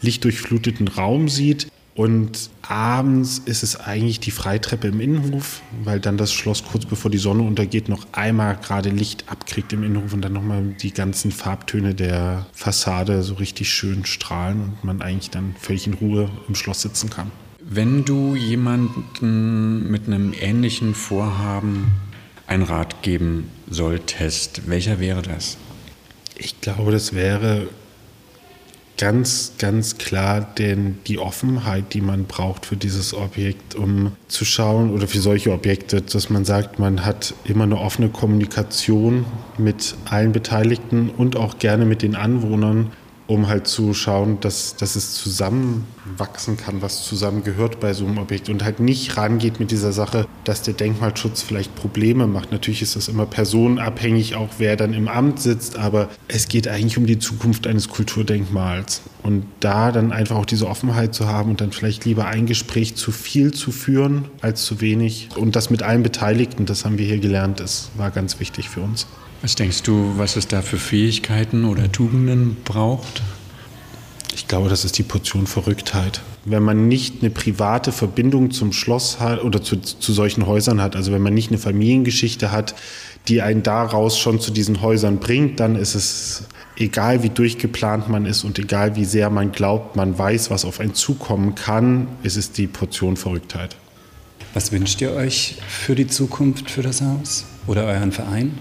lichtdurchfluteten 0.00 0.88
Raum 0.88 1.28
sieht, 1.28 1.68
und 1.94 2.50
abends 2.62 3.42
ist 3.44 3.62
es 3.62 3.78
eigentlich 3.78 4.20
die 4.20 4.30
Freitreppe 4.30 4.88
im 4.88 5.00
Innenhof, 5.00 5.60
weil 5.84 5.98
dann 5.98 6.16
das 6.16 6.32
Schloss 6.32 6.64
kurz 6.64 6.86
bevor 6.86 7.10
die 7.10 7.18
Sonne 7.18 7.42
untergeht 7.42 7.88
noch 7.88 8.06
einmal 8.12 8.56
gerade 8.56 8.90
Licht 8.90 9.24
abkriegt 9.28 9.72
im 9.72 9.82
Innenhof 9.82 10.12
und 10.12 10.22
dann 10.22 10.32
nochmal 10.32 10.62
die 10.80 10.92
ganzen 10.92 11.32
Farbtöne 11.32 11.94
der 11.94 12.46
Fassade 12.52 13.22
so 13.22 13.34
richtig 13.34 13.70
schön 13.70 14.06
strahlen 14.06 14.60
und 14.60 14.84
man 14.84 15.02
eigentlich 15.02 15.30
dann 15.30 15.54
völlig 15.58 15.86
in 15.86 15.94
Ruhe 15.94 16.30
im 16.48 16.54
Schloss 16.54 16.82
sitzen 16.82 17.10
kann. 17.10 17.30
Wenn 17.60 18.04
du 18.04 18.34
jemanden 18.34 19.90
mit 19.90 20.06
einem 20.06 20.32
ähnlichen 20.32 20.94
Vorhaben 20.94 21.88
einen 22.46 22.62
Rat 22.62 23.02
geben 23.02 23.48
solltest, 23.68 24.68
welcher 24.68 25.00
wäre 25.00 25.22
das? 25.22 25.56
Ich 26.36 26.60
glaube, 26.60 26.92
das 26.92 27.14
wäre 27.14 27.68
ganz, 29.00 29.54
ganz 29.58 29.96
klar 29.96 30.46
denn 30.58 30.98
die 31.06 31.18
Offenheit, 31.18 31.94
die 31.94 32.02
man 32.02 32.26
braucht 32.26 32.66
für 32.66 32.76
dieses 32.76 33.14
Objekt, 33.14 33.74
um 33.74 34.12
zu 34.28 34.44
schauen 34.44 34.90
oder 34.90 35.08
für 35.08 35.20
solche 35.20 35.52
Objekte, 35.52 36.02
dass 36.02 36.28
man 36.28 36.44
sagt, 36.44 36.78
man 36.78 37.06
hat 37.06 37.32
immer 37.44 37.64
eine 37.64 37.78
offene 37.78 38.10
Kommunikation 38.10 39.24
mit 39.56 39.94
allen 40.04 40.32
Beteiligten 40.32 41.08
und 41.08 41.34
auch 41.34 41.58
gerne 41.58 41.86
mit 41.86 42.02
den 42.02 42.14
Anwohnern, 42.14 42.92
um 43.30 43.46
halt 43.46 43.68
zu 43.68 43.94
schauen, 43.94 44.40
dass, 44.40 44.74
dass 44.74 44.96
es 44.96 45.14
zusammenwachsen 45.14 46.56
kann, 46.56 46.82
was 46.82 47.04
zusammengehört 47.04 47.78
bei 47.78 47.94
so 47.94 48.04
einem 48.04 48.18
Objekt 48.18 48.48
und 48.48 48.64
halt 48.64 48.80
nicht 48.80 49.16
rangeht 49.16 49.60
mit 49.60 49.70
dieser 49.70 49.92
Sache, 49.92 50.26
dass 50.42 50.62
der 50.62 50.74
Denkmalschutz 50.74 51.40
vielleicht 51.40 51.76
Probleme 51.76 52.26
macht. 52.26 52.50
Natürlich 52.50 52.82
ist 52.82 52.96
das 52.96 53.06
immer 53.06 53.26
personenabhängig, 53.26 54.34
auch 54.34 54.48
wer 54.58 54.74
dann 54.74 54.94
im 54.94 55.06
Amt 55.06 55.38
sitzt, 55.38 55.78
aber 55.78 56.08
es 56.26 56.48
geht 56.48 56.66
eigentlich 56.66 56.98
um 56.98 57.06
die 57.06 57.20
Zukunft 57.20 57.68
eines 57.68 57.88
Kulturdenkmals. 57.88 59.02
Und 59.22 59.44
da 59.60 59.92
dann 59.92 60.10
einfach 60.10 60.34
auch 60.34 60.46
diese 60.46 60.66
Offenheit 60.66 61.14
zu 61.14 61.28
haben 61.28 61.50
und 61.50 61.60
dann 61.60 61.70
vielleicht 61.70 62.04
lieber 62.06 62.26
ein 62.26 62.46
Gespräch 62.46 62.96
zu 62.96 63.12
viel 63.12 63.54
zu 63.54 63.70
führen 63.70 64.24
als 64.40 64.64
zu 64.64 64.80
wenig. 64.80 65.28
Und 65.36 65.54
das 65.54 65.70
mit 65.70 65.84
allen 65.84 66.02
Beteiligten, 66.02 66.66
das 66.66 66.84
haben 66.84 66.98
wir 66.98 67.06
hier 67.06 67.20
gelernt, 67.20 67.60
das 67.60 67.90
war 67.96 68.10
ganz 68.10 68.40
wichtig 68.40 68.68
für 68.68 68.80
uns. 68.80 69.06
Was 69.42 69.54
denkst 69.54 69.82
du, 69.84 70.12
was 70.16 70.36
es 70.36 70.48
da 70.48 70.60
für 70.60 70.78
Fähigkeiten 70.78 71.64
oder 71.64 71.90
Tugenden 71.90 72.58
braucht? 72.64 73.22
Ich 74.34 74.46
glaube, 74.46 74.68
das 74.68 74.84
ist 74.84 74.98
die 74.98 75.02
Portion 75.02 75.46
Verrücktheit. 75.46 76.20
Wenn 76.44 76.62
man 76.62 76.88
nicht 76.88 77.22
eine 77.22 77.30
private 77.30 77.90
Verbindung 77.90 78.50
zum 78.50 78.72
Schloss 78.72 79.18
hat 79.18 79.42
oder 79.42 79.62
zu, 79.62 79.76
zu 79.76 80.12
solchen 80.12 80.46
Häusern 80.46 80.80
hat, 80.80 80.94
also 80.94 81.12
wenn 81.12 81.22
man 81.22 81.34
nicht 81.34 81.50
eine 81.50 81.58
Familiengeschichte 81.58 82.52
hat, 82.52 82.74
die 83.28 83.40
einen 83.40 83.62
daraus 83.62 84.18
schon 84.18 84.40
zu 84.40 84.50
diesen 84.50 84.82
Häusern 84.82 85.18
bringt, 85.18 85.58
dann 85.58 85.74
ist 85.74 85.94
es 85.94 86.44
egal, 86.76 87.22
wie 87.22 87.28
durchgeplant 87.30 88.08
man 88.08 88.26
ist 88.26 88.44
und 88.44 88.58
egal, 88.58 88.96
wie 88.96 89.04
sehr 89.04 89.30
man 89.30 89.52
glaubt, 89.52 89.96
man 89.96 90.16
weiß, 90.16 90.50
was 90.50 90.64
auf 90.64 90.80
einen 90.80 90.94
zukommen 90.94 91.54
kann, 91.54 92.08
ist 92.22 92.36
es 92.36 92.52
die 92.52 92.66
Portion 92.66 93.16
Verrücktheit. 93.16 93.76
Was 94.54 94.72
wünscht 94.72 95.00
ihr 95.00 95.12
euch 95.12 95.56
für 95.68 95.94
die 95.94 96.06
Zukunft 96.08 96.70
für 96.70 96.82
das 96.82 97.02
Haus 97.02 97.44
oder 97.66 97.84
euren 97.84 98.12
Verein? 98.12 98.58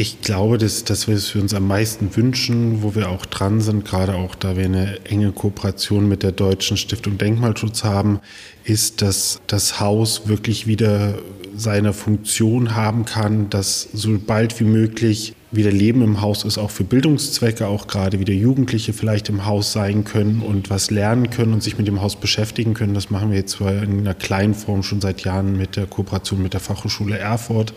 Ich 0.00 0.20
glaube, 0.20 0.58
dass, 0.58 0.84
dass 0.84 1.08
wir 1.08 1.16
es 1.16 1.26
für 1.26 1.40
uns 1.40 1.52
am 1.54 1.66
meisten 1.66 2.14
wünschen, 2.14 2.84
wo 2.84 2.94
wir 2.94 3.08
auch 3.08 3.26
dran 3.26 3.60
sind, 3.60 3.84
gerade 3.84 4.14
auch 4.14 4.36
da 4.36 4.56
wir 4.56 4.64
eine 4.64 5.04
enge 5.04 5.32
Kooperation 5.32 6.08
mit 6.08 6.22
der 6.22 6.30
Deutschen 6.30 6.76
Stiftung 6.76 7.18
Denkmalschutz 7.18 7.82
haben, 7.82 8.20
ist, 8.62 9.02
dass 9.02 9.40
das 9.48 9.80
Haus 9.80 10.28
wirklich 10.28 10.68
wieder 10.68 11.18
seine 11.56 11.92
Funktion 11.92 12.76
haben 12.76 13.06
kann, 13.06 13.50
dass 13.50 13.88
so 13.92 14.16
bald 14.24 14.60
wie 14.60 14.66
möglich 14.66 15.34
wieder 15.50 15.72
Leben 15.72 16.02
im 16.02 16.20
Haus 16.20 16.44
ist, 16.44 16.58
auch 16.58 16.70
für 16.70 16.84
Bildungszwecke, 16.84 17.66
auch 17.66 17.88
gerade 17.88 18.20
wieder 18.20 18.34
Jugendliche 18.34 18.92
vielleicht 18.92 19.28
im 19.28 19.46
Haus 19.46 19.72
sein 19.72 20.04
können 20.04 20.42
und 20.42 20.70
was 20.70 20.92
lernen 20.92 21.30
können 21.30 21.54
und 21.54 21.64
sich 21.64 21.76
mit 21.76 21.88
dem 21.88 22.00
Haus 22.00 22.14
beschäftigen 22.14 22.72
können. 22.72 22.94
Das 22.94 23.10
machen 23.10 23.32
wir 23.32 23.38
jetzt 23.38 23.54
zwar 23.56 23.82
in 23.82 23.98
einer 23.98 24.14
kleinen 24.14 24.54
Form 24.54 24.84
schon 24.84 25.00
seit 25.00 25.22
Jahren 25.22 25.56
mit 25.56 25.74
der 25.74 25.86
Kooperation 25.86 26.40
mit 26.40 26.52
der 26.52 26.60
Fachhochschule 26.60 27.18
Erfurt 27.18 27.74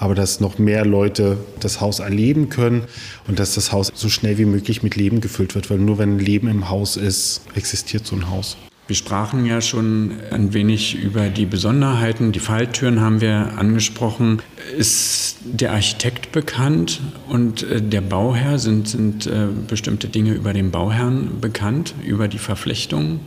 aber 0.00 0.14
dass 0.14 0.40
noch 0.40 0.58
mehr 0.58 0.84
Leute 0.84 1.36
das 1.60 1.80
Haus 1.80 2.00
erleben 2.00 2.48
können 2.48 2.84
und 3.28 3.38
dass 3.38 3.54
das 3.54 3.70
Haus 3.70 3.92
so 3.94 4.08
schnell 4.08 4.38
wie 4.38 4.46
möglich 4.46 4.82
mit 4.82 4.96
Leben 4.96 5.20
gefüllt 5.20 5.54
wird, 5.54 5.70
weil 5.70 5.78
nur 5.78 5.98
wenn 5.98 6.18
Leben 6.18 6.48
im 6.48 6.68
Haus 6.70 6.96
ist, 6.96 7.42
existiert 7.54 8.06
so 8.06 8.16
ein 8.16 8.28
Haus. 8.28 8.56
Wir 8.86 8.96
sprachen 8.96 9.46
ja 9.46 9.60
schon 9.60 10.14
ein 10.32 10.52
wenig 10.52 10.96
über 10.96 11.28
die 11.28 11.46
Besonderheiten. 11.46 12.32
Die 12.32 12.40
Falltüren 12.40 13.00
haben 13.00 13.20
wir 13.20 13.56
angesprochen. 13.56 14.42
Ist 14.76 15.36
der 15.44 15.70
Architekt 15.72 16.32
bekannt 16.32 17.00
und 17.28 17.62
äh, 17.62 17.80
der 17.80 18.00
Bauherr? 18.00 18.58
Sind, 18.58 18.88
sind 18.88 19.28
äh, 19.28 19.46
bestimmte 19.68 20.08
Dinge 20.08 20.32
über 20.32 20.52
den 20.52 20.72
Bauherrn 20.72 21.40
bekannt, 21.40 21.94
über 22.04 22.26
die 22.26 22.38
Verflechtung? 22.38 23.20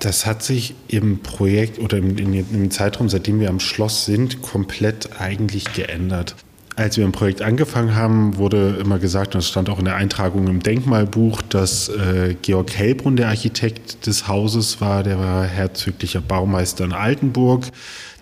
Das 0.00 0.26
hat 0.26 0.42
sich 0.42 0.74
im 0.86 1.20
Projekt 1.20 1.78
oder 1.78 1.98
im, 1.98 2.16
im 2.16 2.70
Zeitraum, 2.70 3.08
seitdem 3.08 3.40
wir 3.40 3.48
am 3.48 3.60
Schloss 3.60 4.04
sind, 4.04 4.42
komplett 4.42 5.20
eigentlich 5.20 5.72
geändert. 5.72 6.36
Als 6.76 6.96
wir 6.96 7.04
im 7.04 7.10
Projekt 7.10 7.42
angefangen 7.42 7.96
haben, 7.96 8.36
wurde 8.36 8.78
immer 8.80 9.00
gesagt, 9.00 9.34
und 9.34 9.40
es 9.40 9.48
stand 9.48 9.68
auch 9.68 9.80
in 9.80 9.86
der 9.86 9.96
Eintragung 9.96 10.46
im 10.46 10.62
Denkmalbuch, 10.62 11.42
dass 11.42 11.88
äh, 11.88 12.36
Georg 12.40 12.70
Hellbrunn 12.70 13.16
der 13.16 13.26
Architekt 13.26 14.06
des 14.06 14.28
Hauses 14.28 14.80
war. 14.80 15.02
Der 15.02 15.18
war 15.18 15.44
herzöglicher 15.44 16.20
Baumeister 16.20 16.84
in 16.84 16.92
Altenburg 16.92 17.64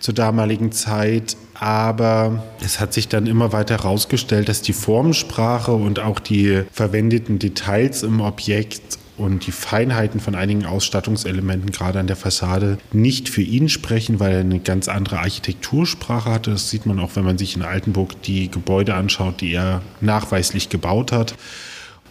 zur 0.01 0.15
damaligen 0.15 0.73
Zeit. 0.73 1.37
Aber 1.53 2.43
es 2.65 2.81
hat 2.81 2.95
sich 2.95 3.09
dann 3.09 3.27
immer 3.27 3.53
weiter 3.53 3.77
herausgestellt, 3.77 4.49
dass 4.49 4.63
die 4.63 4.73
Formensprache 4.73 5.73
und 5.73 6.01
auch 6.01 6.19
die 6.19 6.63
verwendeten 6.73 7.39
Details 7.39 8.03
im 8.03 8.23
Objekt 8.23 8.99
und 9.17 9.47
die 9.47 9.53
Feinheiten 9.53 10.21
von 10.21 10.35
einigen 10.35 10.67
Ausstattungselementen 10.67 11.71
gerade 11.71 11.99
an 11.99 12.07
der 12.07 12.17
Fassade 12.17 12.79
nicht 12.93 13.29
für 13.29 13.43
ihn 13.43 13.69
sprechen, 13.69 14.21
weil 14.21 14.33
er 14.33 14.41
eine 14.41 14.61
ganz 14.61 14.89
andere 14.89 15.19
Architektursprache 15.21 16.31
hatte. 16.31 16.51
Das 16.51 16.71
sieht 16.71 16.87
man 16.87 16.99
auch, 17.01 17.17
wenn 17.17 17.25
man 17.25 17.39
sich 17.39 17.57
in 17.57 17.63
Altenburg 17.63 18.21
die 18.23 18.51
Gebäude 18.51 18.95
anschaut, 18.95 19.41
die 19.41 19.53
er 19.53 19.83
nachweislich 20.01 20.69
gebaut 20.69 21.13
hat. 21.13 21.35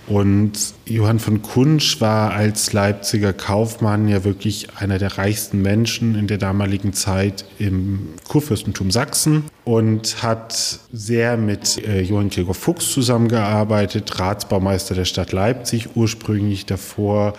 Und 0.08 0.52
Johann 0.86 1.20
von 1.20 1.42
Kunsch 1.42 2.00
war 2.00 2.32
als 2.32 2.74
Leipziger 2.74 3.34
Kaufmann 3.34 4.08
ja 4.08 4.24
wirklich 4.24 4.68
einer 4.76 5.00
der 5.00 5.18
reichsten 5.18 5.62
Menschen 5.62 6.16
in 6.16 6.28
der 6.28 6.38
damaligen 6.38 6.94
Zeit 6.94 7.46
im 7.58 8.10
Kurfürstentum 8.28 8.92
Sachsen 8.92 9.46
und 9.64 10.22
hat 10.22 10.80
sehr 10.92 11.38
mit 11.38 11.84
äh, 11.88 12.02
Johann 12.02 12.30
Gregor 12.30 12.54
Fuchs 12.54 12.92
zusammengearbeitet, 12.92 14.20
Ratsbaumeister 14.20 14.94
der 14.94 15.06
Stadt 15.06 15.32
Leipzig, 15.32 15.96
ursprünglich 15.96 16.68
davor 16.68 17.34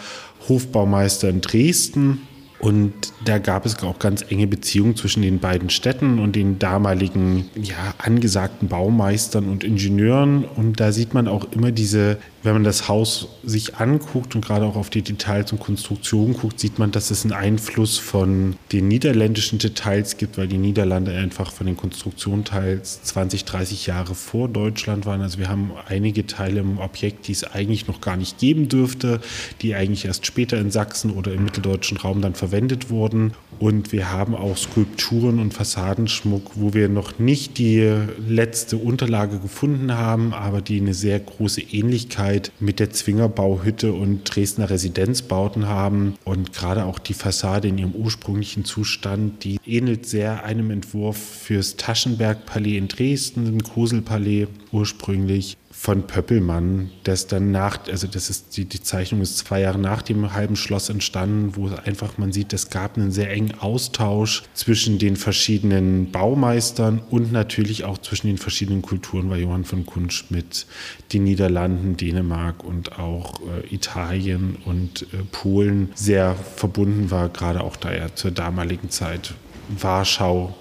Hofbaumeister 0.49 1.29
in 1.29 1.41
Dresden 1.43 2.21
und 2.59 2.93
da 3.25 3.39
gab 3.39 3.67
es 3.67 3.83
auch 3.83 3.99
ganz 3.99 4.25
enge 4.29 4.47
Beziehungen 4.47 4.97
zwischen 4.97 5.23
den 5.23 5.41
beiden 5.41 5.69
Städten 5.69 6.19
und 6.19 6.37
den 6.37 6.59
damaligen 6.59 7.51
ja, 7.55 7.95
angesagten 7.99 8.69
Baumeistern 8.69 9.49
und 9.49 9.63
Ingenieuren. 9.63 10.45
Und 10.45 10.81
da 10.81 10.91
sieht 10.91 11.13
man 11.13 11.29
auch 11.29 11.53
immer 11.53 11.71
diese 11.71 12.17
wenn 12.47 12.55
man 12.55 12.65
das 12.65 12.87
Haus 12.87 13.29
sich 13.43 13.77
anguckt 13.77 14.37
und 14.37 14.45
gerade 14.45 14.67
auch 14.67 14.77
auf 14.77 14.89
die 14.89 15.03
Details 15.03 15.51
und 15.51 15.59
Konstruktionen 15.59 16.35
guckt, 16.35 16.61
sieht 16.61 16.79
man, 16.79 16.93
dass 16.93 17.11
es 17.11 17.25
einen 17.25 17.33
Einfluss 17.33 17.99
von 17.99 18.55
den 18.71 18.87
niederländischen 18.87 19.59
Details 19.59 20.17
gibt, 20.17 20.39
weil 20.39 20.47
die 20.47 20.57
Niederlande 20.57 21.11
einfach 21.11 21.51
von 21.51 21.67
den 21.67 21.77
Konstruktionen 21.77 22.45
teils 22.45 23.03
20, 23.03 23.45
30 23.45 23.87
Jahre 23.87 24.15
vor 24.15 24.49
Deutschland 24.49 25.07
waren. 25.07 25.23
Also 25.23 25.39
wir 25.41 25.49
haben 25.49 25.73
einige 25.89 26.25
Teile 26.29 26.61
im 26.61 26.79
Objekt, 26.79 27.27
die 27.27 27.33
es 27.33 27.43
eigentlich 27.43 27.89
noch 27.89 28.01
gar 28.01 28.17
nicht 28.17 28.39
geben 28.39 28.69
dürfte, 28.69 29.21
die 29.61 29.75
eigentlich 29.75 30.05
erst 30.05 30.25
später 30.25 30.57
in 30.57 30.71
Sachsen 30.71 31.11
oder 31.11 31.33
im 31.33 31.43
mitteldeutschen 31.45 31.97
Raum 31.97 32.23
dann 32.23 32.37
verwendet 32.37 32.91
wurden. 32.91 33.35
Und 33.59 33.93
wir 33.93 34.11
haben 34.11 34.35
auch 34.35 34.57
Skulpturen 34.57 35.39
und 35.39 35.55
Fassadenschmuck, 35.55 36.53
wo 36.55 36.75
wir 36.75 36.89
noch 36.89 37.19
nicht 37.19 37.59
die 37.59 37.91
letzte 38.29 38.77
Unterlage 38.77 39.39
gefunden 39.39 39.93
haben, 39.93 40.33
aber 40.35 40.61
die 40.61 40.81
eine 40.81 40.95
sehr 40.95 41.19
große 41.21 41.61
Ähnlichkeit 41.61 42.53
mit 42.61 42.81
der 42.81 42.91
Zwingerbauhütte 42.91 43.93
und 43.93 44.25
Dresdner 44.25 44.71
Residenzbauten 44.71 45.67
haben. 45.67 46.15
Und 46.25 46.53
gerade 46.53 46.85
auch 46.85 46.99
die 46.99 47.15
Fassade 47.15 47.69
in 47.69 47.79
ihrem 47.79 47.93
ursprünglichen 47.93 48.65
Zustand, 48.65 49.45
die 49.45 49.59
ähnelt 49.65 50.07
sehr 50.07 50.45
einem 50.45 50.71
Entwurf 50.71 51.17
fürs 51.17 51.77
Taschenberg-Palais 51.77 52.77
in 52.77 52.89
Dresden, 52.89 53.45
dem 53.47 53.63
Koselpalais 53.63 54.49
ursprünglich 54.73 55.57
von 55.87 56.05
Pöppelmann, 56.09 56.91
das 57.05 57.29
dann 57.29 57.53
nach, 57.53 57.87
also 57.87 58.09
das 58.09 58.29
ist 58.29 58.57
die, 58.57 58.65
die 58.65 58.83
Zeichnung 58.83 59.21
ist 59.21 59.39
zwei 59.39 59.61
Jahre 59.61 59.79
nach 59.79 60.03
dem 60.03 60.33
halben 60.33 60.57
Schloss 60.57 60.89
entstanden, 60.89 61.55
wo 61.55 61.69
einfach 61.69 62.19
man 62.19 62.33
sieht, 62.33 62.53
es 62.53 62.71
gab 62.71 62.97
einen 62.97 63.13
sehr 63.13 63.31
engen 63.31 63.57
Austausch 63.61 64.43
zwischen 64.53 64.99
den 64.99 65.15
verschiedenen 65.15 66.11
Baumeistern 66.11 67.01
und 67.09 67.31
natürlich 67.31 67.85
auch 67.85 67.99
zwischen 67.99 68.27
den 68.27 68.37
verschiedenen 68.37 68.83
Kulturen, 68.83 69.31
weil 69.31 69.43
Johann 69.43 69.65
von 69.65 69.87
Kunsch 69.87 70.25
mit 70.29 70.67
den 71.13 71.23
Niederlanden, 71.23 71.97
Dänemark 71.97 72.65
und 72.65 72.99
auch 72.99 73.35
äh, 73.43 73.73
Italien 73.73 74.57
und 74.65 75.03
äh, 75.03 75.19
Polen 75.31 75.93
sehr 75.95 76.35
verbunden 76.35 77.13
war, 77.13 77.29
gerade 77.29 77.63
auch 77.63 77.77
da 77.77 77.93
er 77.93 78.17
zur 78.17 78.33
damaligen 78.33 78.91
Zeit 78.91 79.35
Warschau 79.69 80.53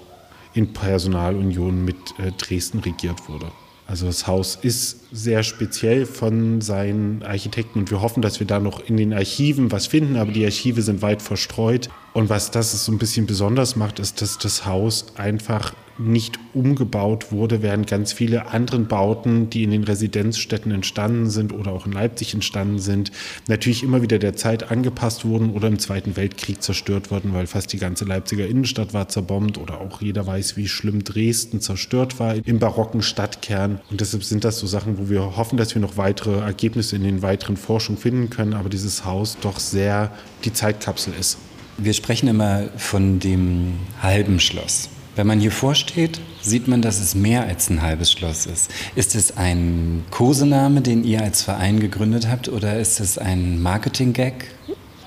in 0.54 0.72
Personalunion 0.72 1.84
mit 1.84 1.96
äh, 2.20 2.30
Dresden 2.30 2.78
regiert 2.78 3.28
wurde. 3.28 3.50
Also 3.88 4.06
das 4.06 4.26
Haus 4.26 4.58
ist 4.60 5.00
sehr 5.12 5.44
speziell 5.44 6.06
von 6.06 6.60
seinen 6.60 7.22
Architekten 7.22 7.80
und 7.80 7.90
wir 7.90 8.00
hoffen, 8.00 8.20
dass 8.20 8.40
wir 8.40 8.46
da 8.46 8.58
noch 8.58 8.80
in 8.80 8.96
den 8.96 9.12
Archiven 9.12 9.70
was 9.70 9.86
finden, 9.86 10.16
aber 10.16 10.32
die 10.32 10.44
Archive 10.44 10.82
sind 10.82 11.02
weit 11.02 11.22
verstreut. 11.22 11.88
Und 12.12 12.28
was 12.28 12.50
das 12.50 12.84
so 12.84 12.90
ein 12.90 12.98
bisschen 12.98 13.26
besonders 13.26 13.76
macht, 13.76 14.00
ist, 14.00 14.20
dass 14.22 14.38
das 14.38 14.66
Haus 14.66 15.06
einfach 15.16 15.72
nicht 15.98 16.38
umgebaut 16.52 17.32
wurde, 17.32 17.62
während 17.62 17.86
ganz 17.86 18.12
viele 18.12 18.48
anderen 18.48 18.86
Bauten, 18.86 19.50
die 19.50 19.64
in 19.64 19.70
den 19.70 19.84
Residenzstädten 19.84 20.72
entstanden 20.72 21.30
sind 21.30 21.52
oder 21.52 21.72
auch 21.72 21.86
in 21.86 21.92
Leipzig 21.92 22.34
entstanden 22.34 22.78
sind, 22.78 23.12
natürlich 23.48 23.82
immer 23.82 24.02
wieder 24.02 24.18
der 24.18 24.36
Zeit 24.36 24.70
angepasst 24.70 25.24
wurden 25.24 25.50
oder 25.50 25.68
im 25.68 25.78
Zweiten 25.78 26.16
Weltkrieg 26.16 26.62
zerstört 26.62 27.10
wurden, 27.10 27.32
weil 27.32 27.46
fast 27.46 27.72
die 27.72 27.78
ganze 27.78 28.04
Leipziger 28.04 28.46
Innenstadt 28.46 28.94
war 28.94 29.08
zerbombt 29.08 29.58
oder 29.58 29.80
auch 29.80 30.00
jeder 30.00 30.26
weiß, 30.26 30.56
wie 30.56 30.68
schlimm 30.68 31.04
Dresden 31.04 31.60
zerstört 31.60 32.18
war 32.18 32.34
im 32.34 32.58
barocken 32.58 33.02
Stadtkern. 33.02 33.80
Und 33.90 34.00
deshalb 34.00 34.24
sind 34.24 34.44
das 34.44 34.58
so 34.58 34.66
Sachen, 34.66 34.98
wo 34.98 35.08
wir 35.08 35.36
hoffen, 35.36 35.56
dass 35.56 35.74
wir 35.74 35.82
noch 35.82 35.96
weitere 35.96 36.40
Ergebnisse 36.40 36.96
in 36.96 37.04
den 37.04 37.22
weiteren 37.22 37.56
Forschungen 37.56 37.98
finden 37.98 38.30
können, 38.30 38.54
aber 38.54 38.68
dieses 38.68 39.04
Haus 39.04 39.36
doch 39.40 39.58
sehr 39.58 40.10
die 40.44 40.52
Zeitkapsel 40.52 41.14
ist. 41.18 41.38
Wir 41.78 41.92
sprechen 41.92 42.28
immer 42.28 42.68
von 42.76 43.20
dem 43.20 43.74
halben 44.00 44.40
Schloss. 44.40 44.88
Wenn 45.16 45.26
man 45.26 45.40
hier 45.40 45.50
vorsteht, 45.50 46.20
sieht 46.42 46.68
man, 46.68 46.82
dass 46.82 47.00
es 47.00 47.14
mehr 47.14 47.44
als 47.44 47.70
ein 47.70 47.80
halbes 47.80 48.12
Schloss 48.12 48.44
ist. 48.44 48.70
Ist 48.96 49.14
es 49.14 49.38
ein 49.38 50.04
Kosename, 50.10 50.82
den 50.82 51.04
ihr 51.04 51.22
als 51.22 51.40
Verein 51.40 51.80
gegründet 51.80 52.28
habt, 52.28 52.50
oder 52.50 52.78
ist 52.78 53.00
es 53.00 53.16
ein 53.16 53.62
Marketing-Gag? 53.62 54.50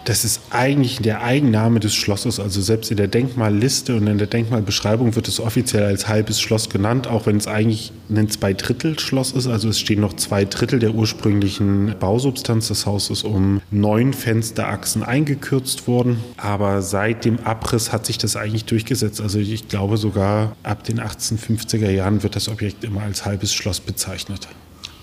Das 0.10 0.26
ist 0.26 0.42
eigentlich 0.50 0.98
der 1.04 1.22
Eigenname 1.22 1.80
des 1.80 1.94
Schlosses. 1.94 2.40
Also 2.40 2.62
selbst 2.62 2.90
in 2.90 2.98
der 2.98 3.08
Denkmalliste 3.08 3.96
und 3.96 4.08
in 4.08 4.18
der 4.18 4.26
Denkmalbeschreibung 4.26 5.16
wird 5.16 5.28
es 5.28 5.40
offiziell 5.40 5.84
als 5.84 6.08
halbes 6.08 6.42
Schloss 6.42 6.68
genannt, 6.72 7.06
auch 7.06 7.28
wenn 7.28 7.38
es 7.38 7.46
eigentlich 7.46 7.92
ein 8.10 8.28
Zweidrittel-Schloss 8.28 9.34
ist. 9.34 9.46
Also 9.46 9.70
es 9.70 9.80
stehen 9.80 10.02
noch 10.02 10.16
zwei 10.16 10.46
Drittel 10.46 10.80
der 10.80 10.96
ursprünglichen 10.96 11.94
Bausubstanz 12.00 12.70
des 12.70 12.88
Hauses 12.88 13.22
um 13.22 13.62
neun 13.70 14.14
Fensterachsen 14.14 15.04
eingekürzt 15.04 15.88
worden. 15.88 16.24
Aber 16.38 16.82
seit 16.82 17.24
dem 17.24 17.40
Abriss 17.42 17.92
hat 17.92 18.08
sich 18.08 18.18
das 18.18 18.36
eigentlich 18.36 18.66
durchgesetzt. 18.66 19.22
Also 19.22 19.38
ich 19.38 19.68
glaube 19.68 19.98
sogar 19.98 20.56
ab 20.64 20.84
den 20.86 21.00
1850er 21.00 21.92
Jahren 21.92 22.24
wird 22.24 22.36
das 22.36 22.50
Objekt 22.50 22.84
immer 22.84 23.04
als 23.04 23.26
halbes 23.26 23.54
Schloss 23.54 23.80
bezeichnet. 23.80 24.48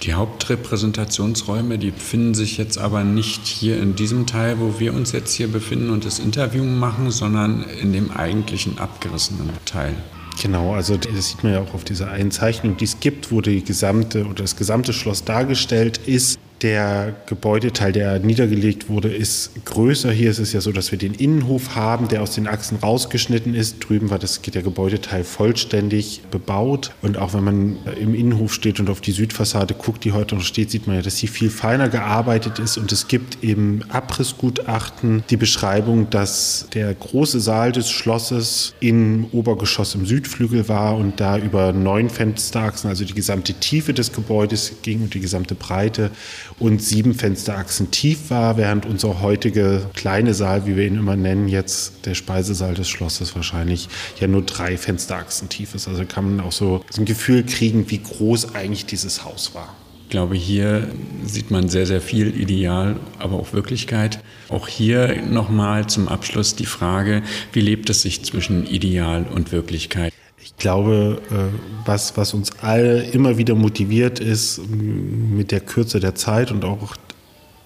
Die 0.03 0.15
Hauptrepräsentationsräume, 0.15 1.79
die 1.79 1.91
befinden 1.91 2.35
sich 2.35 2.59
jetzt 2.59 2.79
aber 2.79 3.03
nicht 3.03 3.47
hier 3.47 3.81
in 3.81 3.97
diesem 3.97 4.27
Teil, 4.27 4.61
wo 4.61 4.79
wir 4.79 4.95
uns 4.95 5.13
jetzt 5.13 5.33
hier 5.33 5.49
befinden 5.49 5.91
und 5.91 6.05
das 6.05 6.19
Interview 6.19 6.65
machen, 6.65 7.11
sondern 7.11 7.65
in 7.65 7.93
dem 7.93 8.11
eigentlichen 8.11 8.79
abgerissenen 8.79 9.51
Teil. 9.65 9.95
Genau, 10.41 10.75
also 10.75 10.99
das 10.99 11.31
sieht 11.31 11.43
man 11.43 11.55
ja 11.55 11.63
auch 11.63 11.73
auf 11.73 11.83
dieser 11.83 12.11
einen 12.11 12.31
Zeichnung, 12.31 12.77
die 12.77 12.85
es 12.85 13.01
gibt, 13.01 13.33
wo 13.33 13.41
die 13.41 13.65
gesamte 13.65 14.27
oder 14.27 14.43
das 14.43 14.57
gesamte 14.57 14.93
Schloss 14.93 15.25
dargestellt 15.25 15.99
ist. 16.07 16.39
Der 16.63 17.15
Gebäudeteil, 17.27 17.93
der 17.93 18.19
niedergelegt 18.19 18.89
wurde, 18.89 19.15
ist 19.15 19.51
größer. 19.67 20.11
Hier 20.11 20.31
ist 20.31 20.39
es 20.39 20.55
ja 20.55 20.63
so, 20.63 20.73
dass 20.73 20.91
wir 20.91 20.99
den 20.99 21.13
Innenhof 21.13 21.77
haben, 21.77 22.09
der 22.09 22.23
aus 22.23 22.35
den 22.35 22.47
Achsen 22.49 22.79
rausgeschnitten 22.79 23.55
ist. 23.55 23.87
Drüben 23.87 24.09
war 24.09 24.19
das, 24.19 24.41
der 24.41 24.63
Gebäudeteil 24.63 25.23
vollständig 25.23 26.23
bebaut. 26.31 26.93
Und 27.03 27.19
auch 27.19 27.35
wenn 27.35 27.45
man 27.45 27.77
im 28.01 28.15
Innenhof 28.15 28.55
steht 28.55 28.81
und 28.81 28.89
auf 28.89 29.03
die 29.03 29.13
Südfassade 29.13 29.75
guckt, 29.75 30.05
die 30.05 30.13
heute 30.13 30.35
noch 30.35 30.43
steht, 30.43 30.71
sieht 30.71 30.87
man 30.87 30.97
ja, 30.97 31.03
dass 31.03 31.19
sie 31.19 31.27
viel 31.27 31.51
feiner 31.51 31.91
gearbeitet 31.91 32.59
ist. 32.59 32.79
Und 32.79 32.91
es 32.91 33.07
gibt 33.07 33.45
im 33.45 33.83
Abrissgutachten 33.91 35.25
die 35.29 35.37
Beschreibung, 35.37 36.09
dass 36.09 36.69
der 36.73 36.95
große 36.95 37.39
Saal 37.39 37.73
des 37.73 37.91
Schlosses 37.91 38.73
im 38.81 39.27
Obergeschoss 39.33 39.95
im 39.95 40.07
Südflügel 40.07 40.71
war 40.71 40.97
und 40.97 41.21
da 41.21 41.37
über 41.37 41.75
neun 41.75 42.09
Fensterachsen, 42.09 42.89
also 42.89 43.05
die 43.05 43.15
gesamte 43.15 43.53
Tiefe 43.53 43.93
des 43.93 44.13
Gebäudes 44.13 44.73
ging 44.81 45.03
und 45.03 45.13
die 45.13 45.21
gesamte 45.21 45.55
Breite 45.55 46.11
und 46.59 46.83
sieben 46.83 47.15
Fensterachsen 47.15 47.91
tief 47.91 48.31
war, 48.31 48.57
während 48.57 48.87
unser 48.87 49.21
heutige 49.21 49.89
kleine 49.95 50.35
Saal, 50.35 50.67
wie 50.67 50.77
wir 50.77 50.87
ihn 50.87 50.97
immer 50.97 51.17
nennen, 51.17 51.49
jetzt 51.49 52.07
der 52.07 52.15
Speisesaal 52.15 52.75
des 52.75 52.89
Schlosses 52.89 53.35
wahrscheinlich 53.35 53.89
ja 54.21 54.27
nur 54.27 54.43
drei 54.43 54.77
Fensterachsen 54.77 55.49
tief 55.49 55.75
ist. 55.75 55.89
Also 55.89 56.05
kann 56.05 56.37
man 56.37 56.47
auch 56.47 56.53
so 56.53 56.85
ein 56.97 57.05
Gefühl 57.05 57.45
kriegen, 57.45 57.91
wie 57.91 57.99
groß 57.99 58.55
eigentlich 58.55 58.87
dieses 58.87 59.25
Haus 59.25 59.55
war. 59.55 59.75
Ich 60.07 60.11
glaube, 60.11 60.37
hier 60.37 60.89
sieht 61.25 61.51
man 61.51 61.69
sehr, 61.69 61.85
sehr 61.85 62.01
viel 62.01 62.29
Ideal, 62.41 62.95
aber 63.19 63.35
auch 63.35 63.53
Wirklichkeit. 63.53 64.21
Auch 64.49 64.69
hier 64.69 65.21
nochmal 65.23 65.89
zum 65.89 66.07
Abschluss 66.07 66.55
die 66.55 66.65
Frage, 66.65 67.23
wie 67.53 67.61
lebt 67.61 67.91
es 67.91 68.03
sich 68.03 68.25
zwischen 68.25 68.67
Ideal 68.69 69.27
und 69.35 69.51
Wirklichkeit? 69.51 70.13
Ich 70.39 70.57
glaube, 70.57 71.21
äh, 71.31 71.87
was, 71.87 72.17
was 72.17 72.35
uns 72.35 72.53
alle 72.61 73.03
immer 73.03 73.39
wieder 73.39 73.55
motiviert, 73.55 74.21
ist 74.21 74.61
mit 74.69 75.51
der 75.51 75.61
Kürze 75.61 76.01
der 76.01 76.15
Zeit 76.15 76.53
und 76.53 76.65
auch 76.65 76.97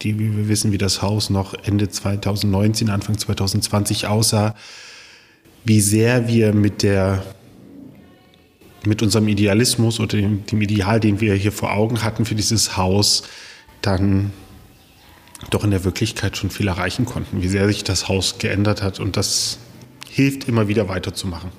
die, 0.03 0.19
wie 0.19 0.37
wir 0.37 0.49
wissen, 0.49 0.73
wie 0.73 0.79
das 0.79 1.03
Haus 1.03 1.31
noch 1.31 1.55
Ende 1.65 1.89
2019, 1.89 2.89
Anfang 2.89 3.19
2020 3.19 4.07
aussah, 4.07 4.55
wie 5.65 5.81
sehr 5.81 6.27
wir 6.29 6.55
mit 6.55 6.83
der 6.83 7.23
mit 8.87 9.03
unserem 9.03 9.29
Idealismus 9.29 10.01
oder 10.01 10.17
dem, 10.17 10.47
dem, 10.47 10.63
Ideal, 10.63 11.01
den 11.01 11.21
wir 11.21 11.35
hier 11.35 11.53
vor 11.53 11.75
Augen 11.75 12.03
hatten 12.03 12.25
für 12.25 12.35
dieses 12.35 12.79
Haus, 12.79 13.25
dann 13.83 14.33
doch 15.51 15.65
in 15.65 15.71
der 15.71 15.85
Wirklichkeit 15.85 16.37
schon 16.37 16.49
viel 16.49 16.69
erreichen 16.69 17.05
konnten, 17.05 17.43
wie 17.43 17.49
sehr 17.49 17.67
sich 17.67 17.85
das 17.85 18.09
Haus 18.09 18.39
geändert 18.39 18.83
hat 18.83 19.01
und 19.01 19.17
das 19.17 19.59
hilft 20.09 20.49
immer 20.49 20.69
wieder 20.69 20.89
weiterzumachen. 20.89 21.51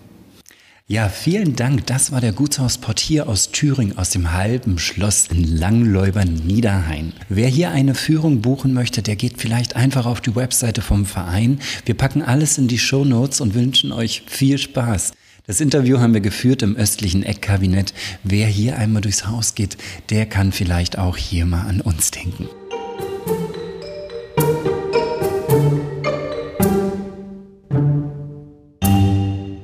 Ja, 0.87 1.07
vielen 1.07 1.55
Dank. 1.55 1.85
Das 1.87 2.11
war 2.11 2.19
der 2.19 2.33
Gutshausportier 2.33 3.29
aus 3.29 3.51
Thüringen 3.51 3.97
aus 3.97 4.09
dem 4.09 4.33
halben 4.33 4.77
Schloss 4.77 5.27
in 5.27 5.57
Langläuber 5.57 6.25
Niederhain. 6.25 7.13
Wer 7.29 7.47
hier 7.47 7.71
eine 7.71 7.95
Führung 7.95 8.41
buchen 8.41 8.73
möchte, 8.73 9.01
der 9.01 9.15
geht 9.15 9.37
vielleicht 9.37 9.77
einfach 9.77 10.05
auf 10.05 10.19
die 10.19 10.35
Webseite 10.35 10.81
vom 10.81 11.05
Verein. 11.05 11.59
Wir 11.85 11.95
packen 11.95 12.21
alles 12.21 12.57
in 12.57 12.67
die 12.67 12.79
Show 12.79 13.05
Notes 13.05 13.39
und 13.39 13.53
wünschen 13.53 13.93
euch 13.93 14.23
viel 14.27 14.57
Spaß. 14.57 15.13
Das 15.47 15.61
Interview 15.61 15.99
haben 15.99 16.13
wir 16.13 16.21
geführt 16.21 16.61
im 16.61 16.75
östlichen 16.75 17.23
Eckkabinett. 17.23 17.93
Wer 18.23 18.47
hier 18.47 18.77
einmal 18.77 19.01
durchs 19.01 19.25
Haus 19.27 19.55
geht, 19.55 19.77
der 20.09 20.25
kann 20.25 20.51
vielleicht 20.51 20.97
auch 20.97 21.15
hier 21.15 21.45
mal 21.45 21.67
an 21.67 21.81
uns 21.81 22.11
denken. 22.11 22.49